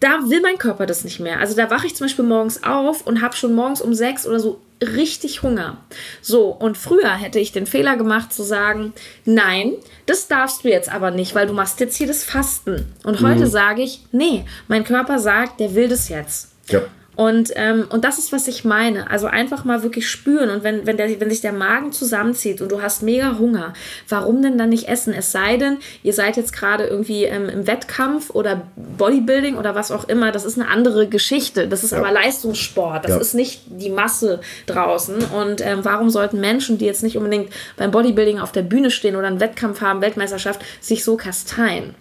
da 0.00 0.28
will 0.28 0.40
mein 0.40 0.58
Körper 0.58 0.86
das 0.86 1.04
nicht 1.04 1.20
mehr. 1.20 1.40
Also 1.40 1.56
da 1.56 1.70
wache 1.70 1.86
ich 1.86 1.94
zum 1.94 2.06
Beispiel 2.06 2.24
morgens 2.24 2.62
auf 2.62 3.06
und 3.06 3.22
habe 3.22 3.36
schon 3.36 3.54
morgens 3.54 3.80
um 3.80 3.94
sechs 3.94 4.26
oder 4.26 4.40
so 4.40 4.60
richtig 4.82 5.42
Hunger. 5.42 5.78
So, 6.20 6.48
und 6.48 6.76
früher 6.76 7.14
hätte 7.14 7.38
ich 7.38 7.52
den 7.52 7.66
Fehler 7.66 7.96
gemacht 7.96 8.32
zu 8.32 8.42
sagen, 8.42 8.92
nein, 9.24 9.72
das 10.04 10.28
darfst 10.28 10.64
du 10.64 10.68
jetzt 10.68 10.92
aber 10.92 11.10
nicht, 11.10 11.34
weil 11.34 11.46
du 11.46 11.54
machst 11.54 11.80
jetzt 11.80 11.96
hier 11.96 12.06
das 12.06 12.24
Fasten. 12.24 12.84
Und 13.04 13.20
heute 13.22 13.46
mhm. 13.46 13.50
sage 13.50 13.82
ich, 13.82 14.02
nee, 14.12 14.44
mein 14.68 14.84
Körper 14.84 15.18
sagt, 15.18 15.60
der 15.60 15.74
will 15.74 15.88
das 15.88 16.08
jetzt. 16.08 16.52
Ja. 16.68 16.82
Und, 17.16 17.50
ähm, 17.56 17.86
und 17.88 18.04
das 18.04 18.18
ist, 18.18 18.30
was 18.30 18.46
ich 18.46 18.64
meine. 18.64 19.10
Also 19.10 19.26
einfach 19.26 19.64
mal 19.64 19.82
wirklich 19.82 20.08
spüren. 20.08 20.50
Und 20.50 20.62
wenn, 20.62 20.86
wenn, 20.86 20.98
der, 20.98 21.18
wenn 21.18 21.30
sich 21.30 21.40
der 21.40 21.52
Magen 21.52 21.90
zusammenzieht 21.90 22.60
und 22.60 22.70
du 22.70 22.82
hast 22.82 23.02
mega 23.02 23.38
Hunger, 23.38 23.72
warum 24.08 24.42
denn 24.42 24.58
dann 24.58 24.68
nicht 24.68 24.86
essen? 24.88 25.14
Es 25.14 25.32
sei 25.32 25.56
denn, 25.56 25.78
ihr 26.02 26.12
seid 26.12 26.36
jetzt 26.36 26.52
gerade 26.52 26.84
irgendwie 26.84 27.24
ähm, 27.24 27.48
im 27.48 27.66
Wettkampf 27.66 28.30
oder 28.30 28.62
Bodybuilding 28.98 29.56
oder 29.56 29.74
was 29.74 29.90
auch 29.90 30.08
immer. 30.08 30.30
Das 30.30 30.44
ist 30.44 30.58
eine 30.58 30.68
andere 30.68 31.08
Geschichte. 31.08 31.68
Das 31.68 31.82
ist 31.82 31.92
ja. 31.92 31.98
aber 31.98 32.12
Leistungssport. 32.12 33.04
Das 33.04 33.12
ja. 33.12 33.18
ist 33.18 33.34
nicht 33.34 33.62
die 33.66 33.90
Masse 33.90 34.40
draußen. 34.66 35.16
Und 35.16 35.64
ähm, 35.64 35.80
warum 35.82 36.10
sollten 36.10 36.38
Menschen, 36.40 36.76
die 36.76 36.84
jetzt 36.84 37.02
nicht 37.02 37.16
unbedingt 37.16 37.50
beim 37.78 37.90
Bodybuilding 37.90 38.38
auf 38.38 38.52
der 38.52 38.62
Bühne 38.62 38.90
stehen 38.90 39.16
oder 39.16 39.28
einen 39.28 39.40
Wettkampf 39.40 39.80
haben, 39.80 40.02
Weltmeisterschaft, 40.02 40.60
sich 40.80 41.02
so 41.02 41.16
kasteien? 41.16 41.94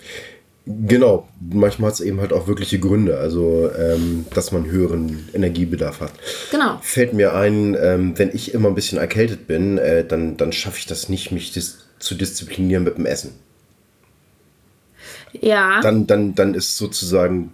Genau, 0.68 1.28
manchmal 1.40 1.90
hat 1.90 1.96
es 1.96 2.02
eben 2.02 2.20
halt 2.20 2.34
auch 2.34 2.48
wirkliche 2.48 2.80
Gründe, 2.80 3.20
also 3.20 3.70
ähm, 3.78 4.26
dass 4.34 4.52
man 4.52 4.66
höheren 4.66 5.30
Energiebedarf 5.34 6.02
hat. 6.02 6.14
Genau. 6.50 6.80
Fällt 6.82 7.14
mir 7.14 7.36
ein, 7.36 7.78
ähm, 7.80 8.18
wenn 8.18 8.34
ich 8.34 8.52
immer 8.54 8.70
ein 8.70 8.76
bisschen 8.76 8.98
erkältet 8.98 9.46
bin, 9.46 9.78
äh, 9.78 10.04
dann, 10.04 10.38
dann 10.38 10.52
schaffe 10.52 10.80
ich 10.80 10.88
das 10.88 11.08
nicht, 11.08 11.32
mich 11.32 11.52
dis 11.52 11.86
zu 12.00 12.16
disziplinieren 12.16 12.84
mit 12.84 12.98
dem 12.98 13.06
Essen. 13.06 13.34
Ja. 15.34 15.82
Dann, 15.82 16.08
dann, 16.08 16.34
dann 16.34 16.56
ist 16.56 16.78
sozusagen. 16.78 17.52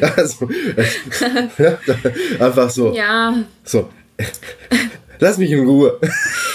also, 0.16 0.48
äh, 1.58 1.76
einfach 2.38 2.70
so. 2.70 2.94
Ja. 2.94 3.42
So. 3.64 3.90
Lass 5.18 5.38
mich 5.38 5.50
in 5.50 5.66
Ruhe. 5.66 5.98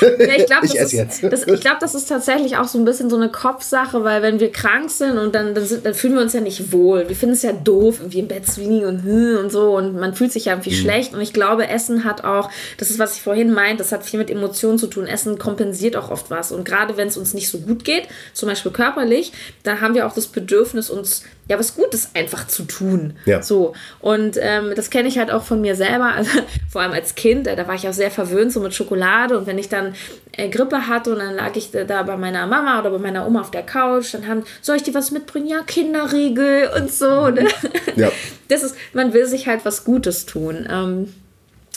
Ja, 0.01 0.33
ich 0.35 0.45
glaube, 0.45 0.67
das, 0.67 0.93
ist, 0.93 1.23
das, 1.23 1.45
glaub, 1.45 1.79
das 1.79 1.95
ist 1.95 2.07
tatsächlich 2.07 2.57
auch 2.57 2.67
so 2.67 2.77
ein 2.77 2.85
bisschen 2.85 3.09
so 3.09 3.15
eine 3.15 3.29
Kopfsache, 3.29 4.03
weil 4.03 4.21
wenn 4.21 4.39
wir 4.39 4.51
krank 4.51 4.89
sind 4.89 5.17
und 5.17 5.35
dann, 5.35 5.53
dann, 5.53 5.65
sind, 5.65 5.85
dann 5.85 5.93
fühlen 5.93 6.15
wir 6.15 6.21
uns 6.21 6.33
ja 6.33 6.41
nicht 6.41 6.71
wohl. 6.71 7.07
Wir 7.07 7.15
finden 7.15 7.33
es 7.33 7.41
ja 7.41 7.53
doof, 7.53 7.99
irgendwie 7.99 8.19
im 8.19 8.27
Bett 8.27 8.47
zu 8.47 8.61
liegen 8.61 8.85
und, 8.85 9.05
und 9.37 9.51
so 9.51 9.75
und 9.75 9.99
man 9.99 10.13
fühlt 10.13 10.31
sich 10.31 10.45
ja 10.45 10.53
irgendwie 10.53 10.71
mhm. 10.71 10.81
schlecht. 10.81 11.13
Und 11.13 11.21
ich 11.21 11.33
glaube, 11.33 11.67
Essen 11.67 12.03
hat 12.03 12.23
auch, 12.23 12.49
das 12.77 12.89
ist, 12.89 12.99
was 12.99 13.15
ich 13.15 13.21
vorhin 13.21 13.51
meinte, 13.51 13.77
das 13.77 13.91
hat 13.91 14.05
viel 14.05 14.19
mit 14.19 14.29
Emotionen 14.29 14.77
zu 14.77 14.87
tun. 14.87 15.07
Essen 15.07 15.37
kompensiert 15.37 15.95
auch 15.95 16.11
oft 16.11 16.29
was. 16.29 16.51
Und 16.51 16.65
gerade 16.65 16.97
wenn 16.97 17.07
es 17.07 17.17
uns 17.17 17.33
nicht 17.33 17.49
so 17.49 17.59
gut 17.59 17.83
geht, 17.83 18.07
zum 18.33 18.49
Beispiel 18.49 18.71
körperlich, 18.71 19.31
dann 19.63 19.81
haben 19.81 19.95
wir 19.95 20.07
auch 20.07 20.13
das 20.13 20.27
Bedürfnis, 20.27 20.89
uns 20.89 21.23
ja 21.49 21.57
was 21.57 21.75
Gutes 21.75 22.11
einfach 22.13 22.47
zu 22.47 22.63
tun. 22.63 23.13
Ja. 23.25 23.41
So. 23.41 23.73
Und 23.99 24.37
ähm, 24.39 24.73
das 24.75 24.89
kenne 24.89 25.07
ich 25.07 25.17
halt 25.17 25.31
auch 25.31 25.43
von 25.43 25.61
mir 25.61 25.75
selber, 25.75 26.05
also 26.15 26.31
vor 26.69 26.81
allem 26.81 26.91
als 26.91 27.15
Kind, 27.15 27.47
äh, 27.47 27.55
da 27.55 27.67
war 27.67 27.75
ich 27.75 27.87
auch 27.87 27.93
sehr 27.93 28.11
verwöhnt 28.11 28.51
so 28.51 28.59
mit 28.59 28.73
Schokolade 28.73 29.37
und 29.37 29.47
wenn 29.47 29.57
ich 29.57 29.69
dann 29.69 29.86
äh, 30.31 30.49
Grippe 30.49 30.87
hatte 30.87 31.13
und 31.13 31.19
dann 31.19 31.35
lag 31.35 31.55
ich 31.55 31.71
da 31.71 32.03
bei 32.03 32.17
meiner 32.17 32.47
Mama 32.47 32.79
oder 32.79 32.91
bei 32.91 32.99
meiner 32.99 33.27
Oma 33.27 33.41
auf 33.41 33.51
der 33.51 33.63
Couch, 33.63 34.13
dann 34.13 34.27
haben, 34.27 34.43
soll 34.61 34.77
ich 34.77 34.83
dir 34.83 34.93
was 34.93 35.11
mitbringen? 35.11 35.47
Ja, 35.47 35.61
Kinderriegel 35.63 36.69
und 36.75 36.91
so. 36.91 37.29
Ne? 37.29 37.47
Ja. 37.95 38.11
Das 38.47 38.63
ist, 38.63 38.75
man 38.93 39.13
will 39.13 39.25
sich 39.25 39.47
halt 39.47 39.65
was 39.65 39.83
Gutes 39.83 40.25
tun. 40.25 40.67
Ähm, 40.71 41.13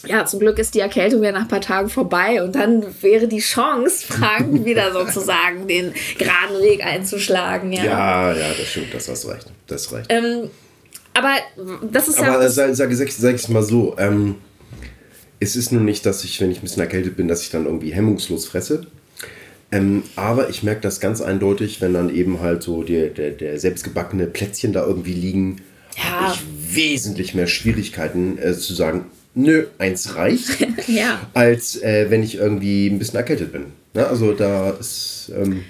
ja, 0.07 0.25
zum 0.25 0.40
Glück 0.40 0.59
ist 0.59 0.75
die 0.75 0.81
Erkältung 0.81 1.23
ja 1.23 1.33
nach 1.33 1.42
ein 1.42 1.49
paar 1.49 1.61
Tagen 1.61 1.90
vorbei 1.90 2.42
und 2.42 2.55
dann 2.55 2.85
wäre 3.03 3.29
die 3.29 3.40
Chance, 3.40 4.07
Frank 4.07 4.64
wieder 4.64 4.92
sozusagen 4.92 5.68
den 5.68 5.92
geraden 6.18 6.62
Weg 6.62 6.85
einzuschlagen. 6.85 7.73
Ja, 7.73 7.85
ja, 7.85 8.33
ja 8.33 8.49
das 8.57 8.66
stimmt, 8.66 8.94
das 8.94 9.09
hast 9.09 9.29
recht. 9.29 9.46
Das 9.66 9.92
reicht. 9.92 10.11
Ähm, 10.11 10.51
aber 11.12 11.35
das 11.90 12.09
ist 12.09 12.18
aber 12.18 12.29
ja. 12.29 12.35
Aber 12.35 12.49
sage 12.49 12.75
sag, 12.75 12.92
sag, 12.92 13.11
sag 13.11 13.35
ich 13.35 13.49
mal 13.49 13.62
so, 13.62 13.94
ähm, 13.99 14.37
es 15.40 15.57
ist 15.57 15.72
nur 15.72 15.81
nicht, 15.81 16.05
dass 16.07 16.22
ich, 16.22 16.40
wenn 16.40 16.50
ich 16.50 16.59
ein 16.59 16.62
bisschen 16.62 16.83
erkältet 16.83 17.16
bin, 17.16 17.26
dass 17.26 17.42
ich 17.42 17.50
dann 17.50 17.64
irgendwie 17.64 17.92
hemmungslos 17.92 18.46
fresse. 18.46 18.87
Ähm, 19.72 20.03
aber 20.16 20.50
ich 20.50 20.62
merke 20.62 20.83
das 20.83 21.00
ganz 21.00 21.20
eindeutig, 21.20 21.81
wenn 21.81 21.94
dann 21.94 22.14
eben 22.14 22.40
halt 22.40 22.62
so 22.62 22.83
der, 22.83 23.09
der, 23.09 23.31
der 23.31 23.59
selbstgebackene 23.59 24.26
Plätzchen 24.26 24.72
da 24.72 24.85
irgendwie 24.85 25.14
liegen, 25.14 25.57
ja. 25.96 26.05
habe 26.05 26.35
ich 26.35 26.76
wesentlich 26.76 27.35
mehr 27.35 27.46
Schwierigkeiten 27.46 28.37
äh, 28.38 28.53
zu 28.55 28.74
sagen, 28.74 29.07
nö, 29.35 29.66
eins 29.79 30.16
reicht, 30.16 30.66
ja. 30.88 31.20
als 31.35 31.81
äh, 31.83 32.11
wenn 32.11 32.22
ich 32.22 32.37
irgendwie 32.37 32.88
ein 32.88 32.98
bisschen 32.98 33.16
erkältet 33.16 33.53
bin. 33.53 33.66
Ja, 33.94 34.07
also 34.07 34.33
da 34.33 34.70
ist. 34.70 35.33
Ähm, 35.35 35.64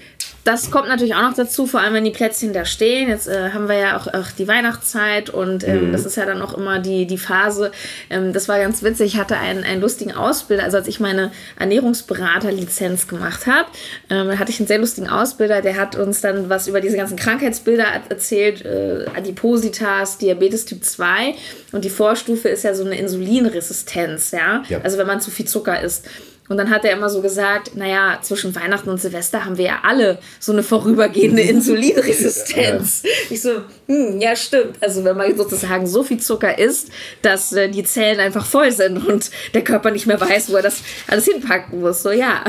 das 0.44 0.70
kommt 0.70 0.88
natürlich 0.88 1.14
auch 1.14 1.22
noch 1.22 1.35
dazu, 1.35 1.66
vor 1.66 1.81
allem 1.81 1.94
wenn 1.94 2.05
die 2.05 2.11
Plätzchen 2.11 2.53
da 2.53 2.64
stehen. 2.64 3.09
Jetzt 3.09 3.29
äh, 3.29 3.50
haben 3.50 3.68
wir 3.68 3.76
ja 3.76 3.96
auch, 3.98 4.07
auch 4.07 4.31
die 4.38 4.48
Weihnachtszeit 4.48 5.29
und 5.29 5.66
ähm, 5.68 5.88
mhm. 5.88 5.92
das 5.92 6.07
ist 6.07 6.16
ja 6.16 6.24
dann 6.24 6.40
auch 6.40 6.55
immer 6.55 6.79
die, 6.79 7.07
die 7.07 7.18
Phase. 7.18 7.72
Ähm, 8.09 8.33
das 8.33 8.48
war 8.48 8.59
ganz 8.59 8.83
witzig. 8.83 9.14
Ich 9.14 9.20
hatte 9.20 9.37
einen, 9.37 9.64
einen 9.64 9.83
lustigen 9.83 10.12
Ausbilder, 10.12 10.64
also 10.64 10.79
als 10.79 10.88
ich 10.88 10.98
meine 10.98 11.31
Ernährungsberaterlizenz 11.59 13.07
gemacht 13.07 13.46
habe, 13.46 13.68
ähm, 14.09 14.38
hatte 14.38 14.50
ich 14.50 14.61
einen 14.61 14.66
sehr 14.66 14.79
lustigen 14.79 15.09
Ausbilder, 15.09 15.61
der 15.61 15.76
hat 15.76 15.96
uns 15.96 16.22
dann 16.22 16.48
was 16.48 16.68
über 16.68 16.81
diese 16.81 16.96
ganzen 16.96 17.16
Krankheitsbilder 17.16 17.85
erzählt, 18.09 18.64
äh, 18.64 19.07
Adipositas, 19.14 20.16
Diabetes 20.18 20.64
Typ 20.64 20.85
2 20.85 21.35
und 21.72 21.85
die 21.85 21.90
Vorstufe 21.90 22.48
ist 22.48 22.64
ja 22.64 22.74
so 22.74 22.85
eine 22.85 22.98
Insulinresistenz, 22.98 24.31
ja? 24.31 24.62
ja. 24.68 24.81
Also 24.83 24.96
wenn 24.96 25.07
man 25.07 25.20
zu 25.20 25.31
viel 25.31 25.46
Zucker 25.46 25.81
isst. 25.83 26.07
Und 26.51 26.57
dann 26.57 26.69
hat 26.69 26.85
er 26.85 26.91
immer 26.95 27.09
so 27.09 27.23
gesagt, 27.23 27.77
naja, 27.77 28.19
zwischen 28.23 28.53
Weihnachten 28.57 28.91
und 28.91 29.01
Silvester 29.01 29.45
haben 29.45 29.57
wir 29.57 29.67
ja 29.67 29.79
alle 29.85 30.19
so 30.41 30.51
eine 30.51 30.65
vorübergehende 30.65 31.43
Insulinresistenz. 31.49 33.05
Ich 33.31 33.41
so, 33.41 33.51
hm, 33.87 34.21
ja, 34.21 34.35
stimmt. 34.35 34.75
Also 34.81 35.05
wenn 35.05 35.17
man 35.17 35.37
sozusagen 35.37 35.87
so 35.87 36.03
viel 36.03 36.19
Zucker 36.19 36.59
isst, 36.59 36.89
dass 37.23 37.53
äh, 37.53 37.69
die 37.69 37.85
Zellen 37.85 38.19
einfach 38.19 38.45
voll 38.45 38.73
sind 38.73 39.07
und 39.07 39.31
der 39.55 39.63
Körper 39.63 39.93
nicht 39.93 40.09
mehr 40.09 40.21
weiß, 40.21 40.51
wo 40.51 40.57
er 40.57 40.63
das 40.63 40.79
alles 41.07 41.27
hinpacken 41.27 41.83
muss. 41.83 42.03
So, 42.03 42.11
ja. 42.11 42.42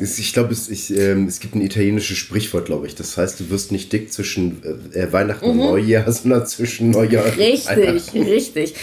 Ich 0.00 0.32
glaube, 0.32 0.52
es, 0.52 0.90
äh, 0.90 1.12
es 1.24 1.38
gibt 1.38 1.54
ein 1.54 1.60
italienisches 1.60 2.18
Sprichwort, 2.18 2.64
glaube 2.64 2.88
ich. 2.88 2.96
Das 2.96 3.16
heißt, 3.16 3.38
du 3.38 3.50
wirst 3.50 3.70
nicht 3.70 3.92
dick 3.92 4.12
zwischen 4.12 4.64
äh, 4.94 5.12
Weihnachten 5.12 5.44
mhm. 5.44 5.60
und 5.60 5.66
Neujahr, 5.68 6.10
sondern 6.12 6.44
zwischen 6.48 6.90
Neujahr 6.90 7.24
und 7.24 7.38
Richtig, 7.38 8.12
richtig. 8.14 8.74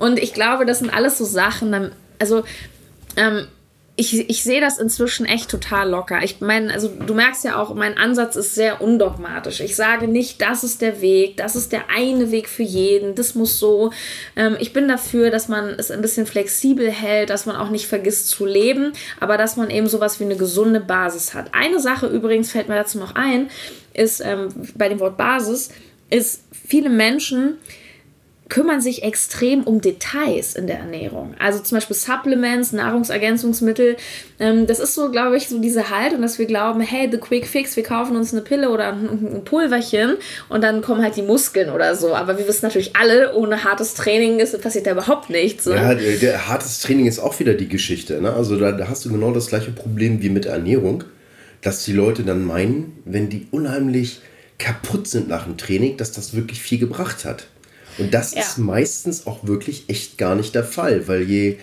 Und 0.00 0.18
ich 0.18 0.34
glaube, 0.34 0.66
das 0.66 0.80
sind 0.80 0.90
alles 0.90 1.16
so 1.16 1.24
Sachen, 1.24 1.92
also 2.18 2.42
ähm, 3.16 3.46
ich, 3.96 4.28
ich 4.28 4.42
sehe 4.42 4.60
das 4.60 4.78
inzwischen 4.78 5.24
echt 5.24 5.48
total 5.48 5.90
locker. 5.90 6.24
Ich 6.24 6.40
meine, 6.40 6.72
also 6.72 6.88
du 6.88 7.14
merkst 7.14 7.44
ja 7.44 7.62
auch, 7.62 7.74
mein 7.74 7.96
Ansatz 7.96 8.34
ist 8.34 8.56
sehr 8.56 8.80
undogmatisch. 8.80 9.60
Ich 9.60 9.76
sage 9.76 10.08
nicht, 10.08 10.40
das 10.40 10.64
ist 10.64 10.82
der 10.82 11.00
Weg, 11.00 11.36
das 11.36 11.54
ist 11.54 11.70
der 11.70 11.90
eine 11.94 12.32
Weg 12.32 12.48
für 12.48 12.64
jeden, 12.64 13.14
das 13.14 13.36
muss 13.36 13.60
so. 13.60 13.92
Ähm, 14.34 14.56
ich 14.58 14.72
bin 14.72 14.88
dafür, 14.88 15.30
dass 15.30 15.46
man 15.46 15.68
es 15.78 15.92
ein 15.92 16.02
bisschen 16.02 16.26
flexibel 16.26 16.90
hält, 16.90 17.30
dass 17.30 17.46
man 17.46 17.54
auch 17.54 17.70
nicht 17.70 17.86
vergisst 17.86 18.30
zu 18.30 18.46
leben, 18.46 18.92
aber 19.20 19.36
dass 19.36 19.56
man 19.56 19.70
eben 19.70 19.86
sowas 19.86 20.18
wie 20.18 20.24
eine 20.24 20.36
gesunde 20.36 20.80
Basis 20.80 21.32
hat. 21.32 21.54
Eine 21.54 21.78
Sache 21.78 22.08
übrigens 22.08 22.50
fällt 22.50 22.68
mir 22.68 22.76
dazu 22.76 22.98
noch 22.98 23.14
ein. 23.14 23.48
ist 23.92 24.20
ähm, 24.24 24.48
bei 24.74 24.88
dem 24.88 24.98
Wort 24.98 25.16
Basis, 25.16 25.70
ist 26.10 26.42
viele 26.50 26.90
Menschen 26.90 27.58
kümmern 28.54 28.80
sich 28.80 29.02
extrem 29.02 29.64
um 29.64 29.80
Details 29.80 30.54
in 30.54 30.68
der 30.68 30.78
Ernährung. 30.78 31.34
Also 31.40 31.58
zum 31.58 31.76
Beispiel 31.76 31.96
Supplements, 31.96 32.70
Nahrungsergänzungsmittel. 32.70 33.96
Ähm, 34.38 34.68
das 34.68 34.78
ist 34.78 34.94
so, 34.94 35.10
glaube 35.10 35.36
ich, 35.36 35.48
so 35.48 35.58
diese 35.58 35.90
Haltung, 35.90 36.22
dass 36.22 36.38
wir 36.38 36.46
glauben, 36.46 36.80
hey, 36.80 37.08
the 37.10 37.18
quick 37.18 37.48
fix, 37.48 37.74
wir 37.74 37.82
kaufen 37.82 38.14
uns 38.16 38.32
eine 38.32 38.42
Pille 38.42 38.70
oder 38.70 38.92
ein, 38.92 39.42
Pulverchen 39.44 40.18
und 40.48 40.62
dann 40.62 40.82
kommen 40.82 41.02
halt 41.02 41.16
die 41.16 41.22
Muskeln 41.22 41.68
oder 41.68 41.96
so. 41.96 42.14
Aber 42.14 42.38
wir 42.38 42.46
wissen 42.46 42.64
natürlich 42.64 42.94
alle, 42.94 43.34
ohne 43.34 43.64
hartes 43.64 43.94
Training 43.94 44.38
ist, 44.38 44.60
passiert 44.62 44.86
da 44.86 44.92
überhaupt 44.92 45.30
nichts. 45.30 45.66
Ne? 45.66 45.74
Ja, 45.74 45.92
der, 45.92 46.16
der, 46.18 46.48
hartes 46.48 46.78
Training 46.78 47.06
ist 47.06 47.18
auch 47.18 47.40
wieder 47.40 47.54
die 47.54 47.68
Geschichte. 47.68 48.22
Ne? 48.22 48.32
Also 48.32 48.56
da, 48.56 48.70
da 48.70 48.86
hast 48.88 49.04
du 49.04 49.10
genau 49.10 49.32
das 49.32 49.48
gleiche 49.48 49.72
Problem 49.72 50.22
wie 50.22 50.30
mit 50.30 50.46
Ernährung, 50.46 51.02
dass 51.60 51.84
die 51.84 51.92
Leute 51.92 52.22
dann 52.22 52.44
meinen, 52.44 53.02
wenn 53.04 53.28
die 53.28 53.48
unheimlich 53.50 54.20
kaputt 54.58 55.08
sind 55.08 55.26
nach 55.26 55.42
dem 55.42 55.56
Training, 55.56 55.96
dass 55.96 56.12
das 56.12 56.36
wirklich 56.36 56.62
viel 56.62 56.78
gebracht 56.78 57.24
hat. 57.24 57.48
Und 57.98 58.14
das 58.14 58.34
ja. 58.34 58.40
ist 58.40 58.58
meistens 58.58 59.26
auch 59.26 59.46
wirklich 59.46 59.84
echt 59.88 60.18
gar 60.18 60.34
nicht 60.34 60.54
der 60.54 60.64
Fall, 60.64 61.06
weil 61.08 61.22
je 61.22 61.56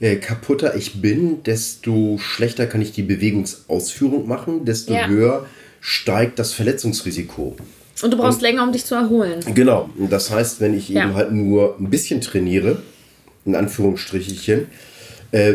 äh, 0.00 0.16
kaputter 0.16 0.74
ich 0.76 1.00
bin, 1.00 1.42
desto 1.42 2.18
schlechter 2.18 2.66
kann 2.66 2.80
ich 2.80 2.92
die 2.92 3.02
Bewegungsausführung 3.02 4.26
machen, 4.26 4.64
desto 4.64 4.94
ja. 4.94 5.08
höher 5.08 5.46
steigt 5.80 6.38
das 6.38 6.52
Verletzungsrisiko. 6.52 7.56
Und 8.02 8.10
du 8.10 8.16
brauchst 8.16 8.38
und, 8.38 8.42
länger, 8.42 8.62
um 8.62 8.72
dich 8.72 8.84
zu 8.84 8.94
erholen. 8.94 9.40
Genau. 9.54 9.90
Und 9.98 10.10
das 10.10 10.30
heißt, 10.30 10.60
wenn 10.60 10.74
ich 10.74 10.88
ja. 10.88 11.04
eben 11.04 11.14
halt 11.14 11.32
nur 11.32 11.76
ein 11.78 11.90
bisschen 11.90 12.20
trainiere, 12.20 12.82
in 13.44 13.54
Anführungsstrichen, 13.54 14.66
äh, 15.32 15.54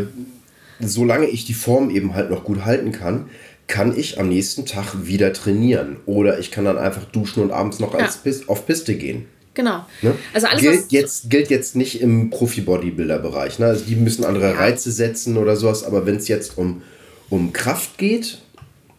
solange 0.79 1.27
ich 1.27 1.45
die 1.45 1.53
Form 1.53 1.89
eben 1.89 2.13
halt 2.13 2.29
noch 2.29 2.43
gut 2.43 2.65
halten 2.65 2.91
kann, 2.91 3.29
kann 3.67 3.97
ich 3.97 4.19
am 4.19 4.29
nächsten 4.29 4.65
Tag 4.65 5.07
wieder 5.07 5.33
trainieren. 5.33 5.97
Oder 6.05 6.39
ich 6.39 6.51
kann 6.51 6.65
dann 6.65 6.77
einfach 6.77 7.05
duschen 7.05 7.41
und 7.41 7.51
abends 7.51 7.79
noch 7.79 7.95
als 7.95 8.17
Pist 8.17 8.47
auf 8.47 8.67
Piste 8.67 8.95
gehen. 8.95 9.25
Genau. 9.55 9.85
Ne? 10.01 10.13
Also 10.33 10.47
alles, 10.47 10.61
gilt, 10.61 10.91
jetzt, 10.91 11.29
gilt 11.29 11.49
jetzt 11.49 11.75
nicht 11.75 12.01
im 12.01 12.29
Profi-Bodybuilder-Bereich. 12.29 13.57
Ne? 13.57 13.67
Also 13.67 13.85
die 13.85 13.95
müssen 13.95 14.23
andere 14.23 14.51
ja. 14.51 14.57
Reize 14.57 14.91
setzen 14.91 15.37
oder 15.37 15.55
sowas, 15.55 15.83
aber 15.83 16.05
wenn 16.05 16.17
es 16.17 16.27
jetzt 16.27 16.57
um, 16.57 16.83
um 17.29 17.53
Kraft 17.53 17.97
geht, 17.97 18.39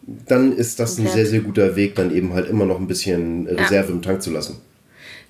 dann 0.06 0.56
ist 0.56 0.80
das 0.80 0.98
okay. 0.98 1.08
ein 1.08 1.14
sehr, 1.14 1.26
sehr 1.26 1.40
guter 1.40 1.76
Weg, 1.76 1.94
dann 1.94 2.14
eben 2.14 2.32
halt 2.32 2.48
immer 2.48 2.64
noch 2.64 2.80
ein 2.80 2.86
bisschen 2.86 3.46
Reserve 3.46 3.88
ja. 3.88 3.94
im 3.94 4.02
Tank 4.02 4.22
zu 4.22 4.30
lassen. 4.30 4.60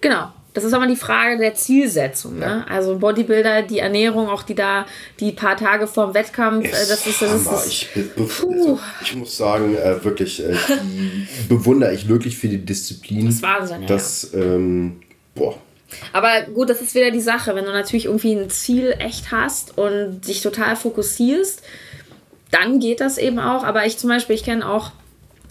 Genau. 0.01 0.29
Das 0.57 0.65
ist 0.65 0.73
aber 0.73 0.87
die 0.87 0.97
Frage 0.97 1.37
der 1.37 1.55
Zielsetzung. 1.55 2.39
Ne? 2.39 2.65
Also 2.67 2.99
Bodybuilder, 2.99 3.61
die 3.61 3.81
Ernährung, 3.81 4.29
auch 4.31 4.43
die 4.43 4.55
da 4.55 4.87
die 5.21 5.33
paar 5.33 5.55
Tage 5.55 5.87
vorm 5.87 6.15
Wettkampf, 6.15 6.65
äh, 6.65 6.71
es 6.71 6.89
das 6.89 7.07
ist 7.07 7.21
das. 7.21 7.67
Ist, 7.67 7.67
ich, 7.67 7.89
also, 8.19 8.79
ich 9.03 9.17
muss 9.17 9.37
sagen, 9.37 9.77
äh, 9.77 10.03
wirklich 10.03 10.43
äh, 10.43 10.57
bewundere 11.51 11.93
ich 11.93 12.09
wirklich 12.09 12.39
für 12.39 12.49
die 12.49 12.65
Disziplin. 12.65 13.27
Das 13.27 13.35
ist 13.35 13.43
Wahnsinn, 13.43 13.83
ja. 13.83 13.87
Das, 13.87 14.33
ähm, 14.33 15.03
Boah. 15.37 15.55
Aber 16.13 16.43
gut, 16.53 16.69
das 16.69 16.83
ist 16.83 16.95
wieder 16.95 17.13
die 17.13 17.21
Sache. 17.21 17.55
Wenn 17.55 17.65
du 17.65 17.73
natürlich 17.73 18.07
irgendwie 18.07 18.35
ein 18.35 18.51
Ziel 18.51 18.97
echt 18.99 19.31
hast 19.31 19.79
und 19.79 20.23
dich 20.23 20.43
total 20.43 20.75
fokussierst, 20.75 21.63
dann 22.51 22.81
geht 22.81 23.01
das 23.01 23.19
eben 23.19 23.39
auch. 23.39 23.63
Aber 23.63 23.87
ich 23.87 23.99
zum 23.99 24.11
Beispiel, 24.11 24.35
ich 24.35 24.45
kenne 24.45 24.69
auch 24.69 24.91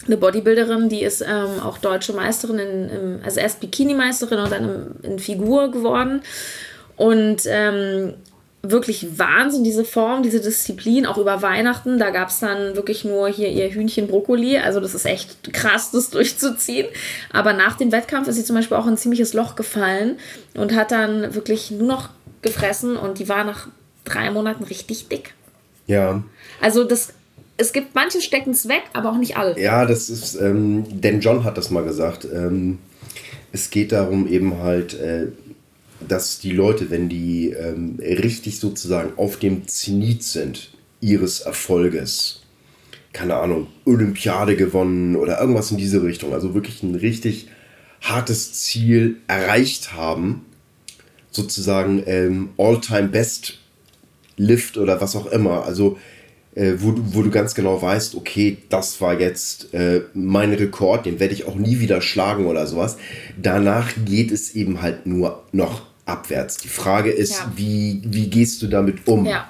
eine 0.06 0.16
Bodybuilderin, 0.16 0.88
die 0.88 1.02
ist 1.02 1.22
ähm, 1.22 1.60
auch 1.62 1.78
deutsche 1.78 2.12
Meisterin, 2.12 2.58
in, 2.58 2.88
in, 2.90 3.20
also 3.24 3.40
erst 3.40 3.60
Bikini-Meisterin 3.60 4.38
und 4.38 4.52
dann 4.52 4.96
in, 5.02 5.12
in 5.12 5.18
Figur 5.18 5.70
geworden. 5.70 6.22
Und 6.96 7.42
ähm, 7.46 8.14
wirklich 8.70 9.18
Wahnsinn, 9.18 9.64
diese 9.64 9.84
Form, 9.84 10.22
diese 10.22 10.40
Disziplin, 10.40 11.06
auch 11.06 11.18
über 11.18 11.42
Weihnachten. 11.42 11.98
Da 11.98 12.10
gab 12.10 12.28
es 12.28 12.40
dann 12.40 12.76
wirklich 12.76 13.04
nur 13.04 13.28
hier 13.28 13.48
ihr 13.48 13.70
Hühnchen 13.70 14.06
Brokkoli. 14.06 14.58
Also 14.58 14.80
das 14.80 14.94
ist 14.94 15.06
echt 15.06 15.52
krass, 15.52 15.90
das 15.92 16.10
durchzuziehen. 16.10 16.86
Aber 17.32 17.52
nach 17.52 17.76
dem 17.76 17.92
Wettkampf 17.92 18.28
ist 18.28 18.36
sie 18.36 18.44
zum 18.44 18.56
Beispiel 18.56 18.76
auch 18.76 18.86
in 18.86 18.94
ein 18.94 18.98
ziemliches 18.98 19.32
Loch 19.32 19.56
gefallen 19.56 20.18
und 20.54 20.74
hat 20.74 20.90
dann 20.90 21.34
wirklich 21.34 21.70
nur 21.70 21.88
noch 21.88 22.10
gefressen 22.42 22.96
und 22.96 23.18
die 23.18 23.28
war 23.28 23.44
nach 23.44 23.68
drei 24.04 24.30
Monaten 24.30 24.64
richtig 24.64 25.08
dick. 25.08 25.34
Ja. 25.86 26.22
Also 26.60 26.84
das, 26.84 27.12
es 27.56 27.72
gibt 27.72 27.94
manche 27.94 28.20
stecken 28.20 28.50
es 28.50 28.68
weg, 28.68 28.82
aber 28.92 29.10
auch 29.10 29.18
nicht 29.18 29.36
alle. 29.36 29.58
Ja, 29.60 29.86
das 29.86 30.10
ist, 30.10 30.34
ähm, 30.36 30.84
denn 30.88 31.20
John 31.20 31.44
hat 31.44 31.58
das 31.58 31.70
mal 31.70 31.84
gesagt. 31.84 32.24
Ähm, 32.24 32.78
es 33.52 33.70
geht 33.70 33.92
darum 33.92 34.28
eben 34.28 34.58
halt... 34.62 34.94
Äh, 34.94 35.28
dass 36.00 36.38
die 36.38 36.52
Leute, 36.52 36.90
wenn 36.90 37.08
die 37.08 37.50
ähm, 37.50 37.98
richtig 38.00 38.60
sozusagen 38.60 39.12
auf 39.16 39.38
dem 39.38 39.66
Zenit 39.68 40.22
sind 40.22 40.70
ihres 41.00 41.40
Erfolges, 41.40 42.42
keine 43.12 43.36
Ahnung, 43.36 43.68
Olympiade 43.84 44.56
gewonnen 44.56 45.16
oder 45.16 45.40
irgendwas 45.40 45.70
in 45.70 45.76
diese 45.76 46.02
Richtung, 46.02 46.32
also 46.32 46.54
wirklich 46.54 46.82
ein 46.82 46.94
richtig 46.94 47.48
hartes 48.00 48.52
Ziel 48.52 49.16
erreicht 49.26 49.92
haben, 49.92 50.44
sozusagen 51.30 52.02
ähm, 52.06 52.50
All-Time-Best 52.56 53.58
Lift 54.38 54.76
oder 54.76 55.00
was 55.00 55.16
auch 55.16 55.26
immer, 55.26 55.64
also 55.64 55.98
äh, 56.56 56.74
wo, 56.78 56.94
wo 57.12 57.22
du 57.22 57.30
ganz 57.30 57.54
genau 57.54 57.80
weißt, 57.80 58.16
okay, 58.16 58.58
das 58.70 59.00
war 59.00 59.20
jetzt 59.20 59.72
äh, 59.74 60.02
mein 60.14 60.52
Rekord, 60.52 61.06
den 61.06 61.20
werde 61.20 61.34
ich 61.34 61.46
auch 61.46 61.54
nie 61.54 61.78
wieder 61.80 62.00
schlagen 62.00 62.46
oder 62.46 62.66
sowas. 62.66 62.96
Danach 63.40 63.92
geht 64.04 64.32
es 64.32 64.54
eben 64.54 64.82
halt 64.82 65.06
nur 65.06 65.44
noch 65.52 65.82
abwärts. 66.06 66.56
Die 66.56 66.68
Frage 66.68 67.10
ist, 67.10 67.38
ja. 67.38 67.52
wie, 67.54 68.00
wie 68.04 68.28
gehst 68.28 68.62
du 68.62 68.68
damit 68.68 69.06
um? 69.06 69.26
Ja. 69.26 69.48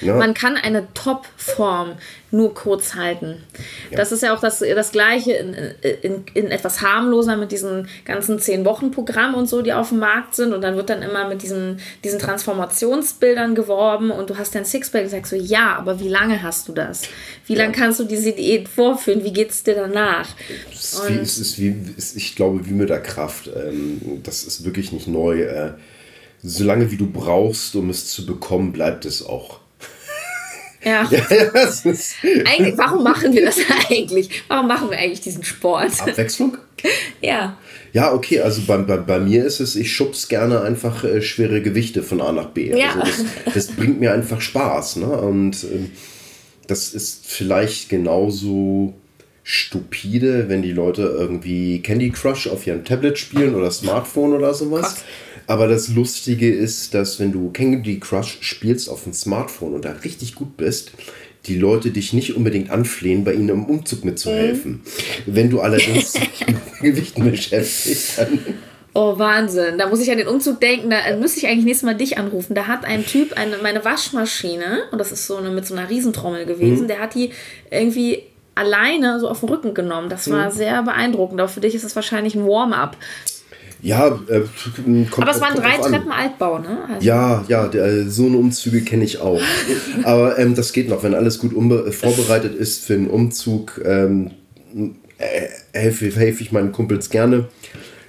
Ja. 0.00 0.16
Man 0.16 0.34
kann 0.34 0.56
eine 0.56 0.86
Top-Form 0.94 1.96
nur 2.30 2.54
kurz 2.54 2.94
halten. 2.94 3.42
Ja. 3.90 3.96
Das 3.96 4.12
ist 4.12 4.22
ja 4.22 4.34
auch 4.34 4.40
das, 4.40 4.58
das 4.58 4.92
Gleiche 4.92 5.32
in, 5.32 5.54
in, 6.02 6.24
in 6.34 6.50
etwas 6.50 6.82
harmloser 6.82 7.36
mit 7.36 7.52
diesen 7.52 7.88
ganzen 8.04 8.38
10-Wochen-Programmen 8.38 9.34
und 9.36 9.48
so, 9.48 9.62
die 9.62 9.72
auf 9.72 9.90
dem 9.90 10.00
Markt 10.00 10.34
sind. 10.34 10.52
Und 10.52 10.60
dann 10.60 10.76
wird 10.76 10.90
dann 10.90 11.02
immer 11.02 11.28
mit 11.28 11.42
diesen, 11.42 11.80
diesen 12.04 12.18
Transformationsbildern 12.18 13.54
geworben 13.54 14.10
und 14.10 14.28
du 14.28 14.36
hast 14.36 14.54
dein 14.54 14.64
Sixpack 14.64 15.04
und 15.04 15.10
sagst 15.10 15.30
so, 15.30 15.36
ja, 15.36 15.76
aber 15.76 16.00
wie 16.00 16.08
lange 16.08 16.42
hast 16.42 16.68
du 16.68 16.72
das? 16.72 17.02
Wie 17.46 17.54
ja. 17.54 17.62
lange 17.62 17.72
kannst 17.72 18.00
du 18.00 18.04
diese 18.04 18.32
Diät 18.32 18.68
vorführen? 18.68 19.24
Wie 19.24 19.32
geht 19.32 19.50
es 19.50 19.62
dir 19.62 19.74
danach? 19.74 20.28
Es 20.72 20.94
ist, 20.94 21.08
wie, 21.08 21.14
es 21.14 21.38
ist 21.38 21.58
wie, 21.58 21.94
ich 22.16 22.36
glaube, 22.36 22.66
wie 22.66 22.72
mit 22.72 22.90
der 22.90 23.02
Kraft. 23.02 23.48
Ähm, 23.54 24.20
das 24.22 24.42
ist 24.44 24.64
wirklich 24.64 24.92
nicht 24.92 25.06
neu. 25.06 25.42
Äh, 25.42 25.72
solange 26.42 26.90
wie 26.90 26.96
du 26.96 27.10
brauchst, 27.10 27.76
um 27.76 27.88
es 27.90 28.08
zu 28.08 28.26
bekommen, 28.26 28.72
bleibt 28.72 29.04
es 29.04 29.24
auch. 29.24 29.60
Ja. 30.86 31.02
ja 31.10 31.18
eigentlich, 32.44 32.78
warum 32.78 33.02
machen 33.02 33.32
wir 33.32 33.44
das 33.44 33.58
eigentlich? 33.90 34.30
Warum 34.46 34.68
machen 34.68 34.88
wir 34.88 34.96
eigentlich 34.96 35.20
diesen 35.20 35.42
Sport? 35.42 35.90
Abwechslung? 36.00 36.56
ja. 37.20 37.58
Ja, 37.92 38.12
okay, 38.12 38.40
also 38.40 38.62
bei, 38.66 38.76
bei, 38.76 38.98
bei 38.98 39.18
mir 39.18 39.44
ist 39.46 39.58
es, 39.58 39.74
ich 39.74 39.92
schubs 39.92 40.28
gerne 40.28 40.60
einfach 40.60 41.02
äh, 41.02 41.22
schwere 41.22 41.60
Gewichte 41.60 42.02
von 42.02 42.20
A 42.20 42.30
nach 42.30 42.50
B. 42.50 42.70
Ja. 42.70 42.94
Also 43.00 43.24
das, 43.46 43.54
das 43.54 43.66
bringt 43.68 43.98
mir 43.98 44.12
einfach 44.12 44.40
Spaß. 44.40 44.96
Ne? 44.96 45.06
Und 45.06 45.64
äh, 45.64 45.88
das 46.68 46.94
ist 46.94 47.26
vielleicht 47.26 47.88
genauso 47.88 48.94
stupide, 49.42 50.48
wenn 50.48 50.62
die 50.62 50.72
Leute 50.72 51.02
irgendwie 51.02 51.80
Candy 51.80 52.10
Crush 52.10 52.46
auf 52.48 52.66
ihrem 52.66 52.84
Tablet 52.84 53.18
spielen 53.18 53.54
oder 53.54 53.70
Smartphone 53.70 54.34
oder 54.34 54.54
sowas. 54.54 54.82
Krass. 54.82 55.04
Aber 55.46 55.68
das 55.68 55.88
Lustige 55.88 56.52
ist, 56.52 56.94
dass 56.94 57.20
wenn 57.20 57.32
du 57.32 57.50
Candy 57.50 58.00
Crush 58.00 58.38
spielst 58.40 58.88
auf 58.88 59.04
dem 59.04 59.12
Smartphone 59.12 59.74
und 59.74 59.84
da 59.84 59.92
richtig 59.92 60.34
gut 60.34 60.56
bist, 60.56 60.92
die 61.46 61.56
Leute 61.56 61.90
dich 61.90 62.12
nicht 62.12 62.34
unbedingt 62.34 62.70
anflehen, 62.70 63.24
bei 63.24 63.34
ihnen 63.34 63.48
im 63.50 63.64
Umzug 63.66 64.04
mitzuhelfen. 64.04 64.72
Mhm. 64.72 64.80
Wenn 65.26 65.50
du 65.50 65.60
allerdings 65.60 66.14
mit 66.46 66.80
Gewichten 66.80 67.30
beschäftigst, 67.30 68.18
dann 68.18 68.38
Oh, 68.98 69.18
Wahnsinn. 69.18 69.76
Da 69.76 69.90
muss 69.90 70.00
ich 70.00 70.10
an 70.10 70.16
den 70.16 70.26
Umzug 70.26 70.58
denken. 70.58 70.88
Da 70.88 70.96
müsste 71.18 71.38
ich 71.40 71.46
eigentlich 71.46 71.66
nächstes 71.66 71.84
Mal 71.84 71.96
dich 71.96 72.16
anrufen. 72.16 72.54
Da 72.54 72.66
hat 72.66 72.86
ein 72.86 73.04
Typ 73.04 73.34
eine, 73.34 73.58
meine 73.58 73.84
Waschmaschine, 73.84 74.84
und 74.90 74.96
das 74.96 75.12
ist 75.12 75.26
so 75.26 75.36
eine 75.36 75.50
mit 75.50 75.66
so 75.66 75.74
einer 75.76 75.90
Riesentrommel 75.90 76.46
gewesen, 76.46 76.84
mhm. 76.84 76.88
der 76.88 77.00
hat 77.00 77.14
die 77.14 77.30
irgendwie 77.70 78.22
alleine 78.54 79.20
so 79.20 79.28
auf 79.28 79.40
den 79.40 79.50
Rücken 79.50 79.74
genommen. 79.74 80.08
Das 80.08 80.30
war 80.30 80.46
mhm. 80.46 80.50
sehr 80.50 80.82
beeindruckend. 80.82 81.38
Auch 81.42 81.50
für 81.50 81.60
dich 81.60 81.74
ist 81.74 81.84
das 81.84 81.94
wahrscheinlich 81.94 82.34
ein 82.34 82.46
Warm-up. 82.46 82.96
Ja, 83.86 84.08
äh, 84.26 84.42
Aber 85.16 85.30
es 85.30 85.40
waren 85.40 85.54
drei 85.54 85.76
Treppen 85.76 86.10
Altbau, 86.10 86.58
ne? 86.58 86.76
Also 86.88 87.06
ja, 87.06 87.44
ja, 87.46 87.68
der, 87.68 87.84
äh, 87.84 88.08
so 88.08 88.26
eine 88.26 88.36
Umzüge 88.36 88.80
kenne 88.80 89.04
ich 89.04 89.20
auch. 89.20 89.40
Aber 90.02 90.36
ähm, 90.40 90.56
das 90.56 90.72
geht 90.72 90.88
noch, 90.88 91.04
wenn 91.04 91.14
alles 91.14 91.38
gut 91.38 91.52
äh, 91.52 91.92
vorbereitet 91.92 92.56
ist 92.56 92.84
für 92.84 92.94
einen 92.94 93.08
Umzug, 93.08 93.80
ähm, 93.84 94.32
äh, 95.18 95.46
helfe, 95.72 96.10
helfe 96.10 96.42
ich 96.42 96.50
meinen 96.50 96.72
Kumpels 96.72 97.10
gerne. 97.10 97.48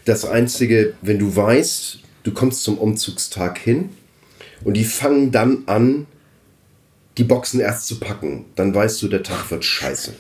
Das 0.04 0.26
Einzige, 0.26 0.96
wenn 1.04 1.20
du 1.20 1.36
weißt, 1.36 2.00
du 2.24 2.32
kommst 2.32 2.64
zum 2.64 2.80
Umzugstag 2.80 3.60
hin 3.60 3.90
und 4.64 4.74
die 4.74 4.84
fangen 4.84 5.32
dann 5.32 5.60
an, 5.68 6.08
die 7.20 7.24
Boxen 7.24 7.60
erst 7.60 7.86
zu 7.86 8.00
packen, 8.00 8.46
dann 8.56 8.74
weißt 8.74 9.00
du, 9.04 9.10
der 9.10 9.22
Tag 9.22 9.52
wird 9.52 9.64
scheiße. 9.64 10.14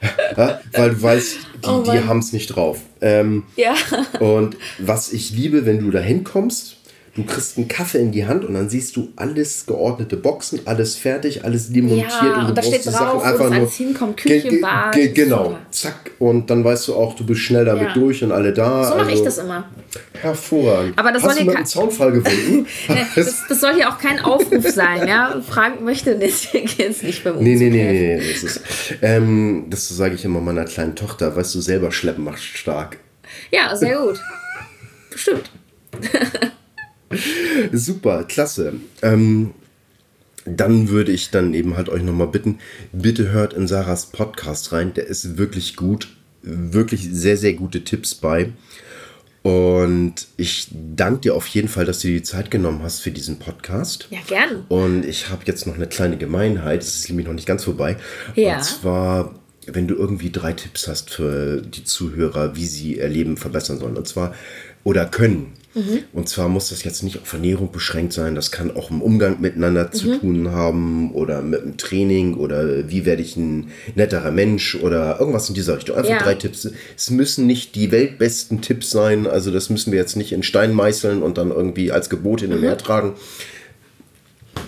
ja, 0.38 0.58
weil 0.72 0.90
du 0.90 1.02
weißt, 1.02 1.36
die, 1.64 1.68
oh 1.68 1.82
die 1.82 2.00
haben 2.00 2.20
es 2.20 2.32
nicht 2.32 2.46
drauf. 2.46 2.80
Ähm, 3.00 3.44
ja. 3.56 3.74
Und 4.18 4.56
was 4.78 5.12
ich 5.12 5.30
liebe, 5.30 5.66
wenn 5.66 5.80
du 5.80 5.90
da 5.90 6.00
hinkommst, 6.00 6.76
du 7.16 7.24
kriegst 7.24 7.58
einen 7.58 7.66
Kaffee 7.68 7.98
in 7.98 8.12
die 8.12 8.26
Hand 8.26 8.44
und 8.44 8.54
dann 8.54 8.68
siehst 8.70 8.96
du 8.96 9.08
alles 9.16 9.66
geordnete 9.66 10.16
Boxen, 10.16 10.60
alles 10.66 10.96
fertig, 10.96 11.44
alles 11.44 11.72
demontiert 11.72 12.10
Ja, 12.22 12.40
und 12.40 12.46
und 12.50 12.58
da 12.58 12.62
steht 12.62 12.84
die 12.84 12.88
drauf, 12.90 13.22
Sachen 13.22 13.32
einfach 13.32 13.50
nur. 13.50 13.68
hinkommt, 13.68 14.16
Küche, 14.16 14.48
Ge- 14.48 14.60
Bad, 14.60 14.94
ge- 14.94 15.08
Genau, 15.12 15.44
super. 15.44 15.58
zack. 15.70 16.10
Und 16.18 16.50
dann 16.50 16.62
weißt 16.64 16.88
du 16.88 16.94
auch, 16.94 17.14
du 17.16 17.24
bist 17.26 17.40
schnell 17.40 17.64
damit 17.64 17.88
Ja. 17.88 17.94
durch 17.94 18.22
und 18.22 18.30
alle 18.32 18.52
da. 18.52 18.84
So 18.84 18.94
mache 18.96 19.06
ich 19.08 19.12
also 19.14 19.24
das 19.24 19.38
immer. 19.38 19.68
Hervorragend. 20.20 20.96
Aber 20.98 21.10
das 21.12 21.22
Hast 21.22 21.30
soll 21.30 21.32
du 21.32 21.36
hier 21.38 21.44
mit 21.46 21.54
kein- 21.54 21.56
einem 21.58 21.66
Zaunfall 21.66 22.12
gefunden? 22.12 22.66
Das, 23.16 23.42
das 23.48 23.60
soll 23.60 23.74
hier 23.74 23.88
auch 23.88 23.98
kein 23.98 24.20
Aufruf 24.20 24.68
sein, 24.70 25.08
ja. 25.08 25.40
Fragen 25.48 25.84
möchte 25.84 26.16
deswegen 26.16 26.68
jetzt 26.78 27.02
nicht 27.02 27.24
beim 27.24 27.38
Nee, 27.38 27.56
nee, 27.56 27.70
nee, 27.70 27.82
nee, 27.92 28.16
nee. 28.18 28.32
Das, 28.32 28.42
ist, 28.44 28.60
ähm, 29.02 29.66
das 29.68 29.88
sage 29.88 30.14
ich 30.14 30.24
immer 30.24 30.40
meiner 30.40 30.64
kleinen 30.64 30.94
Tochter. 30.94 31.34
Weißt 31.34 31.54
du, 31.54 31.60
selber 31.60 31.90
schleppen 31.90 32.22
macht 32.24 32.40
stark. 32.40 32.98
Ja, 33.50 33.74
sehr 33.76 33.98
gut. 33.98 34.20
Bestimmt. 35.10 35.50
Super, 37.72 38.24
klasse. 38.24 38.74
Ähm, 39.02 39.52
dann 40.44 40.88
würde 40.88 41.12
ich 41.12 41.30
dann 41.30 41.54
eben 41.54 41.76
halt 41.76 41.88
euch 41.88 42.02
nochmal 42.02 42.28
bitten, 42.28 42.58
bitte 42.92 43.30
hört 43.30 43.52
in 43.52 43.68
Sarahs 43.68 44.06
Podcast 44.06 44.72
rein. 44.72 44.94
Der 44.94 45.06
ist 45.06 45.36
wirklich 45.36 45.76
gut. 45.76 46.08
Wirklich 46.42 47.06
sehr, 47.12 47.36
sehr 47.36 47.52
gute 47.52 47.84
Tipps 47.84 48.14
bei. 48.14 48.52
Und 49.42 50.28
ich 50.36 50.68
danke 50.70 51.20
dir 51.22 51.34
auf 51.34 51.46
jeden 51.46 51.68
Fall, 51.68 51.86
dass 51.86 52.00
du 52.00 52.08
dir 52.08 52.18
die 52.18 52.22
Zeit 52.22 52.50
genommen 52.50 52.82
hast 52.82 53.00
für 53.00 53.10
diesen 53.10 53.38
Podcast. 53.38 54.06
Ja, 54.10 54.18
gerne. 54.26 54.64
Und 54.68 55.04
ich 55.04 55.30
habe 55.30 55.42
jetzt 55.46 55.66
noch 55.66 55.74
eine 55.74 55.86
kleine 55.86 56.18
Gemeinheit, 56.18 56.80
das 56.80 56.96
ist 56.96 57.08
nämlich 57.08 57.26
noch 57.26 57.34
nicht 57.34 57.46
ganz 57.46 57.64
vorbei. 57.64 57.96
Ja. 58.34 58.56
Und 58.56 58.64
zwar, 58.64 59.34
wenn 59.66 59.88
du 59.88 59.94
irgendwie 59.94 60.30
drei 60.30 60.52
Tipps 60.52 60.88
hast 60.88 61.10
für 61.10 61.62
die 61.62 61.84
Zuhörer, 61.84 62.54
wie 62.56 62.66
sie 62.66 62.98
ihr 62.98 63.08
Leben 63.08 63.38
verbessern 63.38 63.78
sollen. 63.78 63.96
Und 63.96 64.08
zwar, 64.08 64.34
oder 64.84 65.06
können. 65.06 65.52
Mhm. 65.74 66.00
Und 66.12 66.28
zwar 66.28 66.48
muss 66.48 66.70
das 66.70 66.82
jetzt 66.82 67.02
nicht 67.04 67.20
auf 67.22 67.32
Ernährung 67.32 67.70
beschränkt 67.70 68.12
sein, 68.12 68.34
das 68.34 68.50
kann 68.50 68.74
auch 68.76 68.90
im 68.90 69.00
Umgang 69.00 69.40
miteinander 69.40 69.84
Mhm. 69.84 69.92
zu 69.92 70.18
tun 70.18 70.50
haben 70.50 71.12
oder 71.12 71.42
mit 71.42 71.62
dem 71.62 71.76
Training 71.76 72.34
oder 72.34 72.88
wie 72.90 73.04
werde 73.06 73.22
ich 73.22 73.36
ein 73.36 73.70
netterer 73.94 74.32
Mensch 74.32 74.74
oder 74.74 75.20
irgendwas 75.20 75.48
in 75.48 75.54
dieser 75.54 75.76
Richtung. 75.76 75.96
Einfach 75.96 76.10
Ja. 76.10 76.18
drei 76.18 76.34
Tipps. 76.34 76.68
Es 76.96 77.10
müssen 77.10 77.46
nicht 77.46 77.76
die 77.76 77.92
weltbesten 77.92 78.62
Tipps 78.62 78.90
sein, 78.90 79.26
also 79.28 79.50
das 79.52 79.70
müssen 79.70 79.92
wir 79.92 79.98
jetzt 80.00 80.16
nicht 80.16 80.32
in 80.32 80.42
Stein 80.42 80.72
meißeln 80.74 81.22
und 81.22 81.38
dann 81.38 81.50
irgendwie 81.50 81.92
als 81.92 82.10
Gebot 82.10 82.42
in 82.42 82.50
den 82.50 82.58
Mhm. 82.58 82.64
Meer 82.64 82.78
tragen 82.78 83.14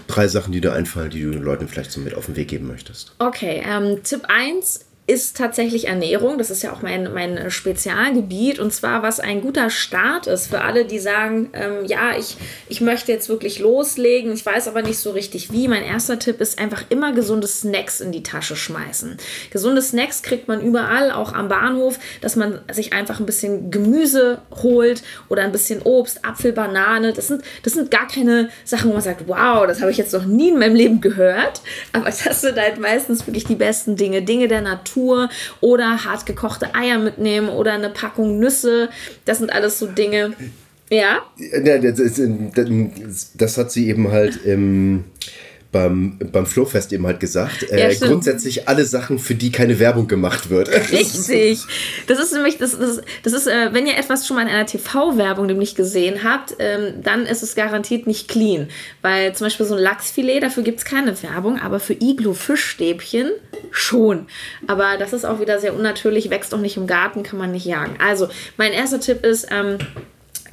drei 0.07 0.29
Sachen, 0.29 0.53
die 0.53 0.61
dir 0.61 0.73
einfallen, 0.73 1.11
die 1.11 1.23
du 1.23 1.31
den 1.31 1.43
Leuten 1.43 1.69
vielleicht 1.69 1.91
so 1.91 2.01
mit 2.01 2.15
auf 2.15 2.27
den 2.27 2.37
Weg 2.37 2.49
geben 2.49 2.67
möchtest. 2.69 3.15
Okay, 3.19 3.63
ähm, 3.67 4.03
Tipp 4.05 4.23
1 4.29 4.81
ist 5.09 5.37
tatsächlich 5.37 5.89
Ernährung. 5.89 6.39
Das 6.39 6.51
ist 6.51 6.63
ja 6.63 6.73
auch 6.73 6.81
mein, 6.81 7.13
mein 7.13 7.51
Spezialgebiet. 7.51 8.61
Und 8.61 8.73
zwar, 8.73 9.03
was 9.03 9.19
ein 9.19 9.41
guter 9.41 9.69
Start 9.69 10.29
ist 10.29 10.47
für 10.47 10.61
alle, 10.61 10.85
die 10.85 11.01
sagen, 11.01 11.51
ähm, 11.55 11.85
ja, 11.87 12.17
ich, 12.17 12.37
ich 12.69 12.81
möchte 12.81 13.11
jetzt 13.11 13.29
wirklich 13.29 13.59
loslegen, 13.59 14.33
ich 14.33 14.47
weiß 14.47 14.69
aber 14.69 14.83
nicht 14.83 14.99
so 14.99 15.11
richtig 15.11 15.53
wie. 15.53 15.67
Mein 15.67 15.83
erster 15.83 16.21
Tipp 16.21 16.41
ist 16.41 16.61
einfach 16.61 16.85
immer 16.89 17.13
gesunde 17.13 17.49
Snacks 17.49 18.01
in 18.01 18.13
die 18.13 18.23
Tasche 18.23 18.55
schmeißen. 18.55 19.17
Gesunde 19.51 19.83
Snacks 19.83 20.23
kriegt 20.23 20.47
man 20.47 20.61
überall, 20.61 21.11
auch 21.11 21.33
am 21.33 21.49
Bahnhof, 21.49 21.99
dass 22.21 22.37
man 22.37 22.61
sich 22.71 22.93
einfach 22.93 23.19
ein 23.19 23.27
bisschen 23.27 23.73
Gemüse 23.73 24.41
holt 24.63 25.03
oder 25.29 25.43
ein 25.43 25.53
bisschen 25.53 25.83
Obst, 25.83 26.25
Apfel, 26.25 26.53
Banane. 26.53 27.13
Das 27.13 27.27
sind, 27.27 27.43
das 27.65 27.73
sind 27.73 27.91
gar 27.91 28.07
keine 28.07 28.51
Sachen, 28.65 28.89
wo 28.91 28.93
man 28.93 29.03
sagt, 29.03 29.27
wow, 29.27 29.67
das 29.67 29.81
habe 29.81 29.91
ich 29.91 29.97
jetzt 29.97 30.13
noch 30.13 30.27
nie 30.27 30.51
in 30.51 30.61
meinem 30.61 30.77
Leben 30.77 31.01
gehört. 31.01 31.61
Aber 31.93 32.05
das 32.05 32.41
sind 32.41 32.57
halt 32.57 32.79
meistens 32.79 33.27
wirklich 33.27 33.45
die 33.45 33.57
besten 33.57 33.97
Dinge. 33.97 34.23
Dinge 34.23 34.47
der 34.47 34.61
Natur 34.61 34.92
oder 35.61 36.05
hart 36.05 36.27
gekochte 36.27 36.75
Eier 36.75 36.99
mitnehmen 36.99 37.49
oder 37.49 37.73
eine 37.73 37.91
Packung 37.91 38.39
Nüsse. 38.39 38.89
Das 39.25 39.39
sind 39.39 39.53
alles 39.53 39.79
so 39.79 39.87
Dinge. 39.87 40.35
Ja, 40.91 41.23
Das, 42.95 43.33
das 43.35 43.57
hat 43.57 43.73
sie 43.73 43.89
eben 43.89 44.11
halt 44.11 44.45
im, 44.45 45.05
beim, 45.73 46.19
beim 46.31 46.45
Flowfest 46.47 46.93
eben 46.93 47.07
halt 47.07 47.19
gesagt. 47.19 47.63
Ja, 47.71 47.77
Äh, 47.79 47.95
stimmt. 47.95 48.11
grundsätzlich 48.11 48.69
alle 48.69 48.85
Sachen, 48.85 49.19
für 49.19 49.35
die 49.35 49.51
keine 49.51 49.79
Werbung 49.79 50.07
gemacht 50.07 50.51
wird. 50.51 50.69
Richtig. 50.93 51.61
Das 52.07 52.19
ist 52.21 52.33
nämlich, 52.35 52.59
das, 52.59 52.79
das, 52.79 53.01
das 53.23 53.33
ist, 53.33 53.47
äh, 53.47 53.71
wenn 53.73 53.87
ihr 53.87 53.97
etwas 53.97 54.27
schon 54.27 54.37
mal 54.37 54.43
in 54.43 54.49
einer 54.49 54.67
TV-Werbung 54.67 55.47
nämlich 55.47 55.75
gesehen 55.75 56.23
habt, 56.25 56.55
ähm, 56.59 57.03
dann 57.03 57.25
ist 57.25 57.43
es 57.43 57.55
garantiert 57.55 58.07
nicht 58.07 58.29
clean. 58.29 58.69
Weil 59.01 59.35
zum 59.35 59.47
Beispiel 59.47 59.65
so 59.65 59.75
ein 59.75 59.83
Lachsfilet, 59.83 60.43
dafür 60.43 60.63
gibt 60.63 60.79
es 60.81 60.85
keine 60.85 61.21
Werbung, 61.23 61.59
aber 61.59 61.81
für 61.81 61.95
Iglo-Fischstäbchen 61.95 63.31
schon. 63.71 64.27
Aber 64.67 64.99
das 64.99 65.15
ist 65.15 65.25
auch 65.25 65.41
wieder 65.41 65.59
sehr 65.59 65.75
unnatürlich, 65.75 66.29
wächst 66.29 66.53
auch 66.55 66.61
nicht 66.61 66.77
im 66.77 66.87
Garten, 66.87 67.23
kann 67.23 67.39
man 67.39 67.51
nicht 67.51 67.65
jagen. 67.65 67.97
Also, 67.99 68.29
mein 68.59 68.73
erster 68.73 69.01
Tipp 69.01 69.25
ist, 69.25 69.47
ähm, 69.51 69.79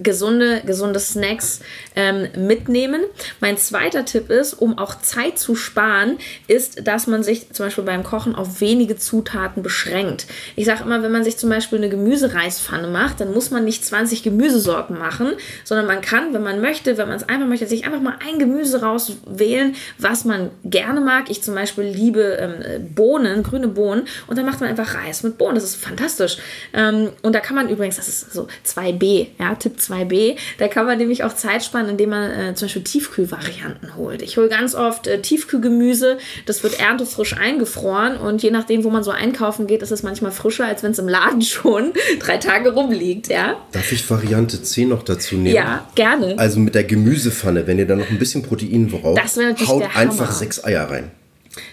gesunde, 0.01 0.61
gesunde 0.65 0.99
Snacks 0.99 1.59
ähm, 1.95 2.27
mitnehmen. 2.37 3.01
Mein 3.39 3.57
zweiter 3.57 4.05
Tipp 4.05 4.29
ist, 4.29 4.53
um 4.53 4.77
auch 4.77 5.01
Zeit 5.01 5.39
zu 5.39 5.55
sparen, 5.55 6.17
ist, 6.47 6.87
dass 6.87 7.07
man 7.07 7.23
sich 7.23 7.51
zum 7.51 7.65
Beispiel 7.65 7.83
beim 7.83 8.03
Kochen 8.03 8.35
auf 8.35 8.61
wenige 8.61 8.97
Zutaten 8.97 9.63
beschränkt. 9.63 10.27
Ich 10.55 10.65
sage 10.65 10.83
immer, 10.83 11.03
wenn 11.03 11.11
man 11.11 11.23
sich 11.23 11.37
zum 11.37 11.49
Beispiel 11.49 11.77
eine 11.77 11.89
Gemüsereispfanne 11.89 12.87
macht, 12.87 13.19
dann 13.21 13.33
muss 13.33 13.51
man 13.51 13.65
nicht 13.65 13.85
20 13.85 14.23
Gemüsesorten 14.23 14.97
machen, 14.97 15.33
sondern 15.63 15.87
man 15.87 16.01
kann, 16.01 16.33
wenn 16.33 16.43
man 16.43 16.61
möchte, 16.61 16.97
wenn 16.97 17.07
man 17.07 17.17
es 17.17 17.27
einfach 17.27 17.47
möchte, 17.47 17.67
sich 17.67 17.85
einfach 17.85 18.01
mal 18.01 18.15
ein 18.27 18.39
Gemüse 18.39 18.81
rauswählen, 18.81 19.75
was 19.97 20.25
man 20.25 20.49
gerne 20.63 21.01
mag. 21.01 21.29
Ich 21.29 21.43
zum 21.43 21.55
Beispiel 21.55 21.85
liebe 21.85 22.37
ähm, 22.39 22.93
Bohnen, 22.93 23.43
grüne 23.43 23.67
Bohnen 23.67 24.07
und 24.27 24.37
dann 24.37 24.45
macht 24.45 24.61
man 24.61 24.69
einfach 24.69 24.95
Reis 24.95 25.23
mit 25.23 25.37
Bohnen. 25.37 25.55
Das 25.55 25.63
ist 25.63 25.75
fantastisch. 25.75 26.37
Ähm, 26.73 27.09
und 27.21 27.33
da 27.33 27.39
kann 27.39 27.55
man 27.55 27.69
übrigens, 27.69 27.97
das 27.97 28.07
ist 28.07 28.33
so 28.33 28.47
2b, 28.65 29.27
ja, 29.39 29.55
Tipp 29.55 29.79
2b, 29.89 30.35
da 30.57 30.67
kann 30.67 30.85
man 30.85 30.97
nämlich 30.97 31.23
auch 31.23 31.33
Zeit 31.33 31.63
sparen, 31.63 31.89
indem 31.89 32.09
man 32.09 32.31
äh, 32.31 32.55
zum 32.55 32.67
Beispiel 32.67 32.83
Tiefkühlvarianten 32.83 33.95
holt. 33.95 34.21
Ich 34.21 34.37
hole 34.37 34.49
ganz 34.49 34.75
oft 34.75 35.07
äh, 35.07 35.21
Tiefkühlgemüse, 35.21 36.17
das 36.45 36.63
wird 36.63 36.79
erntefrisch 36.79 37.35
eingefroren 37.37 38.17
und 38.17 38.43
je 38.43 38.51
nachdem, 38.51 38.83
wo 38.83 38.89
man 38.89 39.03
so 39.03 39.11
einkaufen 39.11 39.67
geht, 39.67 39.81
ist 39.81 39.91
es 39.91 40.03
manchmal 40.03 40.31
frischer, 40.31 40.65
als 40.65 40.83
wenn 40.83 40.91
es 40.91 40.99
im 40.99 41.07
Laden 41.07 41.41
schon 41.43 41.93
drei 42.19 42.37
Tage 42.37 42.73
rumliegt, 42.73 43.27
ja. 43.27 43.57
Darf 43.71 43.91
ich 43.91 44.09
Variante 44.09 44.61
C 44.61 44.85
noch 44.85 45.03
dazu 45.03 45.35
nehmen? 45.35 45.55
Ja, 45.55 45.87
gerne. 45.95 46.35
Also 46.37 46.59
mit 46.59 46.75
der 46.75 46.83
Gemüsepfanne, 46.83 47.67
wenn 47.67 47.79
ihr 47.79 47.87
da 47.87 47.95
noch 47.95 48.09
ein 48.09 48.19
bisschen 48.19 48.43
Protein 48.43 48.87
braucht, 48.87 49.17
Das 49.17 49.37
haut 49.67 49.95
einfach 49.95 50.31
sechs 50.31 50.63
Eier 50.63 50.89
rein. 50.89 51.11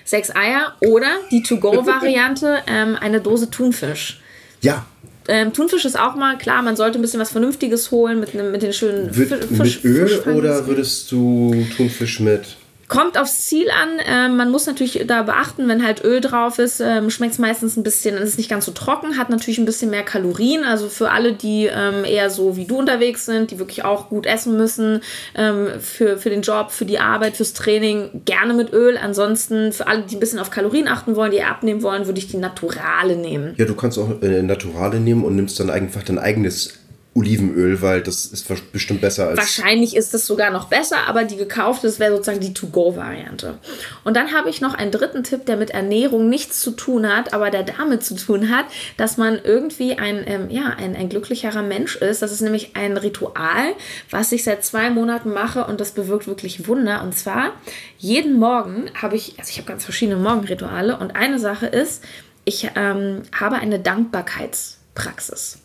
Sechs 0.04 0.34
Eier 0.34 0.74
oder 0.80 1.08
die 1.30 1.42
To-Go-Variante, 1.42 2.58
ähm, 2.66 2.96
eine 2.98 3.20
Dose 3.20 3.50
Thunfisch. 3.50 4.20
Ja, 4.60 4.86
Ähm, 5.28 5.52
Thunfisch 5.52 5.84
ist 5.84 5.98
auch 5.98 6.14
mal 6.14 6.38
klar, 6.38 6.62
man 6.62 6.76
sollte 6.76 6.98
ein 6.98 7.02
bisschen 7.02 7.20
was 7.20 7.30
Vernünftiges 7.30 7.90
holen 7.90 8.20
mit, 8.20 8.34
einem- 8.34 8.52
mit 8.52 8.62
den 8.62 8.72
schönen 8.72 9.14
Wird, 9.16 9.44
Fi- 9.44 9.62
mit 9.62 9.84
Öl 9.84 10.06
Fischfangen. 10.08 10.38
oder 10.38 10.66
würdest 10.66 11.10
du 11.12 11.64
Thunfisch 11.76 12.20
mit 12.20 12.56
Kommt 12.88 13.18
aufs 13.18 13.46
Ziel 13.46 13.68
an. 13.70 14.00
Ähm, 14.06 14.36
man 14.36 14.50
muss 14.50 14.66
natürlich 14.66 15.04
da 15.06 15.22
beachten, 15.22 15.68
wenn 15.68 15.84
halt 15.84 16.04
Öl 16.04 16.20
drauf 16.20 16.58
ist, 16.58 16.80
ähm, 16.80 17.10
schmeckt 17.10 17.32
es 17.32 17.38
meistens 17.38 17.76
ein 17.76 17.82
bisschen, 17.82 18.16
es 18.16 18.30
ist 18.30 18.38
nicht 18.38 18.48
ganz 18.48 18.64
so 18.64 18.72
trocken, 18.72 19.18
hat 19.18 19.28
natürlich 19.28 19.58
ein 19.58 19.64
bisschen 19.64 19.90
mehr 19.90 20.04
Kalorien. 20.04 20.64
Also 20.64 20.88
für 20.88 21.10
alle, 21.10 21.32
die 21.32 21.66
ähm, 21.66 22.04
eher 22.04 22.30
so 22.30 22.56
wie 22.56 22.64
du 22.64 22.78
unterwegs 22.78 23.26
sind, 23.26 23.50
die 23.50 23.58
wirklich 23.58 23.84
auch 23.84 24.08
gut 24.08 24.26
essen 24.26 24.56
müssen, 24.56 25.00
ähm, 25.34 25.68
für, 25.80 26.18
für 26.18 26.30
den 26.30 26.42
Job, 26.42 26.70
für 26.70 26.84
die 26.84 26.98
Arbeit, 26.98 27.36
fürs 27.36 27.54
Training, 27.54 28.22
gerne 28.24 28.54
mit 28.54 28.72
Öl. 28.72 28.96
Ansonsten 28.96 29.72
für 29.72 29.86
alle, 29.88 30.02
die 30.02 30.16
ein 30.16 30.20
bisschen 30.20 30.38
auf 30.38 30.50
Kalorien 30.50 30.86
achten 30.86 31.16
wollen, 31.16 31.32
die 31.32 31.42
abnehmen 31.42 31.82
wollen, 31.82 32.06
würde 32.06 32.18
ich 32.18 32.28
die 32.28 32.36
Naturale 32.36 33.16
nehmen. 33.16 33.54
Ja, 33.56 33.64
du 33.64 33.74
kannst 33.74 33.98
auch 33.98 34.22
äh, 34.22 34.42
Naturale 34.42 35.00
nehmen 35.00 35.24
und 35.24 35.34
nimmst 35.34 35.58
dann 35.58 35.70
einfach 35.70 36.02
dein 36.02 36.18
eigenes 36.18 36.74
Olivenöl, 37.16 37.80
weil 37.80 38.02
das 38.02 38.26
ist 38.26 38.46
bestimmt 38.72 39.00
besser 39.00 39.28
als. 39.28 39.38
Wahrscheinlich 39.38 39.96
ist 39.96 40.12
es 40.12 40.26
sogar 40.26 40.50
noch 40.50 40.66
besser, 40.68 41.08
aber 41.08 41.24
die 41.24 41.36
gekaufte, 41.36 41.86
das 41.86 41.98
wäre 41.98 42.12
sozusagen 42.12 42.40
die 42.40 42.52
To-Go-Variante. 42.52 43.58
Und 44.04 44.16
dann 44.16 44.34
habe 44.34 44.50
ich 44.50 44.60
noch 44.60 44.74
einen 44.74 44.90
dritten 44.90 45.24
Tipp, 45.24 45.46
der 45.46 45.56
mit 45.56 45.70
Ernährung 45.70 46.28
nichts 46.28 46.60
zu 46.60 46.72
tun 46.72 47.08
hat, 47.08 47.32
aber 47.32 47.50
der 47.50 47.62
damit 47.62 48.04
zu 48.04 48.16
tun 48.16 48.54
hat, 48.54 48.66
dass 48.98 49.16
man 49.16 49.40
irgendwie 49.42 49.98
ein, 49.98 50.24
ähm, 50.26 50.50
ja, 50.50 50.74
ein, 50.76 50.94
ein 50.94 51.08
glücklicherer 51.08 51.62
Mensch 51.62 51.96
ist. 51.96 52.20
Das 52.20 52.32
ist 52.32 52.42
nämlich 52.42 52.76
ein 52.76 52.98
Ritual, 52.98 53.72
was 54.10 54.30
ich 54.32 54.44
seit 54.44 54.62
zwei 54.62 54.90
Monaten 54.90 55.32
mache 55.32 55.64
und 55.64 55.80
das 55.80 55.92
bewirkt 55.92 56.26
wirklich 56.26 56.68
Wunder. 56.68 57.02
Und 57.02 57.16
zwar, 57.16 57.52
jeden 57.96 58.38
Morgen 58.38 58.90
habe 58.94 59.16
ich, 59.16 59.38
also 59.38 59.50
ich 59.50 59.56
habe 59.56 59.68
ganz 59.68 59.84
verschiedene 59.84 60.18
Morgenrituale 60.18 60.98
und 60.98 61.16
eine 61.16 61.38
Sache 61.38 61.66
ist, 61.66 62.04
ich 62.44 62.70
ähm, 62.76 63.22
habe 63.34 63.56
eine 63.56 63.78
Dankbarkeitspraxis. 63.78 65.60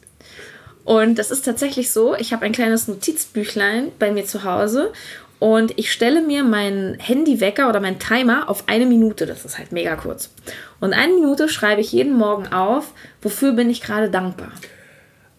Und 0.83 1.19
das 1.19 1.31
ist 1.31 1.45
tatsächlich 1.45 1.91
so, 1.91 2.15
ich 2.15 2.33
habe 2.33 2.45
ein 2.45 2.51
kleines 2.53 2.87
Notizbüchlein 2.87 3.91
bei 3.99 4.11
mir 4.11 4.25
zu 4.25 4.43
Hause 4.43 4.91
und 5.39 5.77
ich 5.77 5.91
stelle 5.91 6.21
mir 6.21 6.43
meinen 6.43 6.99
Handywecker 6.99 7.69
oder 7.69 7.79
meinen 7.79 7.99
Timer 7.99 8.49
auf 8.49 8.63
eine 8.67 8.85
Minute. 8.85 9.25
Das 9.25 9.45
ist 9.45 9.57
halt 9.57 9.71
mega 9.71 9.95
kurz. 9.95 10.29
Und 10.79 10.93
eine 10.93 11.13
Minute 11.13 11.49
schreibe 11.49 11.81
ich 11.81 11.91
jeden 11.91 12.15
Morgen 12.17 12.47
auf, 12.47 12.93
wofür 13.21 13.53
bin 13.53 13.69
ich 13.69 13.81
gerade 13.81 14.09
dankbar. 14.09 14.51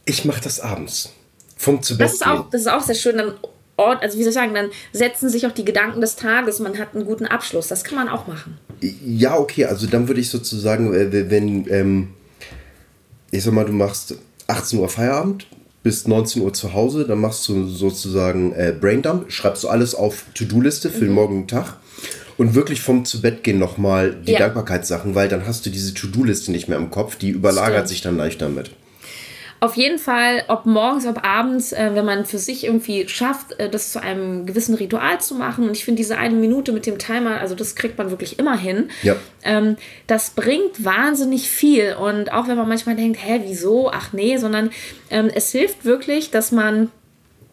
Ich 0.04 0.24
mache 0.24 0.40
das 0.40 0.60
abends. 0.60 1.12
Vom 1.56 1.82
zu 1.82 1.96
Bett 1.96 2.06
Das 2.06 2.14
ist 2.14 2.26
auch, 2.26 2.50
das 2.50 2.60
ist 2.62 2.66
auch 2.68 2.82
sehr 2.82 2.94
schön. 2.96 3.18
Dann, 3.18 3.34
ord- 3.76 4.02
also 4.02 4.18
wie 4.18 4.22
soll 4.22 4.30
ich 4.30 4.34
sagen, 4.34 4.54
dann 4.54 4.70
setzen 4.92 5.28
sich 5.28 5.46
auch 5.46 5.52
die 5.52 5.64
Gedanken 5.64 6.00
des 6.00 6.16
Tages. 6.16 6.58
Man 6.58 6.76
hat 6.78 6.94
einen 6.94 7.04
guten 7.04 7.26
Abschluss. 7.26 7.68
Das 7.68 7.84
kann 7.84 7.96
man 7.96 8.08
auch 8.08 8.26
machen. 8.26 8.58
Ja, 8.80 9.36
okay, 9.38 9.64
also 9.66 9.86
dann 9.86 10.08
würde 10.08 10.20
ich 10.20 10.30
sozusagen, 10.30 10.92
äh, 10.92 11.30
wenn, 11.30 11.68
ähm, 11.72 12.14
ich 13.30 13.44
sag 13.44 13.52
mal, 13.54 13.64
du 13.64 13.72
machst 13.72 14.16
18 14.46 14.78
Uhr 14.78 14.88
Feierabend, 14.88 15.46
bis 15.82 16.06
19 16.06 16.42
Uhr 16.42 16.52
zu 16.52 16.72
Hause, 16.74 17.06
dann 17.06 17.20
machst 17.20 17.48
du 17.48 17.66
sozusagen 17.66 18.52
äh, 18.52 18.74
Braindump, 18.78 19.30
schreibst 19.32 19.64
du 19.64 19.68
alles 19.68 19.94
auf 19.94 20.24
To-Do-Liste 20.34 20.90
für 20.90 20.98
mhm. 20.98 21.08
den 21.08 21.12
morgigen 21.12 21.46
Tag 21.48 21.76
und 22.38 22.54
wirklich 22.54 22.80
vom 22.80 23.04
zu 23.04 23.20
Bett 23.20 23.42
gehen 23.42 23.58
nochmal 23.58 24.14
die 24.14 24.32
ja. 24.32 24.38
Dankbarkeitssachen, 24.38 25.14
weil 25.14 25.28
dann 25.28 25.46
hast 25.46 25.66
du 25.66 25.70
diese 25.70 25.94
To-Do-Liste 25.94 26.52
nicht 26.52 26.68
mehr 26.68 26.78
im 26.78 26.90
Kopf, 26.90 27.16
die 27.16 27.30
überlagert 27.30 27.74
Stimmt. 27.74 27.88
sich 27.88 28.00
dann 28.02 28.16
leicht 28.16 28.40
damit. 28.40 28.70
Auf 29.62 29.76
jeden 29.76 30.00
Fall, 30.00 30.42
ob 30.48 30.66
morgens, 30.66 31.06
ob 31.06 31.24
abends, 31.24 31.72
äh, 31.72 31.90
wenn 31.94 32.04
man 32.04 32.26
für 32.26 32.38
sich 32.38 32.64
irgendwie 32.64 33.06
schafft, 33.06 33.60
äh, 33.60 33.70
das 33.70 33.92
zu 33.92 34.02
einem 34.02 34.44
gewissen 34.44 34.74
Ritual 34.74 35.20
zu 35.20 35.36
machen. 35.36 35.68
Und 35.68 35.76
ich 35.76 35.84
finde 35.84 35.98
diese 35.98 36.18
eine 36.18 36.34
Minute 36.34 36.72
mit 36.72 36.84
dem 36.84 36.98
Timer, 36.98 37.40
also 37.40 37.54
das 37.54 37.76
kriegt 37.76 37.96
man 37.96 38.10
wirklich 38.10 38.40
immer 38.40 38.58
hin. 38.58 38.90
Ja. 39.04 39.14
Ähm, 39.44 39.76
das 40.08 40.30
bringt 40.30 40.84
wahnsinnig 40.84 41.48
viel. 41.48 41.94
Und 41.94 42.32
auch 42.32 42.48
wenn 42.48 42.56
man 42.56 42.66
manchmal 42.66 42.96
denkt, 42.96 43.20
hä, 43.24 43.42
wieso? 43.44 43.88
Ach 43.92 44.12
nee, 44.12 44.36
sondern 44.36 44.72
ähm, 45.10 45.30
es 45.32 45.52
hilft 45.52 45.84
wirklich, 45.84 46.32
dass 46.32 46.50
man 46.50 46.90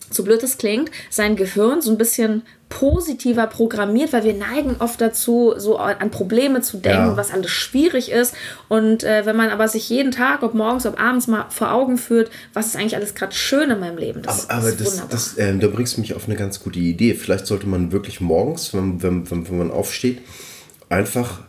so 0.10 0.24
blöd 0.24 0.42
es 0.42 0.58
klingt, 0.58 0.90
sein 1.12 1.36
Gehirn 1.36 1.84
so 1.84 1.92
ein 1.92 2.00
bisschen 2.00 2.42
positiver 2.70 3.48
programmiert, 3.48 4.14
weil 4.14 4.24
wir 4.24 4.36
neigen 4.36 4.76
oft 4.80 5.02
dazu, 5.02 5.56
so 5.58 5.78
an 5.78 6.12
Probleme 6.12 6.62
zu 6.62 6.78
denken, 6.78 7.08
ja. 7.08 7.18
was 7.18 7.32
alles 7.32 7.50
schwierig 7.50 8.12
ist. 8.12 8.36
Und 8.68 9.04
äh, 9.04 9.26
wenn 9.26 9.36
man 9.36 9.50
aber 9.50 9.68
sich 9.68 9.90
jeden 9.90 10.12
Tag, 10.12 10.44
ob 10.44 10.54
morgens, 10.54 10.86
ob 10.86 11.00
abends 11.00 11.28
mal 11.28 11.48
vor 11.50 11.72
Augen 11.74 11.98
führt, 11.98 12.30
was 12.54 12.68
ist 12.68 12.76
eigentlich 12.76 12.96
alles 12.96 13.16
gerade 13.16 13.34
schön 13.34 13.72
in 13.72 13.80
meinem 13.80 13.98
Leben. 13.98 14.22
Das, 14.22 14.50
aber, 14.50 14.68
aber 14.68 14.72
das, 14.72 14.98
das, 14.98 15.08
das 15.10 15.38
äh, 15.38 15.58
da 15.58 15.68
bringst 15.68 15.98
du 15.98 16.02
mich 16.02 16.14
auf 16.14 16.28
eine 16.28 16.36
ganz 16.36 16.60
gute 16.60 16.80
Idee. 16.80 17.16
Vielleicht 17.16 17.48
sollte 17.48 17.68
man 17.68 17.92
wirklich 17.92 18.22
morgens, 18.22 18.74
wenn, 18.74 19.02
wenn, 19.02 19.30
wenn, 19.30 19.50
wenn 19.50 19.58
man 19.58 19.72
aufsteht, 19.72 20.20
einfach 20.90 21.40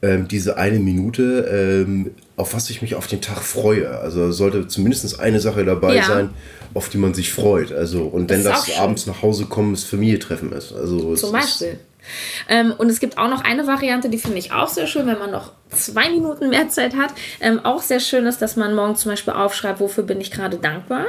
ähm, 0.00 0.26
diese 0.26 0.56
eine 0.56 0.78
Minute, 0.78 1.84
ähm, 1.86 2.10
auf 2.36 2.54
was 2.54 2.70
ich 2.70 2.82
mich 2.82 2.94
auf 2.94 3.06
den 3.06 3.20
Tag 3.20 3.42
freue. 3.42 3.98
Also 3.98 4.32
sollte 4.32 4.66
zumindest 4.66 5.20
eine 5.20 5.38
Sache 5.38 5.64
dabei 5.64 5.96
ja. 5.96 6.04
sein, 6.04 6.30
auf 6.74 6.88
die 6.88 6.98
man 6.98 7.14
sich 7.14 7.32
freut. 7.32 7.72
Also 7.72 8.02
und 8.04 8.30
wenn 8.30 8.44
das, 8.44 8.66
das 8.66 8.78
abends 8.78 9.06
nach 9.06 9.22
Hause 9.22 9.46
kommen, 9.46 9.72
das 9.72 9.84
Familientreffen 9.84 10.52
ist. 10.52 10.72
Also 10.72 11.14
Zum 11.14 11.32
Beispiel. 11.32 11.78
Ähm, 12.48 12.74
und 12.76 12.90
es 12.90 13.00
gibt 13.00 13.18
auch 13.18 13.28
noch 13.28 13.44
eine 13.44 13.66
Variante, 13.66 14.08
die 14.08 14.18
finde 14.18 14.38
ich 14.38 14.52
auch 14.52 14.68
sehr 14.68 14.86
schön, 14.86 15.06
wenn 15.06 15.18
man 15.18 15.30
noch 15.30 15.52
zwei 15.70 16.10
Minuten 16.10 16.50
mehr 16.50 16.68
Zeit 16.68 16.94
hat. 16.96 17.12
Ähm, 17.40 17.64
auch 17.64 17.80
sehr 17.80 18.00
schön 18.00 18.26
ist, 18.26 18.42
dass 18.42 18.56
man 18.56 18.74
morgen 18.74 18.96
zum 18.96 19.10
Beispiel 19.10 19.32
aufschreibt, 19.32 19.80
wofür 19.80 20.04
bin 20.04 20.20
ich 20.20 20.30
gerade 20.30 20.58
dankbar. 20.58 21.06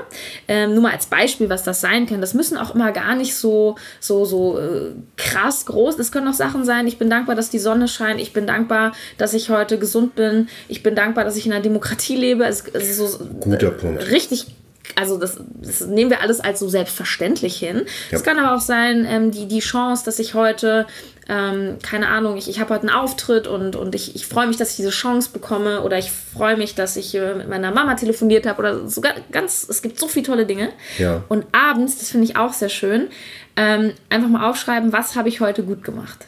Ähm, 0.47 0.74
nur 0.74 0.84
mal 0.84 0.91
als 0.91 1.07
Beispiel, 1.07 1.49
was 1.49 1.64
das 1.64 1.82
sein 1.82 2.05
kann. 2.05 2.22
Das 2.22 2.34
müssen 2.34 2.57
auch 2.57 2.74
immer 2.76 2.91
gar 2.91 3.16
nicht 3.16 3.36
so, 3.36 3.76
so, 3.99 4.26
so 4.26 4.57
äh, 4.59 4.91
krass 5.18 5.66
groß. 5.66 5.97
Das 5.97 6.11
können 6.11 6.28
auch 6.28 6.34
Sachen 6.34 6.64
sein. 6.64 6.88
Ich 6.88 6.97
bin 6.97 7.09
dankbar, 7.09 7.36
dass 7.36 7.49
die 7.49 7.59
Sonne 7.59 7.88
scheint. 7.88 8.22
Ich 8.22 8.34
bin 8.34 8.47
dankbar, 8.47 8.93
dass 9.18 9.34
ich 9.34 9.49
heute 9.49 9.80
gesund 9.80 10.16
bin. 10.16 10.47
Ich 10.68 10.84
bin 10.84 10.95
dankbar, 10.95 11.26
dass 11.26 11.36
ich 11.36 11.45
in 11.45 11.51
einer 11.51 11.61
Demokratie 11.61 12.16
lebe. 12.16 12.45
Es, 12.45 12.64
es 12.72 12.89
ist 12.89 12.97
so, 12.97 13.26
Guter 13.39 13.72
Punkt. 13.72 14.11
Richtig 14.11 14.47
also 14.96 15.18
das, 15.18 15.39
das, 15.62 15.82
nehmen 15.82 16.10
wir 16.10 16.22
alles 16.22 16.39
als 16.39 16.60
so 16.60 16.70
selbstverständlich 16.70 17.58
hin. 17.58 17.84
Es 18.12 18.22
ja. 18.22 18.26
kann 18.26 18.39
aber 18.39 18.56
auch 18.56 18.62
sein, 18.62 19.06
ähm, 19.10 19.32
die, 19.32 19.48
die 19.48 19.60
Chance, 19.60 20.04
dass 20.06 20.20
ich 20.20 20.34
heute, 20.34 20.86
ähm, 21.28 21.78
keine 21.82 22.08
Ahnung, 22.10 22.38
ich, 22.38 22.50
ich 22.50 22.60
habe 22.60 22.74
heute 22.74 22.88
einen 22.88 22.96
Auftritt 22.96 23.48
und, 23.48 23.76
und 23.76 23.96
ich, 23.96 24.16
ich 24.16 24.28
freue 24.28 24.48
mich, 24.48 24.58
dass 24.58 24.72
ich 24.72 24.76
diese 24.78 24.89
Chance 24.89 25.30
bekomme 25.34 25.82
oder 25.82 25.98
ich 25.98 26.12
freue 26.12 26.58
mich, 26.58 26.76
dass 26.76 26.96
ich 26.96 27.16
äh, 27.16 27.36
mit 27.36 27.50
meiner 27.50 27.72
Mama 27.72 27.96
telefoniert 27.96 28.46
habe 28.46 28.60
oder 28.60 28.88
sogar 28.88 29.14
ganz, 29.32 29.68
es 29.70 29.82
gibt 29.82 30.00
so 30.00 30.08
viele 30.08 30.26
tolle 30.26 30.46
Dinge. 30.46 30.70
Ja. 30.98 31.24
Und 31.30 31.46
abends, 31.52 31.98
das 31.98 32.10
finde 32.10 32.26
ich 32.26 32.36
auch 32.36 32.54
sehr 32.54 32.70
schön, 32.70 33.08
ähm, 33.56 33.94
einfach 34.10 34.30
mal 34.30 34.50
aufschreiben, 34.50 34.94
was 34.94 35.16
habe 35.16 35.30
ich 35.30 35.39
heute 35.39 35.64
gut 35.64 35.84
gemacht. 35.84 36.28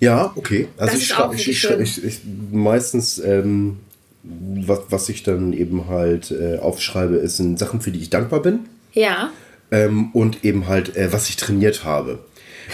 Ja, 0.00 0.32
okay. 0.34 0.68
Also 0.76 0.96
ich, 0.96 1.14
ich, 1.48 1.64
ich, 1.64 1.80
ich, 1.80 2.04
ich, 2.04 2.20
meistens 2.50 3.18
ähm, 3.18 3.78
was, 4.24 4.80
was 4.88 5.08
ich 5.08 5.22
dann 5.22 5.52
eben 5.52 5.88
halt 5.88 6.30
äh, 6.30 6.58
aufschreibe, 6.58 7.16
ist 7.16 7.36
sind 7.36 7.58
Sachen, 7.58 7.80
für 7.80 7.90
die 7.90 8.00
ich 8.00 8.10
dankbar 8.10 8.40
bin. 8.40 8.60
Ja. 8.92 9.30
Ähm, 9.70 10.10
und 10.12 10.44
eben 10.44 10.66
halt, 10.66 10.96
äh, 10.96 11.12
was 11.12 11.28
ich 11.28 11.36
trainiert 11.36 11.84
habe. 11.84 12.20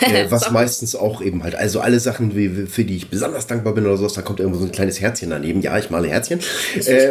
Äh, 0.00 0.30
was 0.30 0.50
meistens 0.52 0.94
auch 0.94 1.22
eben 1.22 1.42
halt, 1.42 1.54
also 1.54 1.80
alle 1.80 2.00
Sachen, 2.00 2.36
wie, 2.36 2.66
für 2.66 2.84
die 2.84 2.96
ich 2.96 3.10
besonders 3.10 3.46
dankbar 3.46 3.74
bin 3.74 3.86
oder 3.86 3.96
sowas, 3.96 4.14
da 4.14 4.22
kommt 4.22 4.40
irgendwo 4.40 4.58
so 4.58 4.66
ein 4.66 4.72
kleines 4.72 5.00
Herzchen 5.00 5.30
daneben. 5.30 5.60
Ja, 5.62 5.78
ich 5.78 5.90
male 5.90 6.08
Herzchen. 6.08 6.40
Äh, 6.86 7.10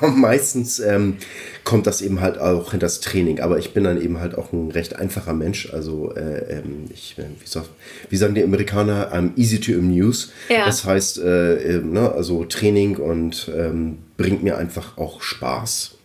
meistens 0.06 0.78
ähm, 0.78 1.18
kommt 1.64 1.86
das 1.86 2.00
eben 2.00 2.20
halt 2.20 2.38
auch 2.38 2.72
in 2.72 2.80
das 2.80 3.00
Training. 3.00 3.40
Aber 3.40 3.58
ich 3.58 3.74
bin 3.74 3.84
dann 3.84 4.00
eben 4.00 4.20
halt 4.20 4.36
auch 4.36 4.52
ein 4.52 4.70
recht 4.70 4.96
einfacher 4.96 5.34
Mensch. 5.34 5.72
Also 5.72 6.14
äh, 6.14 6.58
ähm, 6.58 6.86
ich, 6.90 7.16
äh, 7.18 7.24
wie, 7.40 7.46
sag, 7.46 7.64
wie, 8.08 8.16
sagen 8.16 8.34
die 8.34 8.42
Amerikaner, 8.42 9.12
I'm 9.12 9.36
easy 9.36 9.60
to 9.60 9.72
amuse. 9.72 10.28
Ja. 10.48 10.64
Das 10.66 10.84
heißt, 10.84 11.18
äh, 11.18 11.80
ne, 11.84 12.12
also 12.12 12.44
Training 12.44 12.96
und 12.96 13.50
ähm, 13.54 13.98
bringt 14.16 14.42
mir 14.42 14.56
einfach 14.56 14.96
auch 14.96 15.20
Spaß. 15.20 15.96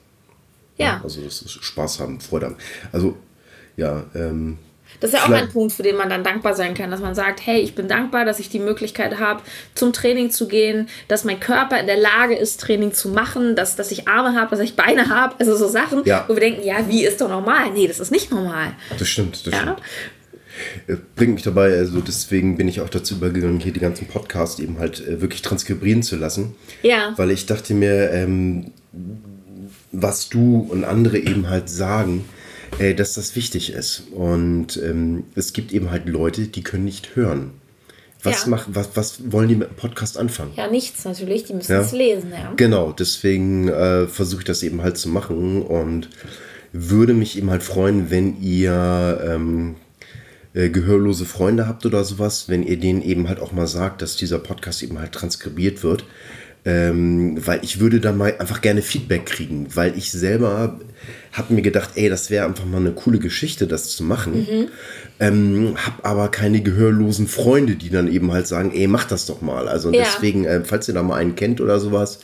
Ja. 0.78 0.86
ja. 0.86 1.02
Also 1.04 1.22
das 1.22 1.42
ist 1.42 1.64
Spaß 1.64 2.00
haben, 2.00 2.20
Freude 2.20 2.48
haben. 2.48 2.58
Also 2.92 3.16
ja, 3.78 4.04
ähm, 4.16 4.58
das 5.00 5.12
ist 5.12 5.20
ja 5.20 5.26
auch 5.26 5.32
ein 5.32 5.50
Punkt, 5.50 5.74
für 5.74 5.84
den 5.84 5.96
man 5.96 6.10
dann 6.10 6.24
dankbar 6.24 6.56
sein 6.56 6.74
kann, 6.74 6.92
dass 6.92 7.02
man 7.02 7.16
sagt, 7.16 7.46
hey, 7.46 7.60
ich 7.60 7.76
bin 7.76 7.88
dankbar, 7.88 8.26
dass 8.26 8.40
ich 8.40 8.50
die 8.50 8.60
Möglichkeit 8.60 9.20
habe, 9.20 9.42
zum 9.76 9.94
Training 9.94 10.32
zu 10.32 10.48
gehen, 10.48 10.88
dass 11.08 11.24
mein 11.24 11.40
Körper 11.40 11.80
in 11.80 11.88
der 11.88 11.98
Lage 11.98 12.36
ist, 12.36 12.60
Training 12.60 12.94
zu 12.94 13.10
machen, 13.10 13.56
dass, 13.56 13.76
dass 13.76 13.92
ich 13.92 14.08
Arme 14.08 14.40
habe, 14.40 14.52
dass 14.52 14.60
ich 14.60 14.76
Beine 14.76 15.10
habe, 15.10 15.36
also 15.40 15.56
so 15.56 15.68
Sachen, 15.68 16.04
ja. 16.06 16.26
wo 16.28 16.34
wir 16.34 16.42
denken, 16.42 16.64
ja, 16.64 16.88
wie 16.88 17.06
ist 17.06 17.22
doch 17.22 17.30
normal? 17.30 17.72
Nee, 17.74 17.88
das 17.88 18.00
ist 18.00 18.12
nicht 18.12 18.32
normal. 18.32 18.74
Das 18.98 19.08
stimmt, 19.08 19.46
das 19.46 19.54
ja? 19.54 19.62
stimmt 19.62 19.82
äh, 20.88 20.98
bringt 21.16 21.34
mich 21.34 21.44
dabei, 21.44 21.78
also 21.78 22.00
deswegen 22.00 22.58
bin 22.58 22.68
ich 22.68 22.82
auch 22.82 22.90
dazu 22.90 23.16
übergegangen, 23.16 23.60
hier 23.60 23.74
die 23.74 23.80
ganzen 23.80 24.08
Podcasts 24.08 24.60
eben 24.60 24.80
halt 24.80 25.06
äh, 25.06 25.20
wirklich 25.22 25.42
transkribieren 25.42 26.04
zu 26.04 26.16
lassen. 26.16 26.56
Ja. 26.84 27.14
Weil 27.18 27.32
ich 27.32 27.46
dachte 27.46 27.74
mir, 27.74 28.12
ähm, 28.12 28.72
was 29.92 30.30
du 30.30 30.68
und 30.70 30.84
andere 30.84 31.18
eben 31.18 31.50
halt 31.50 31.70
sagen, 31.70 32.26
äh, 32.80 32.94
dass 32.94 33.14
das 33.14 33.36
wichtig 33.36 33.74
ist. 33.74 34.04
Und 34.12 34.78
ähm, 34.78 35.26
es 35.36 35.54
gibt 35.54 35.72
eben 35.72 35.92
halt 35.92 36.08
Leute, 36.08 36.48
die 36.48 36.64
können 36.64 36.86
nicht 36.86 37.16
hören. 37.16 37.52
Was, 38.24 38.44
ja. 38.44 38.50
mach, 38.52 38.68
was, 38.70 38.96
was 38.96 39.32
wollen 39.32 39.50
die 39.50 39.56
mit 39.56 39.70
dem 39.70 39.76
Podcast 39.76 40.18
anfangen? 40.18 40.52
Ja, 40.56 40.68
nichts 40.68 41.04
natürlich, 41.04 41.44
die 41.44 41.54
müssen 41.54 41.74
ja. 41.74 41.82
es 41.82 41.92
lesen, 41.92 42.32
ja. 42.32 42.54
Genau, 42.56 42.94
deswegen 42.94 43.68
äh, 43.68 44.08
versuche 44.08 44.42
ich 44.42 44.46
das 44.46 44.64
eben 44.64 44.82
halt 44.82 44.98
zu 44.98 45.10
machen 45.10 45.62
und 45.62 46.10
würde 46.72 47.14
mich 47.14 47.38
eben 47.38 47.50
halt 47.50 47.64
freuen, 47.64 48.10
wenn 48.10 48.42
ihr 48.42 49.22
ähm, 49.26 49.76
äh, 50.54 50.70
gehörlose 50.70 51.26
Freunde 51.26 51.68
habt 51.68 51.86
oder 51.86 52.04
sowas, 52.04 52.48
wenn 52.48 52.64
ihr 52.64 52.80
denen 52.80 53.02
eben 53.02 53.28
halt 53.28 53.40
auch 53.40 53.52
mal 53.52 53.68
sagt, 53.68 54.02
dass 54.02 54.16
dieser 54.16 54.40
Podcast 54.40 54.84
eben 54.84 55.00
halt 55.00 55.12
transkribiert 55.12 55.84
wird. 55.84 56.06
Ähm, 56.66 57.46
weil 57.46 57.60
ich 57.62 57.80
würde 57.80 58.00
da 58.00 58.14
mal 58.14 58.36
einfach 58.40 58.62
gerne 58.62 58.82
Feedback 58.82 59.26
kriegen, 59.26 59.68
weil 59.74 59.98
ich 59.98 60.12
selber 60.12 60.80
habe 61.34 61.54
mir 61.54 61.62
gedacht, 61.62 61.92
ey, 61.96 62.10
das 62.10 62.30
wäre 62.30 62.46
einfach 62.46 62.66
mal 62.66 62.78
eine 62.78 62.92
coole 62.92 63.20
Geschichte, 63.20 63.68
das 63.68 63.90
zu 63.90 64.04
machen. 64.04 64.48
Mhm. 64.50 64.68
Ähm, 65.20 65.76
hab 65.76 66.06
aber 66.06 66.30
keine 66.30 66.62
gehörlosen 66.62 67.28
Freunde, 67.28 67.76
die 67.76 67.90
dann 67.90 68.12
eben 68.12 68.32
halt 68.32 68.48
sagen, 68.48 68.72
ey, 68.74 68.88
mach 68.88 69.06
das 69.06 69.26
doch 69.26 69.42
mal. 69.42 69.68
Also 69.68 69.92
ja. 69.92 70.04
deswegen, 70.04 70.46
äh, 70.46 70.64
falls 70.64 70.88
ihr 70.88 70.94
da 70.94 71.04
mal 71.04 71.18
einen 71.18 71.36
kennt 71.36 71.60
oder 71.60 71.80
sowas, 71.80 72.20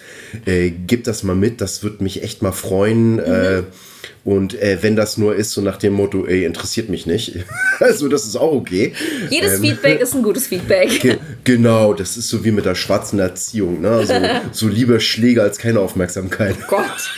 äh, 0.45 0.69
gebt 0.69 1.07
das 1.07 1.23
mal 1.23 1.35
mit. 1.35 1.59
Das 1.59 1.83
würde 1.83 2.03
mich 2.03 2.23
echt 2.23 2.41
mal 2.41 2.51
freuen. 2.51 3.13
Mhm. 3.15 3.19
Äh, 3.19 3.63
und 4.25 4.53
äh, 4.61 4.77
wenn 4.81 4.95
das 4.95 5.17
nur 5.17 5.35
ist, 5.35 5.51
so 5.51 5.61
nach 5.61 5.77
dem 5.77 5.93
Motto, 5.93 6.25
ey, 6.25 6.43
interessiert 6.43 6.89
mich 6.89 7.05
nicht. 7.05 7.37
also 7.79 8.09
das 8.09 8.25
ist 8.25 8.35
auch 8.35 8.51
okay. 8.51 8.93
Jedes 9.29 9.55
ähm, 9.55 9.61
Feedback 9.61 10.01
ist 10.01 10.13
ein 10.13 10.23
gutes 10.23 10.47
Feedback. 10.47 10.89
Ge 11.01 11.17
genau, 11.43 11.93
das 11.93 12.17
ist 12.17 12.27
so 12.27 12.43
wie 12.43 12.51
mit 12.51 12.65
der 12.65 12.75
schwarzen 12.75 13.19
Erziehung. 13.19 13.81
Ne? 13.81 14.05
So, 14.05 14.13
so 14.51 14.67
lieber 14.67 14.99
Schläge 14.99 15.41
als 15.41 15.57
keine 15.57 15.79
Aufmerksamkeit. 15.79 16.55
Oh 16.63 16.65
Gott, 16.67 17.11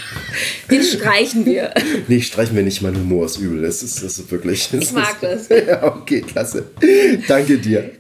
den 0.70 0.84
streichen 0.84 1.46
wir. 1.46 1.74
nee, 2.08 2.22
streichen 2.22 2.56
wir 2.56 2.64
nicht, 2.64 2.82
mein 2.82 2.96
Humor 2.96 3.26
ist 3.26 3.38
übel. 3.38 3.64
Das 3.64 3.82
ist, 3.82 4.04
das 4.04 4.20
ist 4.20 4.32
wirklich... 4.32 4.70
Das 4.72 4.84
ich 4.84 4.92
mag 4.94 5.22
ist, 5.24 5.50
das. 5.50 5.68
ja, 5.68 5.84
okay, 5.84 6.22
klasse. 6.22 6.66
Danke 7.28 7.58
dir. 7.58 7.92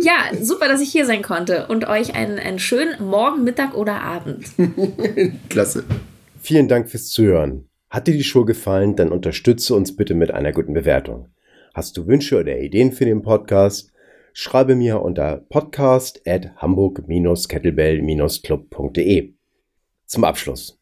Ja, 0.00 0.30
super, 0.40 0.68
dass 0.68 0.80
ich 0.80 0.90
hier 0.90 1.06
sein 1.06 1.22
konnte 1.22 1.66
und 1.66 1.86
euch 1.86 2.14
einen, 2.14 2.38
einen 2.38 2.60
schönen 2.60 3.04
Morgen, 3.04 3.44
Mittag 3.44 3.74
oder 3.74 4.00
Abend. 4.00 4.46
klasse. 5.50 5.84
Vielen 6.40 6.68
Dank 6.68 6.88
fürs 6.88 7.08
Zuhören. 7.08 7.67
Hat 7.90 8.06
dir 8.06 8.12
die 8.12 8.24
Show 8.24 8.44
gefallen, 8.44 8.96
dann 8.96 9.12
unterstütze 9.12 9.74
uns 9.74 9.96
bitte 9.96 10.12
mit 10.14 10.30
einer 10.30 10.52
guten 10.52 10.74
Bewertung. 10.74 11.28
Hast 11.72 11.96
du 11.96 12.06
Wünsche 12.06 12.38
oder 12.38 12.58
Ideen 12.58 12.92
für 12.92 13.06
den 13.06 13.22
Podcast? 13.22 13.90
Schreibe 14.34 14.76
mir 14.76 15.00
unter 15.00 15.38
podcast 15.48 16.20
at 16.26 16.54
hamburg-kettlebell-club.de. 16.56 19.32
Zum 20.04 20.24
Abschluss. 20.24 20.78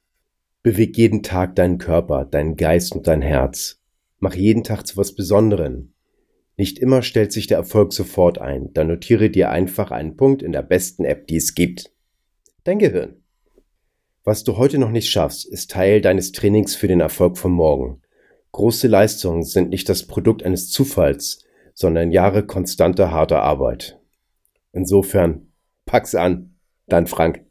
Beweg 0.64 0.98
jeden 0.98 1.22
Tag 1.22 1.54
deinen 1.54 1.78
Körper, 1.78 2.24
deinen 2.24 2.56
Geist 2.56 2.96
und 2.96 3.06
dein 3.06 3.22
Herz. 3.22 3.80
Mach 4.18 4.34
jeden 4.34 4.64
Tag 4.64 4.84
zu 4.86 4.96
was 4.96 5.14
Besonderem. 5.14 5.92
Nicht 6.56 6.80
immer 6.80 7.02
stellt 7.02 7.32
sich 7.32 7.46
der 7.46 7.58
Erfolg 7.58 7.92
sofort 7.92 8.38
ein, 8.38 8.72
dann 8.72 8.88
notiere 8.88 9.30
dir 9.30 9.50
einfach 9.50 9.92
einen 9.92 10.16
Punkt 10.16 10.42
in 10.42 10.50
der 10.52 10.62
besten 10.62 11.04
App, 11.04 11.28
die 11.28 11.36
es 11.36 11.54
gibt. 11.54 11.92
Dein 12.64 12.80
Gehirn. 12.80 13.22
Was 14.26 14.42
du 14.42 14.56
heute 14.56 14.78
noch 14.78 14.90
nicht 14.90 15.08
schaffst, 15.08 15.46
ist 15.46 15.70
Teil 15.70 16.00
deines 16.00 16.32
Trainings 16.32 16.74
für 16.74 16.88
den 16.88 16.98
Erfolg 16.98 17.38
von 17.38 17.52
morgen. 17.52 18.02
Große 18.50 18.88
Leistungen 18.88 19.44
sind 19.44 19.70
nicht 19.70 19.88
das 19.88 20.04
Produkt 20.08 20.42
eines 20.42 20.68
Zufalls, 20.68 21.44
sondern 21.74 22.10
Jahre 22.10 22.44
konstanter 22.44 23.12
harter 23.12 23.42
Arbeit. 23.42 24.00
Insofern, 24.72 25.52
pack's 25.84 26.16
an, 26.16 26.56
dein 26.88 27.06
Frank. 27.06 27.45